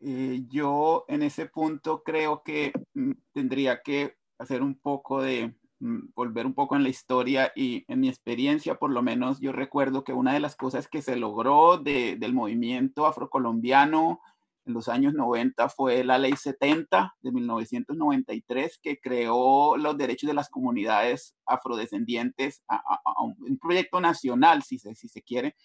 Eh, 0.02 0.42
yo 0.48 1.06
en 1.08 1.24
ese 1.24 1.48
punto 1.48 2.04
creo 2.04 2.44
que 2.44 2.72
mm, 2.94 3.12
tendría 3.34 3.82
que 3.82 4.16
hacer 4.38 4.62
un 4.62 4.80
poco 4.80 5.22
de, 5.22 5.56
volver 5.80 6.46
un 6.46 6.54
poco 6.54 6.76
en 6.76 6.84
la 6.84 6.90
historia 6.90 7.52
y 7.56 7.86
en 7.88 8.02
mi 8.02 8.10
experiencia, 8.10 8.76
por 8.76 8.92
lo 8.92 9.02
menos 9.02 9.40
yo 9.40 9.52
recuerdo 9.52 10.04
que 10.04 10.14
una 10.14 10.34
de 10.34 10.40
las 10.40 10.56
cosas 10.56 10.88
que 10.88 11.02
se 11.02 11.16
logró 11.16 11.78
del 11.78 12.34
movimiento 12.34 13.06
afrocolombiano 13.06 14.20
en 14.66 14.74
los 14.74 14.90
años 14.90 15.14
90 15.14 15.70
fue 15.70 16.04
la 16.04 16.18
Ley 16.18 16.34
70 16.36 17.16
de 17.22 17.32
1993 17.32 18.80
que 18.82 19.00
creó 19.00 19.78
los 19.78 19.98
derechos 19.98 20.28
de 20.28 20.34
las 20.34 20.50
comunidades 20.50 21.36
afrodescendientes 21.46 22.64
a, 22.68 22.82
un 23.22 23.58
proyecto 23.58 24.02
nacional, 24.02 24.64
si 24.64 24.78
se, 24.78 24.96
si 24.96 25.08
se 25.08 25.22
quiere, 25.22 25.56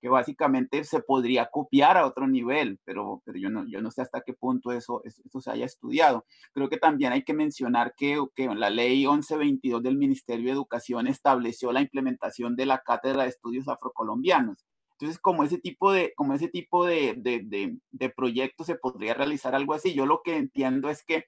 que 0.00 0.08
básicamente 0.08 0.82
se 0.84 1.00
podría 1.00 1.46
copiar 1.50 1.96
a 1.96 2.06
otro 2.06 2.26
nivel, 2.26 2.78
pero, 2.84 3.22
pero 3.24 3.38
yo, 3.38 3.50
no, 3.50 3.66
yo 3.68 3.82
no 3.82 3.90
sé 3.90 4.02
hasta 4.02 4.22
qué 4.22 4.32
punto 4.32 4.72
eso, 4.72 5.02
eso, 5.04 5.40
se 5.40 5.50
haya 5.50 5.66
estudiado. 5.66 6.24
Creo 6.52 6.68
que 6.68 6.78
también 6.78 7.12
hay 7.12 7.22
que 7.22 7.34
mencionar 7.34 7.94
que, 7.96 8.22
que 8.34 8.46
la 8.54 8.70
ley 8.70 9.06
1122 9.06 9.82
del 9.82 9.98
Ministerio 9.98 10.46
de 10.46 10.52
Educación 10.52 11.06
estableció 11.06 11.72
la 11.72 11.82
implementación 11.82 12.56
de 12.56 12.66
la 12.66 12.78
Cátedra 12.78 13.24
de 13.24 13.28
Estudios 13.28 13.68
Afrocolombianos. 13.68 14.64
Entonces, 14.92 15.18
como 15.18 15.44
ese 15.44 15.58
tipo 15.58 15.92
de, 15.92 16.12
como 16.14 16.34
ese 16.34 16.48
tipo 16.48 16.84
de, 16.84 17.14
de, 17.16 17.40
de, 17.44 17.78
de 17.90 18.10
proyectos 18.10 18.66
se 18.66 18.74
podría 18.74 19.14
realizar 19.14 19.54
algo 19.54 19.74
así, 19.74 19.94
yo 19.94 20.06
lo 20.06 20.22
que 20.22 20.36
entiendo 20.36 20.90
es 20.90 21.04
que 21.04 21.24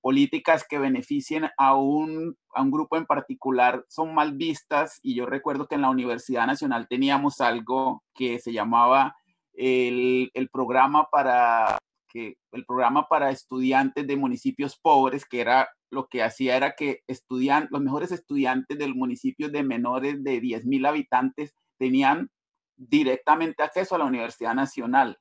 políticas 0.00 0.64
que 0.68 0.78
beneficien 0.78 1.48
a 1.56 1.74
un, 1.74 2.36
a 2.54 2.62
un 2.62 2.70
grupo 2.70 2.96
en 2.96 3.06
particular 3.06 3.84
son 3.88 4.14
mal 4.14 4.34
vistas 4.34 4.98
y 5.02 5.14
yo 5.14 5.26
recuerdo 5.26 5.66
que 5.66 5.74
en 5.74 5.82
la 5.82 5.90
Universidad 5.90 6.46
Nacional 6.46 6.86
teníamos 6.88 7.40
algo 7.40 8.02
que 8.14 8.38
se 8.38 8.52
llamaba 8.52 9.16
el, 9.52 10.30
el 10.34 10.48
programa 10.48 11.08
para 11.10 11.78
que 12.08 12.36
el 12.52 12.66
programa 12.66 13.06
para 13.08 13.30
estudiantes 13.30 14.06
de 14.06 14.16
municipios 14.16 14.76
pobres, 14.76 15.24
que 15.24 15.40
era 15.40 15.68
lo 15.90 16.08
que 16.08 16.22
hacía 16.22 16.56
era 16.56 16.72
que 16.72 17.02
estudian, 17.06 17.68
los 17.70 17.80
mejores 17.80 18.12
estudiantes 18.12 18.78
del 18.78 18.94
municipio 18.94 19.48
de 19.48 19.62
menores 19.62 20.22
de 20.22 20.40
10.000 20.40 20.88
habitantes 20.88 21.54
tenían 21.78 22.30
directamente 22.76 23.62
acceso 23.62 23.94
a 23.94 23.98
la 23.98 24.04
Universidad 24.04 24.54
Nacional 24.54 25.18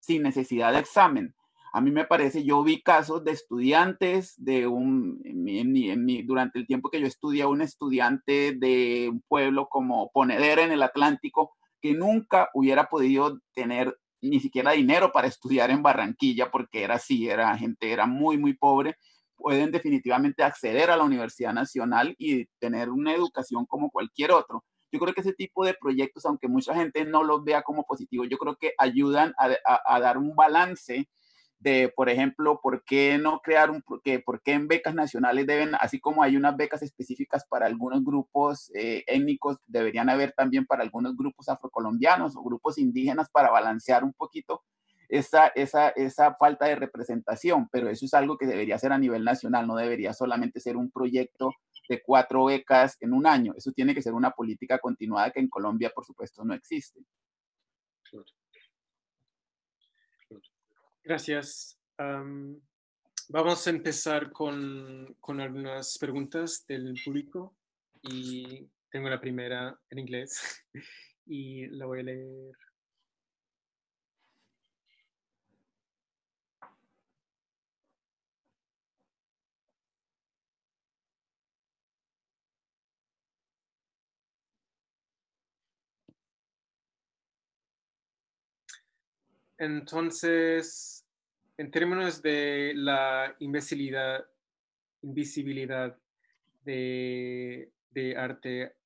sin 0.00 0.22
necesidad 0.22 0.72
de 0.72 0.80
examen. 0.80 1.34
A 1.72 1.80
mí 1.80 1.90
me 1.90 2.04
parece, 2.04 2.44
yo 2.44 2.62
vi 2.62 2.82
casos 2.82 3.24
de 3.24 3.32
estudiantes 3.32 4.34
de 4.36 4.66
un, 4.66 5.20
en 5.24 6.26
durante 6.26 6.58
el 6.58 6.66
tiempo 6.66 6.90
que 6.90 7.00
yo 7.00 7.06
estudié, 7.06 7.44
un 7.44 7.60
estudiante 7.60 8.52
de 8.52 9.08
un 9.10 9.22
pueblo 9.28 9.68
como 9.68 10.10
Ponedera 10.12 10.62
en 10.62 10.72
el 10.72 10.82
Atlántico, 10.82 11.56
que 11.80 11.92
nunca 11.94 12.48
hubiera 12.54 12.88
podido 12.88 13.38
tener 13.54 13.96
ni 14.20 14.40
siquiera 14.40 14.72
dinero 14.72 15.12
para 15.12 15.28
estudiar 15.28 15.70
en 15.70 15.82
Barranquilla, 15.82 16.50
porque 16.50 16.82
era 16.82 16.94
así, 16.94 17.28
era 17.28 17.56
gente, 17.56 17.92
era 17.92 18.06
muy, 18.06 18.38
muy 18.38 18.54
pobre, 18.54 18.96
pueden 19.36 19.70
definitivamente 19.70 20.42
acceder 20.42 20.90
a 20.90 20.96
la 20.96 21.04
Universidad 21.04 21.52
Nacional 21.52 22.14
y 22.18 22.46
tener 22.58 22.88
una 22.90 23.14
educación 23.14 23.66
como 23.66 23.90
cualquier 23.90 24.32
otro. 24.32 24.64
Yo 24.90 24.98
creo 24.98 25.12
que 25.14 25.20
ese 25.20 25.34
tipo 25.34 25.64
de 25.64 25.74
proyectos, 25.74 26.24
aunque 26.24 26.48
mucha 26.48 26.74
gente 26.74 27.04
no 27.04 27.22
los 27.22 27.44
vea 27.44 27.62
como 27.62 27.84
positivo, 27.84 28.24
yo 28.24 28.38
creo 28.38 28.56
que 28.56 28.72
ayudan 28.78 29.34
a 29.36 30.00
dar 30.00 30.16
un 30.16 30.34
balance 30.34 31.06
de, 31.60 31.92
por 31.94 32.08
ejemplo, 32.08 32.60
por 32.62 32.84
qué 32.84 33.18
no 33.18 33.40
crear 33.40 33.70
un, 33.70 33.82
que, 34.04 34.20
por 34.20 34.42
qué 34.42 34.52
en 34.52 34.68
becas 34.68 34.94
nacionales 34.94 35.46
deben, 35.46 35.74
así 35.80 35.98
como 35.98 36.22
hay 36.22 36.36
unas 36.36 36.56
becas 36.56 36.82
específicas 36.82 37.44
para 37.48 37.66
algunos 37.66 38.04
grupos 38.04 38.70
eh, 38.74 39.04
étnicos, 39.06 39.58
deberían 39.66 40.08
haber 40.08 40.32
también 40.32 40.66
para 40.66 40.82
algunos 40.82 41.16
grupos 41.16 41.48
afrocolombianos 41.48 42.36
o 42.36 42.42
grupos 42.42 42.78
indígenas 42.78 43.28
para 43.30 43.50
balancear 43.50 44.04
un 44.04 44.12
poquito 44.12 44.62
esa, 45.08 45.48
esa, 45.48 45.88
esa 45.90 46.34
falta 46.34 46.66
de 46.66 46.76
representación, 46.76 47.68
pero 47.72 47.88
eso 47.88 48.04
es 48.04 48.14
algo 48.14 48.36
que 48.36 48.46
debería 48.46 48.78
ser 48.78 48.92
a 48.92 48.98
nivel 48.98 49.24
nacional, 49.24 49.66
no 49.66 49.74
debería 49.74 50.12
solamente 50.12 50.60
ser 50.60 50.76
un 50.76 50.90
proyecto 50.90 51.52
de 51.88 52.02
cuatro 52.02 52.44
becas 52.44 52.96
en 53.00 53.14
un 53.14 53.26
año, 53.26 53.54
eso 53.56 53.72
tiene 53.72 53.94
que 53.94 54.02
ser 54.02 54.12
una 54.12 54.30
política 54.32 54.78
continuada 54.78 55.30
que 55.30 55.40
en 55.40 55.48
Colombia, 55.48 55.90
por 55.94 56.04
supuesto, 56.04 56.44
no 56.44 56.54
existe. 56.54 57.00
Gracias. 61.08 61.80
vamos 63.30 63.66
a 63.66 63.70
empezar 63.70 64.30
con, 64.30 65.16
con, 65.20 65.40
algunas 65.40 65.96
preguntas 65.96 66.66
del 66.68 67.00
público 67.02 67.56
y 68.02 68.68
tengo 68.90 69.08
la 69.08 69.18
primera 69.18 69.80
en 69.88 70.00
inglés 70.00 70.66
y 71.24 71.66
la 71.68 71.86
voy 71.86 72.00
a 72.00 72.02
leer. 72.02 72.67
Entonces, 89.58 91.04
en 91.56 91.70
términos 91.72 92.22
de 92.22 92.72
la 92.76 93.34
invisibilidad, 93.40 94.24
invisibilidad 95.02 95.98
de, 96.64 97.72
arte 98.16 98.76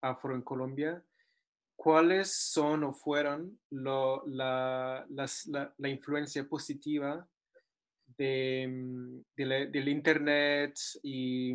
afro 0.00 0.34
en 0.34 0.42
Colombia, 0.42 1.04
¿cuáles 1.76 2.34
son 2.34 2.82
o 2.82 2.92
fueron 2.92 3.60
la, 3.70 5.06
influencia 5.84 6.48
positiva 6.48 7.28
de, 8.18 9.22
del 9.36 9.88
Internet 9.88 10.74
y, 11.04 11.54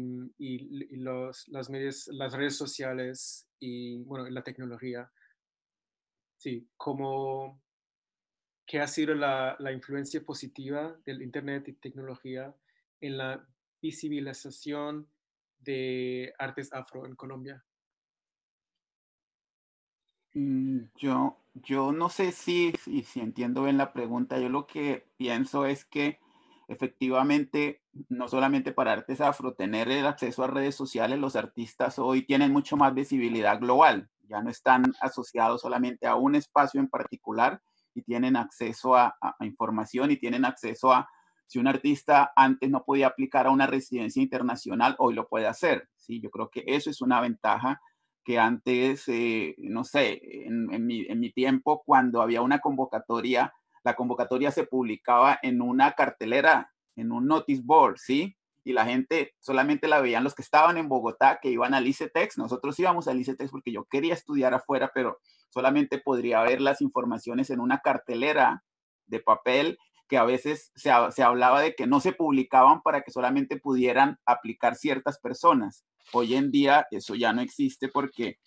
los, 0.95 1.49
las, 1.49 1.70
medios, 1.70 2.07
las 2.07 2.32
redes 2.32 2.55
sociales 2.55 3.49
y 3.59 4.01
bueno, 4.03 4.30
la 4.30 4.43
tecnología? 4.43 5.11
Sí, 6.38 6.70
como 6.78 7.64
¿Qué 8.66 8.80
ha 8.80 8.88
sido 8.88 9.13
la, 9.13 9.57
influencia 9.72 10.24
positiva 10.24 10.95
del 11.05 11.22
Internet 11.22 11.68
y 11.68 11.74
tecnología 11.74 12.55
en 12.99 13.18
la 13.18 13.47
visibilización 13.82 15.07
de 15.59 16.34
artes 16.39 16.74
afro 16.74 17.05
en 17.05 17.16
Colombia? 17.16 17.63
Mm, 20.34 20.86
yo, 20.95 21.38
yo 21.53 21.91
no 21.91 22.09
sé 22.09 22.32
si, 22.32 22.74
si, 22.84 23.03
si, 23.03 23.20
entiendo 23.20 23.63
bien 23.63 23.78
la 23.78 23.93
pregunta. 23.93 24.39
Yo 24.39 24.49
lo 24.49 24.66
que 24.66 25.07
pienso 25.16 25.66
es 25.66 25.86
que 25.86 26.20
efectivamente, 26.68 27.84
no 28.09 28.28
solamente 28.28 28.72
para 28.72 28.93
artes 28.93 29.22
afro, 29.22 29.53
tener 29.53 29.89
el 29.91 30.07
acceso 30.07 30.43
a 30.43 30.47
redes 30.47 30.74
sociales, 30.74 31.20
los 31.20 31.36
artistas 31.36 31.99
hoy 31.99 32.26
tienen 32.26 32.51
mucho 32.51 32.78
más 32.78 32.95
visibilidad 32.95 33.59
global. 33.59 34.09
Ya 34.28 34.41
no 34.41 34.49
están 34.49 34.93
asociados 35.01 35.61
solamente 35.61 36.07
a 36.07 36.16
un 36.16 36.34
espacio 36.34 36.80
en 36.80 36.89
particular, 36.89 37.61
y 37.96 38.04
tienen 38.04 38.36
acceso 38.36 38.96
a, 38.96 39.18
información 39.39 40.12
y 40.12 40.18
tienen 40.18 40.46
acceso 40.46 40.91
a, 40.91 41.10
si 41.48 41.58
un 41.58 41.68
artista 41.68 42.34
antes 42.36 42.70
no 42.70 42.84
podía 42.84 43.08
aplicar 43.08 43.48
a 43.48 43.52
una 43.52 43.66
residencia 43.66 44.22
internacional, 44.22 44.96
hoy 45.00 45.14
lo 45.14 45.28
puede 45.28 45.48
hacer. 45.48 45.88
¿sí? 45.96 46.20
Yo 46.22 46.30
creo 46.30 46.50
que 46.50 46.64
eso 46.68 46.89
es 46.89 47.02
una 47.02 47.22
ventaja 47.22 47.80
que 48.24 48.39
antes, 48.39 49.08
eh, 49.08 49.56
no 49.60 49.84
sé, 49.84 50.20
en, 50.48 50.86
mi, 50.86 51.06
en 51.08 51.20
mi 51.20 51.32
tiempo, 51.32 51.84
cuando 51.86 52.22
había 52.22 52.41
una 52.41 52.60
convocatoria, 52.60 53.54
la 53.84 53.96
convocatoria 53.96 54.52
se 54.52 54.66
publicaba 54.66 55.39
en 55.43 55.62
una 55.62 55.91
cartelera, 55.91 56.72
en 56.96 57.12
un 57.12 57.28
notice 57.28 57.62
board, 57.64 57.98
¿sí? 57.98 58.36
Y 58.66 58.74
la 58.74 58.86
gente 58.86 59.36
solamente 59.39 59.88
la 59.88 60.01
veían 60.01 60.24
los 60.24 60.34
que 60.34 60.41
estaban 60.41 60.78
en 60.78 60.89
Bogotá, 60.89 61.39
que 61.39 61.49
iban 61.49 61.76
al 61.76 61.88
ICETEX. 61.88 62.39
Nosotros 62.39 62.78
íbamos 62.80 63.07
al 63.07 63.20
ICETEX 63.22 63.51
porque 63.51 63.72
yo 63.72 63.86
quería 63.86 64.16
estudiar 64.16 64.55
afuera, 64.55 64.91
pero 64.93 65.20
solamente 65.49 65.99
podría 65.99 66.41
ver 66.41 66.61
las 66.61 66.82
informaciones 66.82 67.51
en 67.51 67.59
una 67.59 67.80
cartelera 67.80 68.63
de 69.05 69.20
papel 69.20 69.78
que 70.09 70.18
a 70.18 70.24
veces 70.24 70.72
se, 70.76 70.89
se 71.11 71.24
hablaba 71.24 71.61
de 71.61 71.76
que 71.76 71.86
no 71.86 71.99
se 71.99 72.11
publicaban 72.11 72.82
para 72.82 73.01
que 73.01 73.11
solamente 73.11 73.57
pudieran 73.57 74.18
aplicar 74.26 74.76
ciertas 74.76 75.20
personas. 75.20 75.86
Hoy 76.11 76.34
en 76.34 76.49
día 76.49 76.88
eso 76.89 77.13
ya 77.13 77.34
no 77.34 77.41
existe 77.41 77.88
porque 77.88 78.39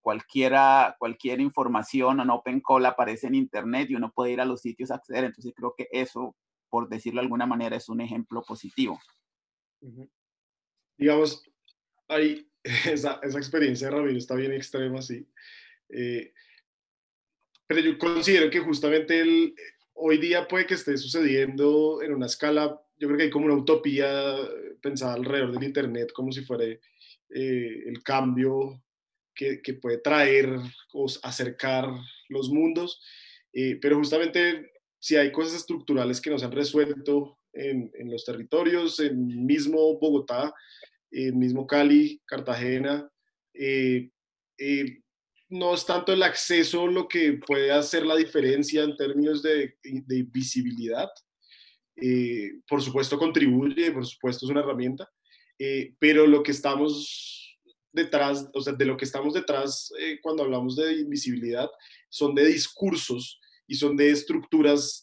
cualquiera, 0.00 0.96
cualquier 0.98 1.40
información 1.40 2.18
en 2.18 2.30
Open 2.30 2.60
Call 2.60 2.86
aparece 2.86 3.28
en 3.28 3.36
Internet 3.36 3.88
y 3.88 3.94
uno 3.94 4.10
puede 4.12 4.32
ir 4.32 4.40
a 4.40 4.44
los 4.44 4.62
sitios 4.62 4.90
a 4.90 4.96
acceder. 4.96 5.24
Entonces 5.24 5.52
creo 5.54 5.74
que 5.76 5.86
eso, 5.92 6.34
por 6.68 6.88
decirlo 6.88 7.20
de 7.20 7.26
alguna 7.26 7.46
manera, 7.46 7.76
es 7.76 7.88
un 7.88 8.00
ejemplo 8.00 8.42
positivo. 8.42 8.98
Digamos, 10.96 11.42
hay 12.08 12.48
esa, 12.62 13.20
esa 13.22 13.38
experiencia 13.38 13.88
de 13.88 13.94
Ramiro 13.94 14.18
está 14.18 14.34
bien 14.34 14.52
extrema, 14.52 15.02
sí. 15.02 15.26
Eh, 15.88 16.32
pero 17.66 17.80
yo 17.80 17.98
considero 17.98 18.50
que 18.50 18.60
justamente 18.60 19.20
el, 19.20 19.54
hoy 19.94 20.18
día 20.18 20.48
puede 20.48 20.66
que 20.66 20.74
esté 20.74 20.96
sucediendo 20.96 22.02
en 22.02 22.14
una 22.14 22.26
escala, 22.26 22.80
yo 22.98 23.08
creo 23.08 23.18
que 23.18 23.24
hay 23.24 23.30
como 23.30 23.46
una 23.46 23.56
utopía 23.56 24.36
pensada 24.80 25.14
alrededor 25.14 25.52
del 25.52 25.64
Internet, 25.64 26.12
como 26.12 26.32
si 26.32 26.42
fuera 26.42 26.64
eh, 26.64 26.78
el 27.30 28.02
cambio 28.02 28.82
que, 29.34 29.60
que, 29.60 29.74
puede 29.74 29.98
traer 29.98 30.50
o 30.92 31.06
acercar 31.22 31.88
los 32.28 32.48
mundos, 32.48 33.02
eh, 33.52 33.78
pero 33.80 33.96
justamente 33.96 34.72
si 34.98 35.16
hay 35.16 35.30
cosas 35.30 35.54
estructurales 35.54 36.20
que 36.20 36.30
nos 36.30 36.42
han 36.42 36.52
resuelto 36.52 37.37
en, 37.52 37.90
en 37.94 38.10
los 38.10 38.24
territorios, 38.24 39.00
en 39.00 39.46
mismo 39.46 39.98
Bogotá, 39.98 40.52
en 41.10 41.38
mismo 41.38 41.66
Cali, 41.66 42.20
Cartagena, 42.26 43.10
eh, 43.54 44.10
eh, 44.58 45.00
no 45.50 45.74
es 45.74 45.86
tanto 45.86 46.12
el 46.12 46.22
acceso 46.22 46.86
lo 46.86 47.08
que 47.08 47.40
puede 47.46 47.72
hacer 47.72 48.04
la 48.04 48.16
diferencia 48.16 48.82
en 48.82 48.96
términos 48.96 49.42
de, 49.42 49.76
de 49.82 50.22
visibilidad. 50.24 51.08
Eh, 51.96 52.60
por 52.68 52.82
supuesto 52.82 53.18
contribuye, 53.18 53.90
por 53.90 54.06
supuesto 54.06 54.46
es 54.46 54.50
una 54.50 54.60
herramienta, 54.60 55.10
eh, 55.58 55.94
pero 55.98 56.26
lo 56.26 56.42
que 56.42 56.52
estamos 56.52 57.58
detrás, 57.92 58.48
o 58.54 58.60
sea, 58.60 58.74
de 58.74 58.84
lo 58.84 58.96
que 58.96 59.04
estamos 59.04 59.34
detrás 59.34 59.90
eh, 59.98 60.18
cuando 60.22 60.44
hablamos 60.44 60.76
de 60.76 61.00
invisibilidad, 61.00 61.68
son 62.10 62.34
de 62.34 62.44
discursos 62.44 63.40
y 63.66 63.74
son 63.74 63.96
de 63.96 64.10
estructuras, 64.10 65.02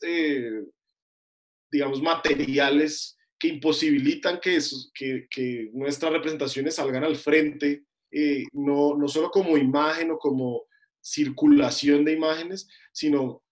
digamos, 1.72 2.02
materiales 2.02 3.18
que 3.38 3.50
imposibilitan 3.50 4.40
que, 4.40 5.70
nuestras 5.74 6.12
representaciones 6.12 6.76
salgan 6.76 7.04
al 7.04 7.16
frente 7.16 7.84
eh, 8.12 8.46
no, 8.54 8.96
no 8.96 9.08
solo 9.08 9.30
como 9.30 9.58
imagen 9.58 10.12
o 10.12 10.18
como 10.18 10.64
circulación 11.02 12.06
de 12.06 12.14
imágenes, 12.14 12.68
sino 12.92 13.44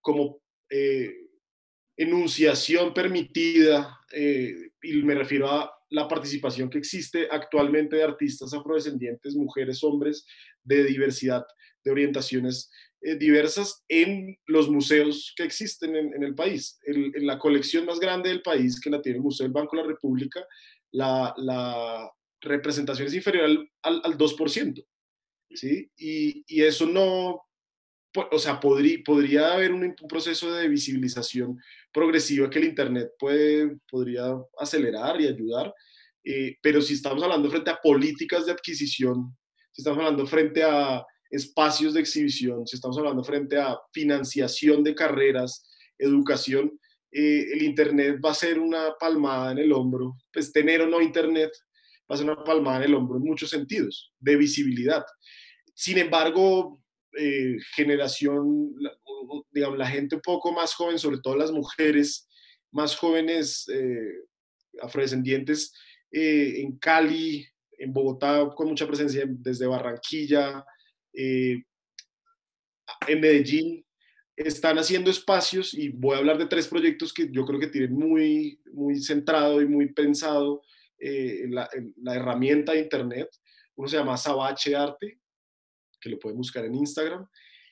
como 0.00 0.40
eh, 0.70 1.12
enunciación 1.96 2.94
permitida, 2.94 4.00
eh, 4.12 4.70
y 4.82 5.02
me 5.02 5.14
refiero 5.14 5.50
a 5.50 5.72
la 5.90 6.08
participación 6.08 6.70
que 6.70 6.78
existe 6.78 7.28
actualmente 7.30 7.96
de 7.96 8.04
artistas 8.04 8.52
afrodescendientes, 8.52 9.34
mujeres, 9.34 9.82
hombres, 9.84 10.26
de 10.62 10.84
diversidad, 10.84 11.44
de 11.84 11.90
orientaciones 11.90 12.70
diversas 13.18 13.84
en 13.88 14.36
los 14.46 14.68
museos 14.68 15.32
que 15.36 15.42
existen 15.42 15.94
en, 15.94 16.22
el 16.22 16.34
país. 16.34 16.78
en 16.86 17.26
la 17.26 17.38
colección 17.38 17.84
más 17.84 18.00
grande 18.00 18.30
del 18.30 18.42
país, 18.42 18.80
que 18.80 18.90
la 18.90 19.02
tiene 19.02 19.18
el 19.18 19.24
Museo 19.24 19.44
del 19.44 19.52
Banco 19.52 19.76
de 19.76 19.82
la 19.82 19.88
República, 19.88 20.46
la, 20.94 22.10
representación 22.40 23.08
es 23.08 23.14
inferior 23.14 23.44
al, 23.44 24.02
al, 24.04 24.18
2%. 24.18 24.86
¿sí? 25.50 25.90
Y, 25.96 26.44
y, 26.46 26.62
eso 26.62 26.86
no, 26.86 27.42
o 28.30 28.38
sea, 28.38 28.60
podría, 28.60 28.98
podría 29.04 29.54
haber 29.54 29.72
un, 29.72 29.94
proceso 30.08 30.52
de 30.52 30.68
visibilización 30.68 31.58
progresiva 31.92 32.50
que 32.50 32.58
el 32.58 32.66
Internet 32.66 33.12
puede, 33.18 33.78
podría 33.90 34.34
acelerar 34.58 35.20
y 35.20 35.26
ayudar, 35.26 35.72
eh, 36.22 36.56
pero 36.62 36.80
si 36.82 36.94
estamos 36.94 37.22
hablando 37.22 37.50
frente 37.50 37.70
a 37.70 37.80
políticas 37.82 38.46
de 38.46 38.52
adquisición, 38.52 39.36
si 39.72 39.80
estamos 39.80 39.98
hablando 39.98 40.26
frente 40.26 40.62
a 40.62 41.04
espacios 41.34 41.94
de 41.94 42.00
exhibición, 42.00 42.66
si 42.66 42.76
estamos 42.76 42.96
hablando 42.98 43.24
frente 43.24 43.58
a 43.58 43.78
financiación 43.92 44.82
de 44.84 44.94
carreras, 44.94 45.68
educación, 45.98 46.78
eh, 47.12 47.46
el 47.52 47.62
Internet 47.62 48.20
va 48.24 48.30
a 48.30 48.34
ser 48.34 48.58
una 48.58 48.94
palmada 48.98 49.52
en 49.52 49.58
el 49.58 49.72
hombro. 49.72 50.16
Pues 50.32 50.52
tener 50.52 50.82
o 50.82 50.86
no 50.86 51.00
Internet 51.00 51.52
va 52.10 52.14
a 52.14 52.18
ser 52.18 52.28
una 52.28 52.42
palmada 52.42 52.78
en 52.78 52.84
el 52.84 52.94
hombro 52.94 53.18
en 53.18 53.24
muchos 53.24 53.50
sentidos, 53.50 54.12
de 54.18 54.36
visibilidad. 54.36 55.04
Sin 55.74 55.98
embargo, 55.98 56.80
eh, 57.16 57.56
generación, 57.76 58.74
digamos, 59.52 59.78
la 59.78 59.86
gente 59.86 60.16
un 60.16 60.22
poco 60.22 60.52
más 60.52 60.74
joven, 60.74 60.98
sobre 60.98 61.18
todo 61.20 61.36
las 61.36 61.52
mujeres 61.52 62.28
más 62.72 62.96
jóvenes 62.96 63.68
eh, 63.72 64.24
afrodescendientes, 64.82 65.72
eh, 66.10 66.60
en 66.60 66.76
Cali, 66.78 67.46
en 67.78 67.92
Bogotá, 67.92 68.48
con 68.56 68.68
mucha 68.68 68.86
presencia 68.86 69.24
desde 69.26 69.66
Barranquilla, 69.66 70.64
en 71.14 71.64
Medellín, 73.20 73.84
están 74.36 74.78
haciendo 74.78 75.10
espacios 75.10 75.74
y 75.74 75.90
voy 75.90 76.14
a 76.14 76.18
hablar 76.18 76.38
de 76.38 76.46
tres 76.46 76.66
proyectos 76.66 77.12
que 77.12 77.28
yo 77.30 77.44
creo 77.44 77.60
que 77.60 77.68
tienen 77.68 77.92
muy, 77.92 78.60
muy 78.72 79.00
centrado 79.00 79.62
y 79.62 79.66
muy 79.66 79.92
pensado 79.92 80.62
eh, 80.98 81.46
la, 81.48 81.68
herramienta 82.14 82.72
de 82.72 82.80
Internet. 82.80 83.28
Uno 83.76 83.88
se 83.88 83.96
llama 83.96 84.16
Sabache 84.16 84.74
Arte, 84.74 85.20
que 86.00 86.10
lo 86.10 86.18
pueden 86.18 86.38
buscar 86.38 86.64
en 86.64 86.74
Instagram. 86.74 87.26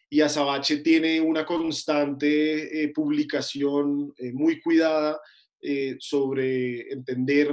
Y 0.09 0.20
Azabache 0.20 0.78
tiene 0.78 1.20
una 1.20 1.47
constante 1.47 2.82
eh, 2.82 2.88
publicación 2.90 4.12
eh, 4.18 4.32
muy 4.32 4.61
cuidada 4.61 5.20
sobre 6.01 6.93
entender 6.93 7.49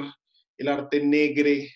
el 0.58 0.68
arte 0.68 1.00
negre, 1.00 1.72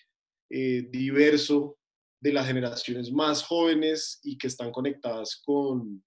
diverso, 0.50 1.78
de 2.24 2.32
las 2.32 2.46
generaciones 2.46 3.12
más 3.12 3.42
jóvenes 3.42 4.18
y 4.22 4.38
que 4.38 4.46
están 4.46 4.72
conectadas 4.72 5.42
con, 5.44 6.02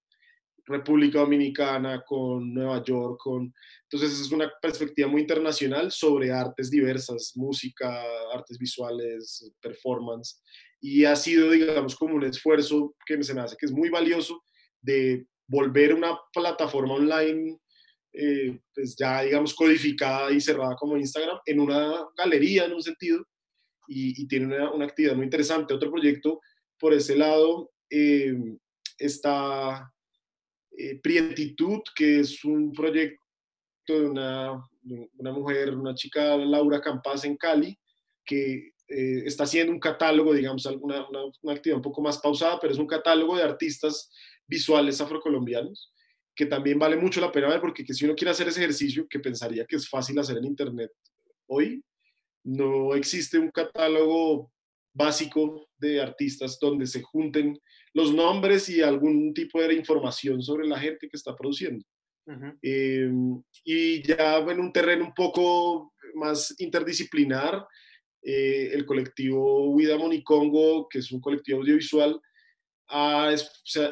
República 0.68 1.20
Dominicana, 1.20 2.04
con 2.06 2.52
Nueva 2.52 2.82
York, 2.84 3.18
con... 3.22 3.52
Entonces 3.90 4.20
es 4.20 4.30
una 4.30 4.52
perspectiva 4.60 5.08
muy 5.08 5.22
internacional 5.22 5.90
sobre 5.90 6.30
artes 6.30 6.70
diversas, 6.70 7.32
música, 7.36 8.02
artes 8.34 8.58
visuales, 8.58 9.50
performance, 9.62 10.42
y 10.78 11.04
ha 11.04 11.16
sido, 11.16 11.50
digamos, 11.50 11.96
como 11.96 12.16
un 12.16 12.24
esfuerzo 12.24 12.94
que 13.06 13.22
se 13.22 13.32
me 13.32 13.40
hace 13.40 13.56
que 13.58 13.64
es 13.64 13.72
muy 13.72 13.88
valioso 13.88 14.42
de 14.82 15.26
volver 15.48 15.94
una 15.94 16.18
plataforma 16.34 16.94
online, 16.94 17.58
eh, 18.12 18.60
pues 18.74 18.94
ya, 18.94 19.22
digamos, 19.22 19.54
codificada 19.54 20.30
y 20.30 20.40
cerrada 20.40 20.76
como 20.76 20.98
Instagram, 20.98 21.38
en 21.46 21.60
una 21.60 22.06
galería 22.16 22.66
en 22.66 22.74
un 22.74 22.82
sentido, 22.82 23.24
y, 23.88 24.26
tiene 24.28 24.46
una, 24.46 24.70
una, 24.70 24.84
actividad 24.84 25.16
muy 25.16 25.24
interesante. 25.24 25.72
Otro 25.72 25.90
proyecto 25.90 26.40
por 26.78 26.92
ese 26.92 27.16
lado 27.16 27.70
eh, 27.90 28.34
está 28.98 29.90
eh, 30.76 31.00
Prietitud, 31.00 31.80
que 31.94 32.20
es 32.20 32.44
un 32.44 32.72
proyecto 32.72 33.18
de 33.86 34.06
una, 34.06 34.68
una, 35.16 35.32
mujer, 35.32 35.74
una 35.74 35.94
chica, 35.94 36.36
Laura 36.36 36.80
Campas 36.80 37.24
en 37.24 37.36
Cali, 37.36 37.76
que 38.24 38.72
eh, 38.88 39.22
está 39.24 39.44
haciendo 39.44 39.72
un 39.72 39.80
catálogo, 39.80 40.34
digamos, 40.34 40.66
una, 40.66 41.06
una, 41.08 41.52
actividad 41.52 41.78
un 41.78 41.82
poco 41.82 42.02
más 42.02 42.18
pausada, 42.18 42.58
pero 42.60 42.72
es 42.72 42.78
un 42.78 42.86
catálogo 42.86 43.36
de 43.36 43.42
artistas 43.42 44.10
visuales 44.46 45.00
afrocolombianos, 45.00 45.92
que 46.34 46.46
también 46.46 46.78
vale 46.78 46.96
mucho 46.96 47.20
la 47.20 47.32
pena 47.32 47.48
ver, 47.48 47.60
porque 47.60 47.84
que 47.84 47.94
si 47.94 48.04
uno 48.04 48.14
quiere 48.14 48.30
hacer 48.30 48.48
ese 48.48 48.60
ejercicio, 48.60 49.06
que 49.08 49.18
pensaría 49.18 49.66
que 49.66 49.76
es 49.76 49.88
fácil 49.88 50.18
hacer 50.18 50.36
en 50.36 50.44
Internet 50.44 50.92
hoy, 51.46 51.82
no 52.44 52.94
existe 52.94 53.38
un 53.38 53.50
catálogo 53.50 54.52
básico 54.92 55.68
de 55.78 56.00
artistas 56.00 56.58
donde 56.60 56.86
se 56.86 57.02
junten 57.02 57.58
los 57.94 58.12
nombres 58.12 58.68
y 58.68 58.82
algún 58.82 59.32
tipo 59.34 59.60
de 59.60 59.74
información 59.74 60.42
sobre 60.42 60.66
la 60.66 60.78
gente 60.78 61.08
que 61.08 61.16
está 61.16 61.34
produciendo. 61.34 61.84
Em, 62.60 63.42
y 63.64 64.02
ya 64.02 64.38
en 64.38 64.60
un 64.60 64.70
terreno 64.70 65.06
un 65.06 65.14
poco 65.14 65.94
más 66.14 66.54
interdisciplinar, 66.58 67.66
eh, 68.22 68.70
el 68.72 68.84
colectivo 68.84 69.70
Huida 69.70 69.96
Monicongo, 69.96 70.88
que 70.88 70.98
es 70.98 71.10
un 71.12 71.20
colectivo 71.20 71.60
audiovisual, 71.60 72.20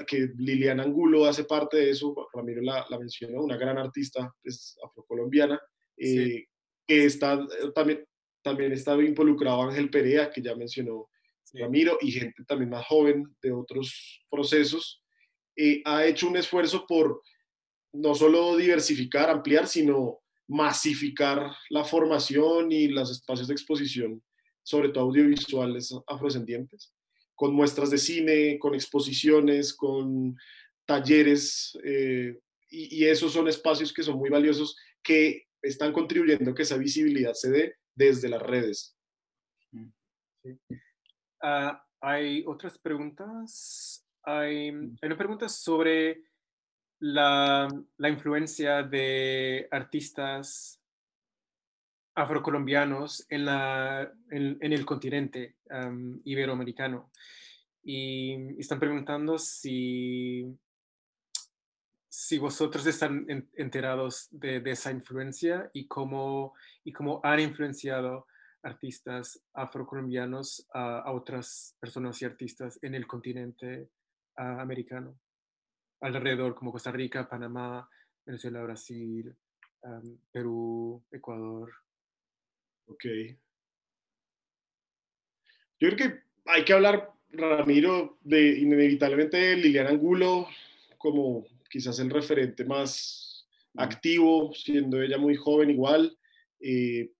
que 0.06 0.28
Liliana 0.36 0.82
Angulo 0.82 1.26
hace 1.26 1.44
parte 1.44 1.76
de 1.78 1.90
eso, 1.90 2.14
Ramiro 2.32 2.62
la, 2.62 2.84
la 2.88 2.98
mencionó, 2.98 3.42
una 3.42 3.56
gran 3.56 3.78
artista 3.78 4.32
es 4.42 4.76
afrocolombiana, 4.84 5.60
eh, 5.96 6.46
que 6.86 7.04
está 7.04 7.46
también, 7.74 8.04
también 8.46 8.70
está 8.70 8.94
involucrado 8.94 9.62
Ángel 9.62 9.90
Perea, 9.90 10.30
que 10.30 10.40
ya 10.40 10.54
mencionó 10.54 11.10
Ramiro, 11.52 11.98
y 12.00 12.12
gente 12.12 12.44
también 12.44 12.70
más 12.70 12.86
joven 12.86 13.24
de 13.42 13.50
otros 13.50 14.20
procesos, 14.30 15.02
eh, 15.56 15.82
ha 15.84 16.06
hecho 16.06 16.28
un 16.28 16.36
esfuerzo 16.36 16.86
por 16.86 17.22
no 17.92 18.14
solo 18.14 18.56
diversificar, 18.56 19.30
ampliar, 19.30 19.66
sino 19.66 20.20
masificar 20.46 21.56
la 21.70 21.82
formación 21.82 22.70
y 22.70 22.86
los 22.86 23.10
espacios 23.10 23.48
de 23.48 23.54
exposición, 23.54 24.22
sobre 24.62 24.90
todo 24.90 25.06
audiovisuales 25.06 25.92
afrodescendientes, 26.06 26.92
con 27.34 27.52
muestras 27.52 27.90
de 27.90 27.98
cine, 27.98 28.58
con 28.60 28.76
exposiciones, 28.76 29.74
con 29.74 30.36
talleres, 30.84 31.76
eh, 31.82 32.38
y, 32.70 32.98
y, 32.98 33.04
esos 33.06 33.32
son 33.32 33.48
espacios 33.48 33.92
que 33.92 34.04
son 34.04 34.18
muy 34.18 34.30
valiosos, 34.30 34.76
que 35.02 35.46
están 35.62 35.92
contribuyendo 35.92 36.52
a 36.52 36.54
que 36.54 36.62
esa 36.62 36.76
visibilidad 36.76 37.34
se 37.34 37.50
dé 37.50 37.74
desde 37.96 38.28
las 38.28 38.42
redes. 38.42 38.96
Sí. 39.70 40.60
Uh, 41.42 41.76
hay 42.00 42.44
otras 42.46 42.78
preguntas. 42.78 44.06
Hay, 44.22 44.68
hay 44.68 44.98
una 45.02 45.16
pregunta 45.16 45.48
sobre 45.48 46.22
la, 47.00 47.68
la 47.96 48.08
influencia 48.08 48.82
de 48.82 49.68
artistas 49.70 50.80
afrocolombianos 52.16 53.26
en, 53.28 53.44
la, 53.44 54.10
en, 54.30 54.72
el 54.72 54.86
continente 54.86 55.56
iberoamericano. 56.24 57.10
Y 57.84 58.58
están 58.58 58.80
preguntando 58.80 59.38
si, 59.38 60.46
si 62.18 62.38
vosotros 62.38 62.86
están 62.86 63.26
enterados 63.58 64.28
de, 64.30 64.62
esa 64.64 64.90
influencia 64.90 65.68
y 65.74 65.86
cómo, 65.86 66.54
y 66.82 66.90
cómo 66.90 67.20
han 67.22 67.40
influenciado 67.40 68.26
artistas 68.62 69.44
afrocolombianos 69.52 70.66
a, 70.72 71.00
a 71.00 71.12
otras 71.12 71.76
personas 71.78 72.20
y 72.22 72.24
artistas 72.24 72.78
en 72.80 72.94
el 72.94 73.06
continente 73.06 73.90
ah, 74.38 74.62
americano, 74.62 75.18
alrededor 76.00 76.54
como 76.54 76.72
Costa 76.72 76.90
Rica, 76.90 77.28
Panamá, 77.28 77.86
Venezuela, 78.24 78.62
Brasil, 78.62 79.36
Perú, 80.32 81.04
Ecuador. 81.12 81.70
Ok. 82.86 83.04
Yo 85.78 85.90
creo 85.90 85.96
que 85.96 86.22
hay 86.46 86.64
que 86.64 86.72
hablar, 86.72 87.12
Ramiro, 87.30 88.16
de 88.22 88.58
inevitablemente 88.58 89.54
Liliana 89.54 89.90
Angulo 89.90 90.48
como 90.96 91.44
quizás 91.76 91.98
el 91.98 92.08
referente 92.08 92.64
más 92.64 93.46
activo, 93.76 94.50
siendo 94.54 95.02
ella 95.02 95.18
muy 95.18 95.36
joven 95.36 95.68
igual. 95.68 96.16
Eh, 96.58 97.10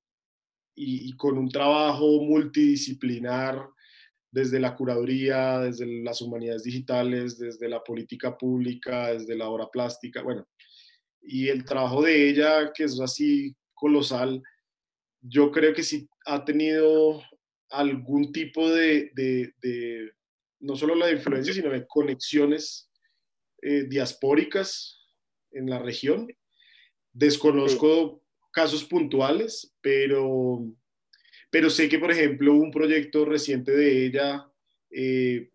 y, 0.79 1.15
con 1.17 1.39
un 1.39 1.49
trabajo 1.49 2.23
multidisciplinar 2.23 3.67
desde 4.31 4.61
la 4.61 4.75
curaduría, 4.75 5.61
desde 5.61 5.87
las 6.03 6.21
humanidades 6.21 6.65
digitales, 6.65 7.39
desde 7.39 7.69
la 7.69 7.83
política 7.83 8.37
pública, 8.37 9.13
desde 9.13 9.37
la 9.37 9.49
obra 9.49 9.69
plástica, 9.71 10.23
bueno, 10.23 10.47
y 11.23 11.49
el 11.49 11.65
trabajo 11.65 12.03
de 12.03 12.29
ella, 12.29 12.73
que 12.75 12.85
es 12.85 13.01
así 13.01 13.57
colosal, 13.73 14.43
yo 15.23 15.51
creo 15.51 15.73
que 15.73 15.83
sí 15.83 16.07
ha 16.27 16.45
tenido 16.45 17.23
algún 17.71 18.31
tipo 18.33 18.71
de, 18.71 19.11
de, 19.15 20.13
no 20.61 20.77
solo 20.77 20.95
la 20.95 21.11
influencia, 21.11 21.55
sino 21.55 21.71
de 21.71 21.87
conexiones 21.87 22.86
eh, 23.63 23.85
diaspóricas 23.89 25.01
en 25.53 25.71
la 25.71 25.79
región. 25.79 26.29
Desconozco 27.13 28.23
casos 28.53 28.85
puntuales, 28.85 29.75
pero, 29.81 30.65
pero 31.51 31.71
sé 31.71 31.89
que, 31.89 31.99
por 31.99 32.11
ejemplo, 32.11 32.55
un 32.55 32.71
proyecto 32.71 33.25
reciente 33.25 33.73
de 33.73 34.07
ella 34.07 34.47
eh, 34.91 35.51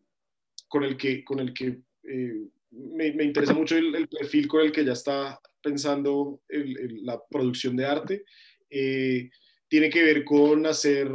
con 0.67 0.83
el 0.83 0.97
que, 0.97 1.23
con 1.23 1.39
el 1.39 1.53
que 1.53 1.81
eh, 2.03 2.47
me, 2.71 3.07
interesa 3.23 3.53
mucho 3.53 3.77
el, 3.77 4.07
perfil 4.07 4.47
con 4.47 4.61
el 4.61 4.71
que 4.71 4.81
ella 4.81 4.93
está 4.93 5.39
pensando 5.61 6.41
la 6.49 7.21
producción 7.29 7.75
de 7.75 7.85
arte, 7.85 8.25
tiene 8.67 9.89
que 9.89 10.03
ver 10.03 10.23
con 10.23 10.65
hacer 10.65 11.11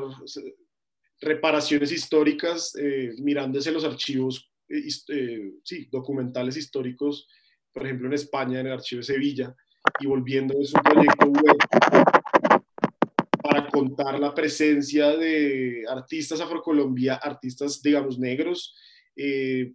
reparaciones 1.20 1.91
históricas 1.91 2.74
mirándose 3.18 3.72
los 3.72 3.84
archivos 3.84 4.49
sí, 4.68 5.88
documentales 5.90 6.56
históricos, 6.56 7.28
por 7.72 7.84
ejemplo 7.84 8.06
en 8.06 8.14
España, 8.14 8.60
en 8.60 8.66
el 8.66 8.72
archivo 8.72 9.00
de 9.00 9.06
Sevilla, 9.06 9.54
y 10.00 10.06
volviendo 10.06 10.54
es 10.60 10.72
un 10.74 10.82
proyecto 10.82 11.26
web 11.26 11.56
para 13.42 13.68
contar 13.68 14.18
la 14.18 14.34
presencia 14.34 15.16
de 15.16 15.84
artistas 15.88 16.40
afrocolombianos, 16.40 17.20
artistas, 17.22 17.80
digamos, 17.80 18.18
negros, 18.18 18.74
eh, 19.14 19.72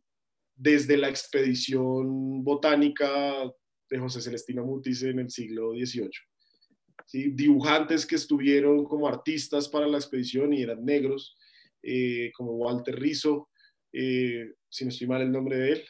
desde 0.55 0.97
la 0.97 1.09
expedición 1.09 2.43
botánica 2.43 3.09
de 3.89 3.97
José 3.97 4.21
Celestino 4.21 4.65
Mutis 4.65 5.03
en 5.03 5.19
el 5.19 5.29
siglo 5.29 5.71
XVIII. 5.71 6.09
¿Sí? 7.07 7.31
Dibujantes 7.31 8.05
que 8.05 8.15
estuvieron 8.15 8.85
como 8.85 9.07
artistas 9.07 9.67
para 9.67 9.87
la 9.87 9.97
expedición 9.97 10.53
y 10.53 10.61
eran 10.61 10.85
negros, 10.85 11.35
eh, 11.81 12.31
como 12.35 12.53
Walter 12.53 12.95
Rizzo, 12.95 13.49
eh, 13.93 14.53
si 14.69 14.85
no 14.85 14.89
estoy 14.89 15.07
mal 15.07 15.21
el 15.21 15.31
nombre 15.31 15.57
de 15.57 15.71
él, 15.73 15.85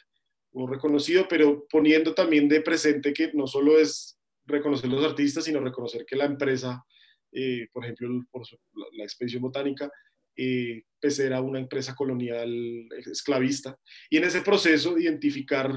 un 0.54 0.72
reconocido, 0.72 1.28
pero 1.30 1.66
poniendo 1.70 2.14
también 2.14 2.50
de 2.50 2.62
presente 2.62 3.14
que 3.14 3.32
no 3.34 3.48
solo 3.48 3.80
es 3.80 4.18
reconocer 4.46 4.90
los 4.90 5.06
artistas, 5.06 5.46
sino 5.46 5.60
reconocer 5.60 6.06
que 6.06 6.16
la 6.16 6.26
empresa, 6.26 6.84
eh, 7.32 7.68
por 7.72 7.84
ejemplo, 7.84 8.10
por 8.30 8.44
la, 8.94 9.04
expedición 9.04 9.42
botánica, 9.42 9.90
eh, 10.36 10.84
pues 11.00 11.20
era 11.20 11.42
una 11.42 11.60
empresa 11.60 11.96
colonial 11.96 12.88
esclavista. 13.06 13.78
Y 14.10 14.18
en 14.18 14.26
ese 14.26 14.42
proceso, 14.42 14.98
identificar 14.98 15.72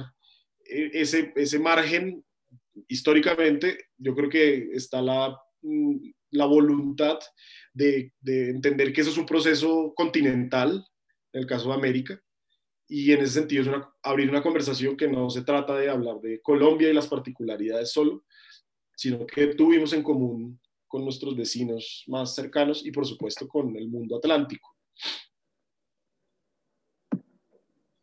eh, 0.65 0.91
ese, 0.93 1.33
ese 1.37 1.59
margen, 1.59 2.25
históricamente, 2.89 3.87
yo 3.97 4.15
creo 4.15 4.29
que 4.29 4.71
está 4.73 5.01
la, 5.01 5.37
mm, 5.63 6.11
la 6.31 6.47
voluntad 6.47 7.19
de, 7.73 8.13
de 8.21 8.51
entender 8.51 8.93
que 8.93 9.03
eso 9.03 9.11
es 9.11 9.19
un 9.19 9.27
proceso 9.27 9.93
continental, 9.95 10.85
en 11.35 11.41
el 11.43 11.47
caso 11.47 11.69
de 11.69 11.75
América, 11.75 12.23
y 12.89 13.13
en 13.13 13.21
ese 13.21 13.41
sentido 13.41 13.63
es 13.63 13.85
abrir 14.03 14.31
una 14.31 14.43
conversación 14.43 14.97
que 14.97 15.09
no 15.09 15.29
se 15.29 15.43
trata 15.43 15.77
de 15.77 15.91
hablar 15.91 16.21
de 16.21 16.41
Colombia 16.41 16.89
y 16.89 16.95
las 16.95 17.09
particularidades 17.09 17.93
solo, 17.93 18.25
sino 18.95 19.27
que 19.27 19.49
tuvimos 19.49 19.93
en 19.93 20.03
común 20.03 20.61
con 20.87 21.03
nuestros 21.03 21.37
vecinos 21.37 22.05
más 22.07 22.35
cercanos 22.35 22.87
y 22.87 22.93
por 22.93 23.05
supuesto 23.05 23.49
con 23.49 23.77
el 23.77 23.89
mundo 23.89 24.17
atlántico. 24.17 24.77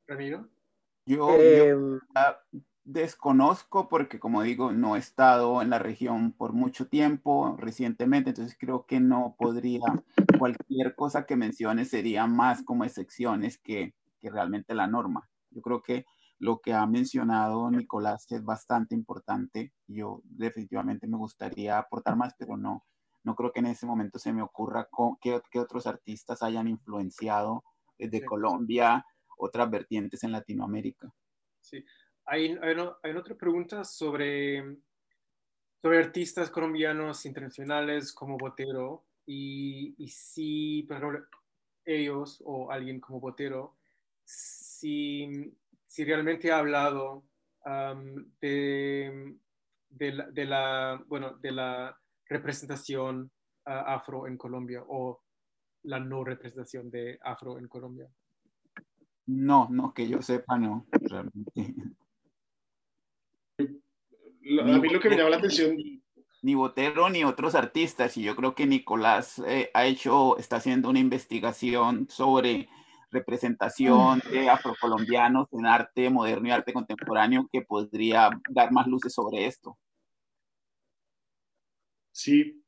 Ramiro. 0.05 0.49
Yo, 1.05 1.35
eh, 1.39 1.73
desconozco 2.83 3.87
porque, 3.87 4.19
como 4.19 4.43
digo, 4.43 4.71
no 4.71 4.95
he 4.95 4.99
estado 4.99 5.61
en 5.61 5.69
la 5.69 5.79
región 5.79 6.31
por 6.31 6.53
mucho 6.53 6.87
tiempo 6.87 7.55
recientemente, 7.57 8.31
entonces 8.31 8.57
creo 8.59 8.85
que 8.85 8.99
no 8.99 9.35
podría, 9.37 9.81
cualquier 10.41 10.95
cosa 10.95 11.27
que 11.27 11.35
mencione 11.35 11.85
sería 11.85 12.25
más 12.25 12.63
como 12.63 12.83
excepciones 12.83 13.59
que, 13.59 13.93
que 14.19 14.31
realmente 14.31 14.73
la 14.73 14.87
norma. 14.87 15.29
Yo 15.51 15.61
creo 15.61 15.83
que 15.83 16.03
lo 16.39 16.61
que 16.61 16.73
ha 16.73 16.83
mencionado 16.87 17.69
Nicolás 17.69 18.25
es 18.31 18.43
bastante 18.43 18.95
importante. 18.95 19.71
Yo 19.85 20.23
definitivamente 20.23 21.05
me 21.05 21.17
gustaría 21.17 21.77
aportar 21.77 22.15
más, 22.15 22.33
pero 22.39 22.57
no, 22.57 22.83
no 23.23 23.35
creo 23.35 23.51
que 23.51 23.59
en 23.59 23.67
ese 23.67 23.85
momento 23.85 24.17
se 24.17 24.33
me 24.33 24.41
ocurra 24.41 24.89
qué, 25.21 25.59
otros 25.59 25.85
artistas 25.85 26.41
hayan 26.41 26.67
influenciado 26.67 27.63
desde 27.99 28.25
Colombia, 28.25 29.05
otras 29.37 29.69
vertientes 29.69 30.23
en 30.23 30.31
Latinoamérica. 30.31 31.13
Sí, 31.59 31.85
hay, 32.25 32.57
hay, 32.63 33.15
otra 33.15 33.35
pregunta 33.35 33.83
sobre, 33.83 34.77
sobre 35.83 35.99
artistas 35.99 36.49
colombianos 36.49 37.27
internacionales 37.27 38.11
como 38.11 38.39
Botero 38.39 39.05
y, 39.25 39.95
y 39.97 40.07
si 40.07 40.87
ellos 41.85 42.41
o 42.45 42.71
alguien 42.71 42.99
como 42.99 43.19
Botero, 43.19 43.75
si 44.23 45.53
si 45.91 46.05
realmente 46.05 46.49
ha 46.49 46.59
hablado 46.59 47.25
de, 48.39 49.35
de, 49.89 50.45
la, 50.45 51.03
bueno, 51.05 51.33
de 51.33 51.51
la 51.51 51.99
representación 52.29 53.29
ah, 53.65 53.95
afro 53.95 54.25
en 54.25 54.37
Colombia 54.37 54.81
o 54.87 55.21
la 55.83 55.99
no 55.99 56.23
representación 56.23 56.89
de 56.89 57.19
afro 57.21 57.59
en 57.59 57.67
Colombia. 57.67 58.09
No, 59.25 59.67
no, 59.69 59.93
que 59.93 60.07
yo 60.07 60.21
sepa, 60.21 60.57
no, 60.57 60.87
realmente. 60.93 61.75
A 64.61 64.79
mí 64.79 64.89
lo 64.89 64.99
que 65.01 65.09
me 65.09 65.17
llama 65.17 65.31
la 65.31 65.37
atención... 65.37 65.75
Ni 66.41 66.55
Botero 66.55 67.09
ni 67.09 67.23
otros 67.23 67.53
artistas, 67.53 68.17
y 68.17 68.23
yo 68.23 68.35
creo 68.35 68.55
que 68.55 68.65
Nicolás 68.65 69.39
eh, 69.45 69.69
ha 69.73 69.85
hecho, 69.85 70.37
está 70.37 70.55
haciendo 70.55 70.89
una 70.89 70.99
investigación 70.99 72.07
sobre 72.09 72.67
representación 73.11 74.21
de 74.31 74.49
afrocolombianos 74.49 75.47
en 75.51 75.65
arte 75.65 76.09
moderno 76.09 76.47
y 76.47 76.51
arte 76.51 76.73
contemporáneo 76.73 77.47
que 77.51 77.61
podría 77.61 78.29
dar 78.49 78.71
más 78.71 78.87
luces 78.87 79.13
sobre 79.13 79.45
esto. 79.45 79.77
Sí, 82.11 82.63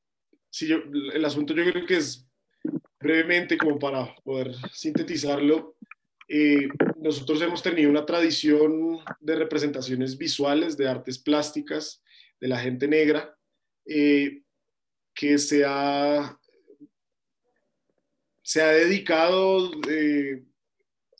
sí 0.49 0.71
el 0.71 1.25
asunto 1.25 1.53
yo 1.53 1.63
creo 1.71 1.85
que 1.85 1.97
es 1.97 2.27
brevemente 2.99 3.57
como 3.57 3.79
para 3.79 4.15
poder 4.23 4.53
sintetizarlo. 4.71 5.75
Eh, 6.27 6.67
nosotros 6.97 7.41
hemos 7.41 7.61
tenido 7.63 7.89
una 7.89 8.05
tradición 8.05 8.99
de 9.19 9.35
representaciones 9.35 10.17
visuales 10.17 10.77
de 10.77 10.87
artes 10.87 11.19
plásticas 11.19 12.03
de 12.39 12.47
la 12.47 12.59
gente 12.59 12.87
negra 12.87 13.35
eh, 13.85 14.41
que 15.13 15.37
se 15.37 15.63
ha 15.65 16.37
se 18.43 18.61
ha 18.61 18.67
dedicado 18.67 19.71
eh, 19.89 20.43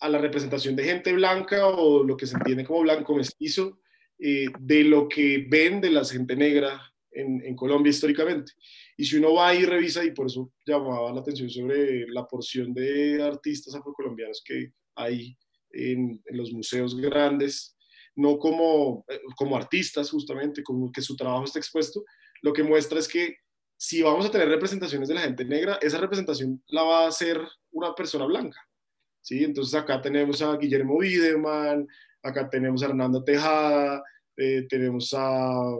a 0.02 0.10
la 0.10 0.18
representación 0.18 0.76
de 0.76 0.84
gente 0.84 1.14
blanca 1.14 1.66
o 1.68 2.04
lo 2.04 2.18
que 2.18 2.28
se 2.28 2.36
entiende 2.36 2.66
como 2.66 2.82
blanco 2.82 3.16
mestizo, 3.16 3.80
eh, 4.20 4.48
de 4.60 4.84
lo 4.84 5.08
que 5.08 5.46
ven 5.50 5.80
de 5.82 5.90
la 5.90 6.04
gente 6.04 6.36
negra 6.36 6.82
en, 7.12 7.56
Colombia 7.56 7.92
históricamente. 7.92 8.52
Y 8.98 9.06
si 9.06 9.18
uno 9.18 9.34
va 9.36 9.56
y 9.56 9.66
revisa, 9.66 10.04
y 10.04 10.12
por 10.12 10.28
eso 10.28 10.52
llamaba 10.66 11.14
la 11.14 11.22
atención 11.22 11.50
sobre 11.50 12.08
la 12.08 12.28
porción 12.28 12.74
de 12.74 13.22
artistas 13.22 13.76
afrocolombianos 13.76 14.44
que 14.44 14.74
hay 14.96 15.38
en, 15.72 16.22
los 16.32 16.52
museos 16.52 16.96
grandes, 17.00 17.78
no 18.16 18.38
como, 18.38 19.06
eh, 19.08 19.20
como 19.38 19.56
artistas 19.56 20.10
justamente, 20.10 20.64
como 20.64 20.92
que 20.92 21.02
su 21.02 21.16
trabajo 21.16 21.46
está 21.46 21.60
expuesto, 21.60 22.04
lo 22.44 22.54
que 22.54 22.62
muestra 22.62 23.00
es 23.00 23.08
que 23.08 23.38
si 23.78 24.02
vamos 24.02 24.26
a 24.26 24.32
tener 24.32 24.48
representaciones 24.48 25.10
de 25.10 25.16
la 25.16 25.22
gente 25.22 25.44
negra, 25.44 25.80
esa 25.82 25.98
representación 25.98 26.62
la 26.68 26.84
va 26.84 27.06
a 27.06 27.08
hacer 27.08 27.42
una 27.72 27.96
persona 27.96 28.26
blanca. 28.26 28.60
¿sí? 29.22 29.44
Entonces 29.44 29.74
acá 29.74 30.02
tenemos 30.02 30.42
a 30.42 30.56
Guillermo 30.58 30.96
Wiedemann, 30.98 31.88
acá 32.22 32.50
tenemos 32.50 32.84
a 32.84 32.88
Hernando 32.88 33.24
Tejada, 33.24 34.04
eh, 34.38 34.66
tenemos 34.70 35.14
a 35.18 35.78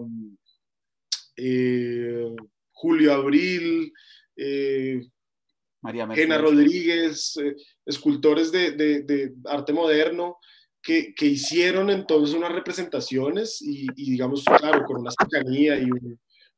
eh, 1.36 2.36
Julio 2.72 3.14
Abril, 3.14 3.94
eh, 4.38 5.02
María 5.82 6.08
Gena 6.08 6.38
Rodríguez, 6.38 7.38
escultores 7.86 8.54
de, 8.54 9.34
arte 9.46 9.74
moderno, 9.74 10.38
que, 10.82 11.14
hicieron 11.22 11.90
entonces 11.90 12.36
unas 12.36 12.54
representaciones 12.54 13.62
y, 13.62 13.88
digamos, 13.96 14.46
claro, 14.46 14.86
con 14.86 15.02
una 15.02 15.12
cercanía 15.12 15.78
y 15.78 15.90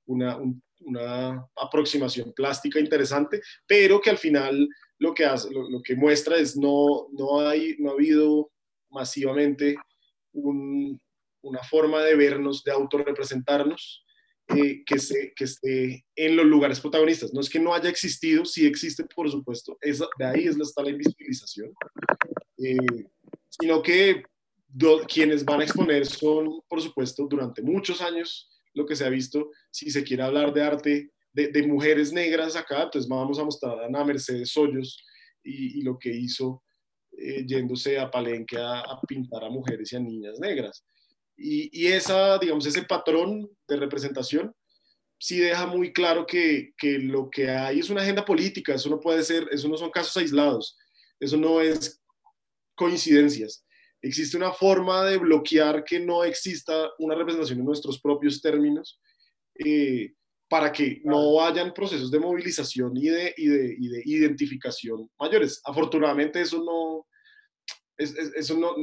una, 0.05 0.37
una, 0.81 1.47
aproximación 1.55 2.33
plástica 2.33 2.79
interesante, 2.79 3.41
pero 3.65 3.99
que 3.99 4.09
al 4.09 4.17
final 4.17 4.67
lo 4.99 5.13
que, 5.13 5.25
hace, 5.25 5.49
lo, 5.51 5.81
que 5.81 5.95
muestra 5.95 6.37
es 6.37 6.55
no, 6.55 7.07
no, 7.11 7.39
hay, 7.39 7.75
no 7.79 7.89
ha 7.89 7.93
habido 7.93 8.51
masivamente 8.89 9.75
una 10.33 11.63
forma 11.69 12.01
de 12.01 12.15
vernos, 12.15 12.63
de 12.63 12.71
autorrepresentarnos, 12.71 14.05
eh, 14.49 14.83
que, 14.85 14.99
se, 14.99 15.33
que 15.35 15.45
esté 15.45 16.05
en 16.15 16.35
los 16.35 16.45
lugares 16.45 16.79
protagonistas. 16.79 17.33
No 17.33 17.41
es 17.41 17.49
que 17.49 17.59
no 17.59 17.73
haya 17.73 17.89
existido, 17.89 18.45
sí 18.45 18.67
existe, 18.67 19.03
por 19.03 19.29
supuesto, 19.29 19.75
de 19.81 20.25
ahí 20.25 20.45
es, 20.45 20.55
está 20.59 20.83
la 20.83 20.91
invisibilización, 20.91 21.73
eh, 22.59 22.77
sino 23.49 23.81
que 23.81 24.23
quienes 25.07 25.43
van 25.43 25.61
a 25.61 25.63
exponer 25.63 26.05
son, 26.05 26.61
por 26.67 26.79
supuesto, 26.79 27.25
durante 27.27 27.63
muchos 27.63 28.01
años, 28.01 28.54
lo 28.75 28.85
que 28.85 28.95
se 28.95 29.05
ha 29.05 29.09
visto, 29.09 29.49
si 29.71 29.89
se 29.89 30.03
quiere 30.03 30.23
hablar 30.23 30.53
de 30.53 30.61
arte 30.61 31.11
de, 31.33 31.67
mujeres 31.67 32.13
negras 32.13 32.55
acá, 32.55 32.83
entonces 32.83 33.09
vamos 33.09 33.39
a 33.39 33.43
mostrar 33.43 33.79
a 33.79 33.85
Ana 33.87 34.05
Mercedes 34.05 34.55
Hoyos 34.55 35.03
y, 35.43 35.81
lo 35.81 35.99
que 35.99 36.09
hizo 36.09 36.63
eh, 37.11 37.45
yéndose 37.45 37.99
a 37.99 38.09
Palenque 38.09 38.57
a, 38.57 38.83
pintar 39.07 39.43
a 39.43 39.49
mujeres 39.49 39.91
y 39.91 39.95
a 39.97 39.99
niñas 39.99 40.39
negras. 40.39 40.85
Y, 41.37 41.87
esa, 41.87 42.37
digamos, 42.37 42.65
ese 42.65 42.83
patrón 42.83 43.49
de 43.67 43.75
representación 43.75 44.55
sí 45.19 45.39
deja 45.39 45.67
muy 45.67 45.91
claro 45.91 46.25
que, 46.25 46.73
que, 46.77 46.99
lo 46.99 47.29
que 47.29 47.49
hay 47.49 47.79
es 47.79 47.89
una 47.89 48.01
agenda 48.01 48.23
política, 48.23 48.75
eso 48.75 48.89
no 48.89 48.99
puede 48.99 49.23
ser, 49.23 49.47
eso 49.51 49.67
no 49.67 49.77
son 49.77 49.89
casos 49.89 50.15
aislados, 50.15 50.77
eso 51.19 51.35
no 51.35 51.59
es 51.59 52.01
coincidencias. 52.75 53.65
Existe 54.05 54.37
una 54.37 54.51
forma 54.51 55.03
de 55.03 55.17
bloquear 55.17 55.83
que 55.83 55.99
no 55.99 56.23
exista 56.23 56.89
una 56.99 57.15
representación 57.15 57.59
en 57.59 57.65
nuestros 57.65 57.99
propios 57.99 58.41
términos. 58.41 58.99
Eh, 59.57 60.13
para 60.47 60.71
que 60.71 61.01
no 61.03 61.41
hayan 61.41 61.73
procesos 61.73 62.11
de 62.11 62.19
movilización 62.19 62.95
y 62.95 63.07
de, 63.07 63.33
y 63.35 63.47
de, 63.47 63.75
y 63.77 63.87
de 63.89 64.03
identificación 64.05 65.09
mayores. 65.19 65.59
Afortunadamente 65.65 66.39
eso 66.39 66.63
no, 66.63 67.07
eso, 67.97 68.57
no, 68.57 68.75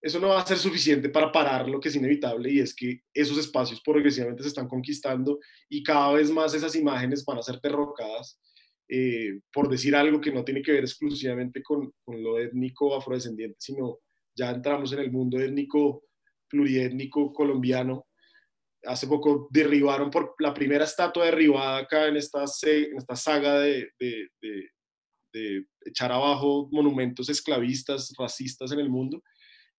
eso 0.00 0.20
no 0.20 0.28
va 0.28 0.40
a 0.40 0.46
ser 0.46 0.58
suficiente 0.58 1.08
para 1.08 1.32
parar 1.32 1.68
lo 1.68 1.80
que 1.80 1.88
es 1.88 1.96
inevitable 1.96 2.52
y 2.52 2.60
es 2.60 2.74
que 2.74 3.00
esos 3.12 3.38
espacios 3.38 3.80
progresivamente 3.80 4.42
se 4.42 4.50
están 4.50 4.68
conquistando 4.68 5.38
y 5.68 5.82
cada 5.82 6.12
vez 6.12 6.30
más 6.30 6.54
esas 6.54 6.76
imágenes 6.76 7.24
van 7.24 7.38
a 7.38 7.42
ser 7.42 7.60
derrocadas 7.60 8.38
eh, 8.88 9.40
por 9.52 9.68
decir 9.68 9.94
algo 9.96 10.20
que 10.20 10.32
no 10.32 10.44
tiene 10.44 10.62
que 10.62 10.72
ver 10.72 10.84
exclusivamente 10.84 11.62
con, 11.62 11.92
con 12.04 12.22
lo 12.22 12.38
étnico 12.38 12.94
afrodescendiente, 12.94 13.56
sino 13.58 13.98
ya 14.36 14.50
entramos 14.50 14.92
en 14.92 15.00
el 15.00 15.12
mundo 15.12 15.38
étnico 15.38 16.04
pluriétnico 16.48 17.32
colombiano 17.32 18.06
hace 18.86 19.06
poco 19.06 19.48
derribaron 19.50 20.10
por 20.10 20.34
la 20.38 20.52
primera 20.52 20.84
estatua 20.84 21.26
derribada 21.26 21.78
acá 21.78 22.06
en 22.06 22.16
esta, 22.16 22.44
en 22.62 22.96
esta 22.98 23.16
saga 23.16 23.60
de, 23.60 23.90
de, 23.98 24.28
de, 25.32 25.66
echar 25.84 26.12
abajo 26.12 26.68
monumentos 26.70 27.28
esclavistas, 27.28 28.12
racistas 28.16 28.70
en 28.72 28.78
el 28.78 28.88
mundo. 28.88 29.22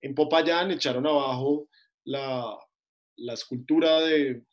En 0.02 0.14
Popayán 0.14 0.72
echaron 0.72 1.08
abajo 1.08 1.70
la, 2.04 2.58
la 3.18 3.34
escultura 3.34 4.02
de, 4.02 4.44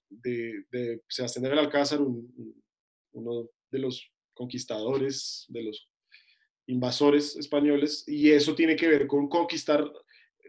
Sebastián 1.09 1.43
de 1.43 1.51
Belalcázar, 1.51 2.01
uno 2.01 3.49
de 3.71 3.79
los 3.79 4.12
conquistadores, 4.35 5.47
de 5.49 5.63
los 5.63 5.89
invasores 6.67 7.37
españoles, 7.37 8.05
y 8.07 8.31
eso 8.31 8.55
tiene 8.55 8.77
que 8.77 8.89
ver 8.89 9.07
con 9.07 9.29
conquistar 9.29 9.91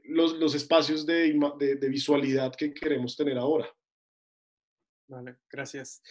los, 0.05 0.33
los 0.33 0.55
espacios 0.55 1.05
de, 1.05 1.33
de, 1.57 1.89
visualidad 1.89 2.53
que 2.55 2.73
queremos 2.73 3.15
tener 3.15 3.37
ahora. 3.37 3.67
Vale, 5.07 5.37
gracias. 5.49 6.01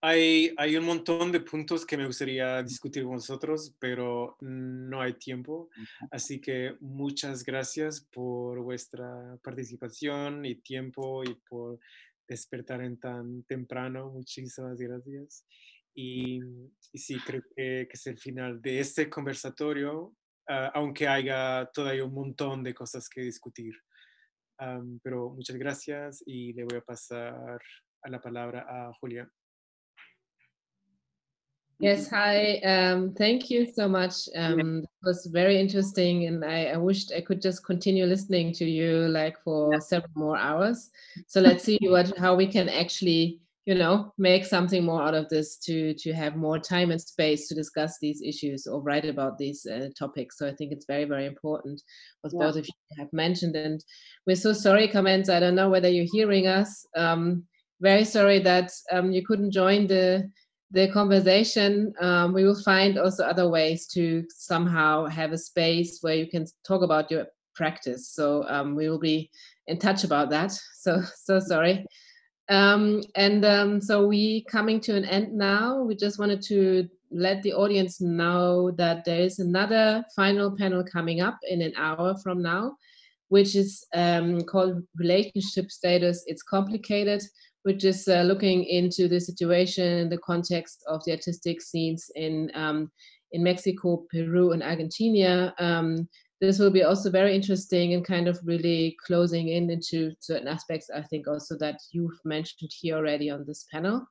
Hay, 0.00 0.54
hay 0.56 0.76
un 0.76 0.84
montón 0.84 1.32
de 1.32 1.40
puntos 1.40 1.86
que 1.86 1.96
me 1.96 2.06
gustaría 2.06 2.62
discutir 2.62 3.02
con 3.02 3.14
vosotros, 3.14 3.74
pero 3.78 4.36
no 4.40 5.00
hay 5.00 5.14
tiempo. 5.14 5.70
Así 6.10 6.40
que 6.40 6.76
muchas 6.80 7.44
gracias 7.44 8.06
por 8.12 8.60
vuestra 8.60 9.38
participación 9.42 10.44
y 10.44 10.56
tiempo 10.56 11.24
y 11.24 11.34
por 11.48 11.78
despertar 12.28 12.82
en 12.82 12.98
tan 12.98 13.42
temprano. 13.44 14.10
Muchísimas 14.10 14.78
gracias. 14.78 15.44
Y, 15.96 16.40
sí, 16.94 17.18
creo 17.24 17.42
que, 17.56 17.88
es 17.90 18.06
el 18.06 18.18
final 18.18 18.60
de 18.60 18.80
este 18.80 19.08
conversatorio, 19.08 20.14
ah, 20.48 20.70
aunque 20.74 21.08
haya 21.08 21.68
todavía 21.72 22.04
un 22.04 22.14
montón 22.14 22.62
de 22.62 22.74
cosas 22.74 23.08
que 23.08 23.22
discutir. 23.22 23.74
pero 25.02 25.30
muchas 25.30 25.56
gracias 25.56 26.22
y 26.26 26.52
le 26.54 26.64
voy 26.64 26.78
a 26.78 26.80
pasar 26.80 27.60
la 28.04 28.20
palabra 28.20 28.64
a 28.68 28.92
Julia. 29.00 29.28
Yes, 31.78 32.08
hi. 32.08 32.58
Um, 32.64 33.12
thank 33.12 33.50
you 33.50 33.66
so 33.66 33.86
much. 33.86 34.30
Um, 34.34 34.78
it 34.78 34.88
was 35.02 35.26
very 35.26 35.60
interesting, 35.60 36.24
and 36.24 36.42
I, 36.42 36.72
I, 36.72 36.78
wished 36.78 37.12
I 37.14 37.20
could 37.20 37.42
just 37.42 37.66
continue 37.66 38.06
listening 38.06 38.54
to 38.54 38.64
you 38.64 39.08
like 39.08 39.38
for 39.44 39.78
several 39.82 40.10
more 40.14 40.38
hours. 40.38 40.90
So 41.26 41.42
let's 41.42 41.64
see 41.64 41.78
what 41.82 42.16
how 42.16 42.34
we 42.34 42.46
can 42.46 42.70
actually, 42.70 43.40
you 43.66 43.74
know, 43.74 44.12
make 44.16 44.44
something 44.44 44.84
more 44.84 45.02
out 45.02 45.14
of 45.14 45.28
this 45.28 45.56
to 45.56 45.92
to 45.94 46.12
have 46.12 46.36
more 46.36 46.58
time 46.58 46.92
and 46.92 47.00
space 47.00 47.48
to 47.48 47.54
discuss 47.54 47.98
these 48.00 48.22
issues 48.22 48.66
or 48.66 48.80
write 48.80 49.04
about 49.04 49.38
these 49.38 49.66
uh, 49.66 49.88
topics. 49.98 50.38
So 50.38 50.46
I 50.46 50.54
think 50.54 50.72
it's 50.72 50.86
very 50.86 51.04
very 51.04 51.26
important 51.26 51.82
what 52.20 52.32
yeah. 52.32 52.46
both 52.46 52.56
of 52.56 52.66
you 52.66 52.98
have 52.98 53.12
mentioned. 53.12 53.56
And 53.56 53.84
we're 54.24 54.36
so 54.36 54.52
sorry, 54.52 54.86
comments. 54.86 55.28
I 55.28 55.40
don't 55.40 55.56
know 55.56 55.68
whether 55.68 55.88
you're 55.88 56.12
hearing 56.12 56.46
us. 56.46 56.86
Um, 56.96 57.44
very 57.80 58.04
sorry 58.04 58.38
that 58.38 58.70
um, 58.92 59.10
you 59.10 59.26
couldn't 59.26 59.50
join 59.50 59.88
the 59.88 60.30
the 60.70 60.88
conversation. 60.92 61.92
Um, 62.00 62.32
we 62.32 62.44
will 62.44 62.62
find 62.62 62.98
also 62.98 63.24
other 63.24 63.48
ways 63.48 63.88
to 63.88 64.24
somehow 64.30 65.06
have 65.06 65.32
a 65.32 65.38
space 65.38 65.98
where 66.02 66.14
you 66.14 66.28
can 66.28 66.46
talk 66.64 66.82
about 66.82 67.10
your 67.10 67.26
practice. 67.56 68.10
So 68.10 68.44
um, 68.48 68.76
we 68.76 68.88
will 68.88 69.00
be 69.00 69.28
in 69.66 69.78
touch 69.80 70.04
about 70.04 70.30
that. 70.30 70.52
So 70.74 71.02
so 71.24 71.40
sorry. 71.40 71.84
Um, 72.48 73.02
and 73.14 73.44
um, 73.44 73.80
so 73.80 74.06
we 74.06 74.44
coming 74.50 74.80
to 74.80 74.96
an 74.96 75.04
end 75.04 75.32
now. 75.32 75.82
We 75.82 75.96
just 75.96 76.18
wanted 76.18 76.42
to 76.42 76.88
let 77.10 77.42
the 77.42 77.52
audience 77.52 78.00
know 78.00 78.70
that 78.72 79.04
there 79.04 79.20
is 79.20 79.38
another 79.38 80.04
final 80.14 80.56
panel 80.56 80.84
coming 80.84 81.20
up 81.20 81.38
in 81.48 81.62
an 81.62 81.72
hour 81.76 82.16
from 82.22 82.42
now, 82.42 82.76
which 83.28 83.56
is 83.56 83.84
um, 83.94 84.42
called 84.42 84.82
Relationship 84.96 85.70
Status. 85.70 86.24
It's 86.26 86.42
complicated 86.42 87.22
which 87.66 87.84
is 87.84 88.06
uh, 88.06 88.22
looking 88.22 88.62
into 88.62 89.08
the 89.08 89.18
situation 89.18 89.98
in 89.98 90.08
the 90.08 90.18
context 90.18 90.84
of 90.86 91.04
the 91.04 91.10
artistic 91.10 91.60
scenes 91.60 92.08
in 92.14 92.48
um, 92.54 92.88
in 93.32 93.42
Mexico, 93.42 94.06
Peru, 94.08 94.52
and 94.52 94.62
Argentina. 94.62 95.52
This 96.40 96.58
will 96.58 96.70
be 96.70 96.82
also 96.82 97.10
very 97.10 97.34
interesting 97.34 97.94
and 97.94 98.04
kind 98.04 98.28
of 98.28 98.38
really 98.44 98.96
closing 99.06 99.48
in 99.48 99.70
into 99.70 100.12
certain 100.20 100.48
aspects. 100.48 100.90
I 100.94 101.02
think 101.02 101.26
also 101.26 101.56
that 101.58 101.80
you've 101.92 102.20
mentioned 102.24 102.70
here 102.72 102.96
already 102.96 103.30
on 103.30 103.44
this 103.46 103.66
panel. 103.72 104.06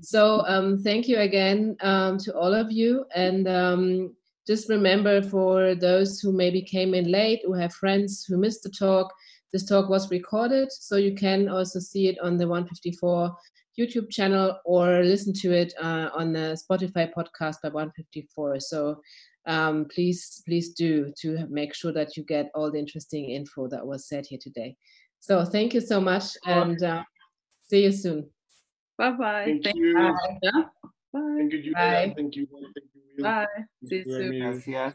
So 0.00 0.44
um, 0.46 0.82
thank 0.82 1.08
you 1.08 1.18
again 1.18 1.76
um, 1.80 2.18
to 2.18 2.34
all 2.34 2.52
of 2.54 2.70
you, 2.70 3.04
and 3.14 3.46
um, 3.48 4.14
just 4.46 4.68
remember 4.68 5.22
for 5.22 5.74
those 5.74 6.20
who 6.20 6.32
maybe 6.32 6.62
came 6.62 6.94
in 6.94 7.10
late, 7.10 7.42
who 7.44 7.54
have 7.54 7.72
friends 7.72 8.24
who 8.24 8.36
missed 8.36 8.62
the 8.64 8.70
talk 8.70 9.12
this 9.54 9.68
talk 9.68 9.88
was 9.88 10.10
recorded, 10.10 10.72
so 10.72 10.96
you 10.96 11.14
can 11.14 11.48
also 11.48 11.78
see 11.78 12.08
it 12.08 12.18
on 12.18 12.36
the 12.36 12.48
154 12.48 13.32
YouTube 13.78 14.10
channel 14.10 14.58
or 14.64 15.04
listen 15.04 15.32
to 15.32 15.52
it 15.52 15.72
uh, 15.80 16.10
on 16.12 16.32
the 16.32 16.58
Spotify 16.58 17.08
podcast 17.16 17.62
by 17.62 17.68
154. 17.68 18.58
So 18.58 19.00
um, 19.46 19.86
please, 19.86 20.42
please 20.46 20.70
do 20.70 21.12
to 21.20 21.46
make 21.48 21.74
sure 21.74 21.92
that 21.92 22.16
you 22.16 22.24
get 22.24 22.50
all 22.54 22.70
the 22.70 22.78
interesting 22.78 23.30
info 23.30 23.68
that 23.68 23.86
was 23.86 24.08
said 24.08 24.26
here 24.26 24.38
today. 24.40 24.76
So 25.20 25.44
thank 25.44 25.74
you 25.74 25.80
so 25.80 26.00
much 26.00 26.24
and 26.46 26.82
uh, 26.82 27.02
see 27.68 27.84
you 27.84 27.92
soon. 27.92 28.30
Bye 28.98 29.12
bye. 29.12 29.44
Thank, 29.46 29.64
Thank 29.64 29.76
you. 29.76 29.94
Bye. 29.94 30.14
Thank 31.36 31.52
you, 31.52 31.58
Julia. 31.62 31.72
Bye. 31.74 32.12
Thank 32.16 32.36
you. 32.36 32.46
Thank 32.46 32.76
you. 33.16 33.24
Bye. 33.24 33.46
See 33.86 33.96
you 33.96 34.04
soon. 34.04 34.40
Gracias. 34.40 34.94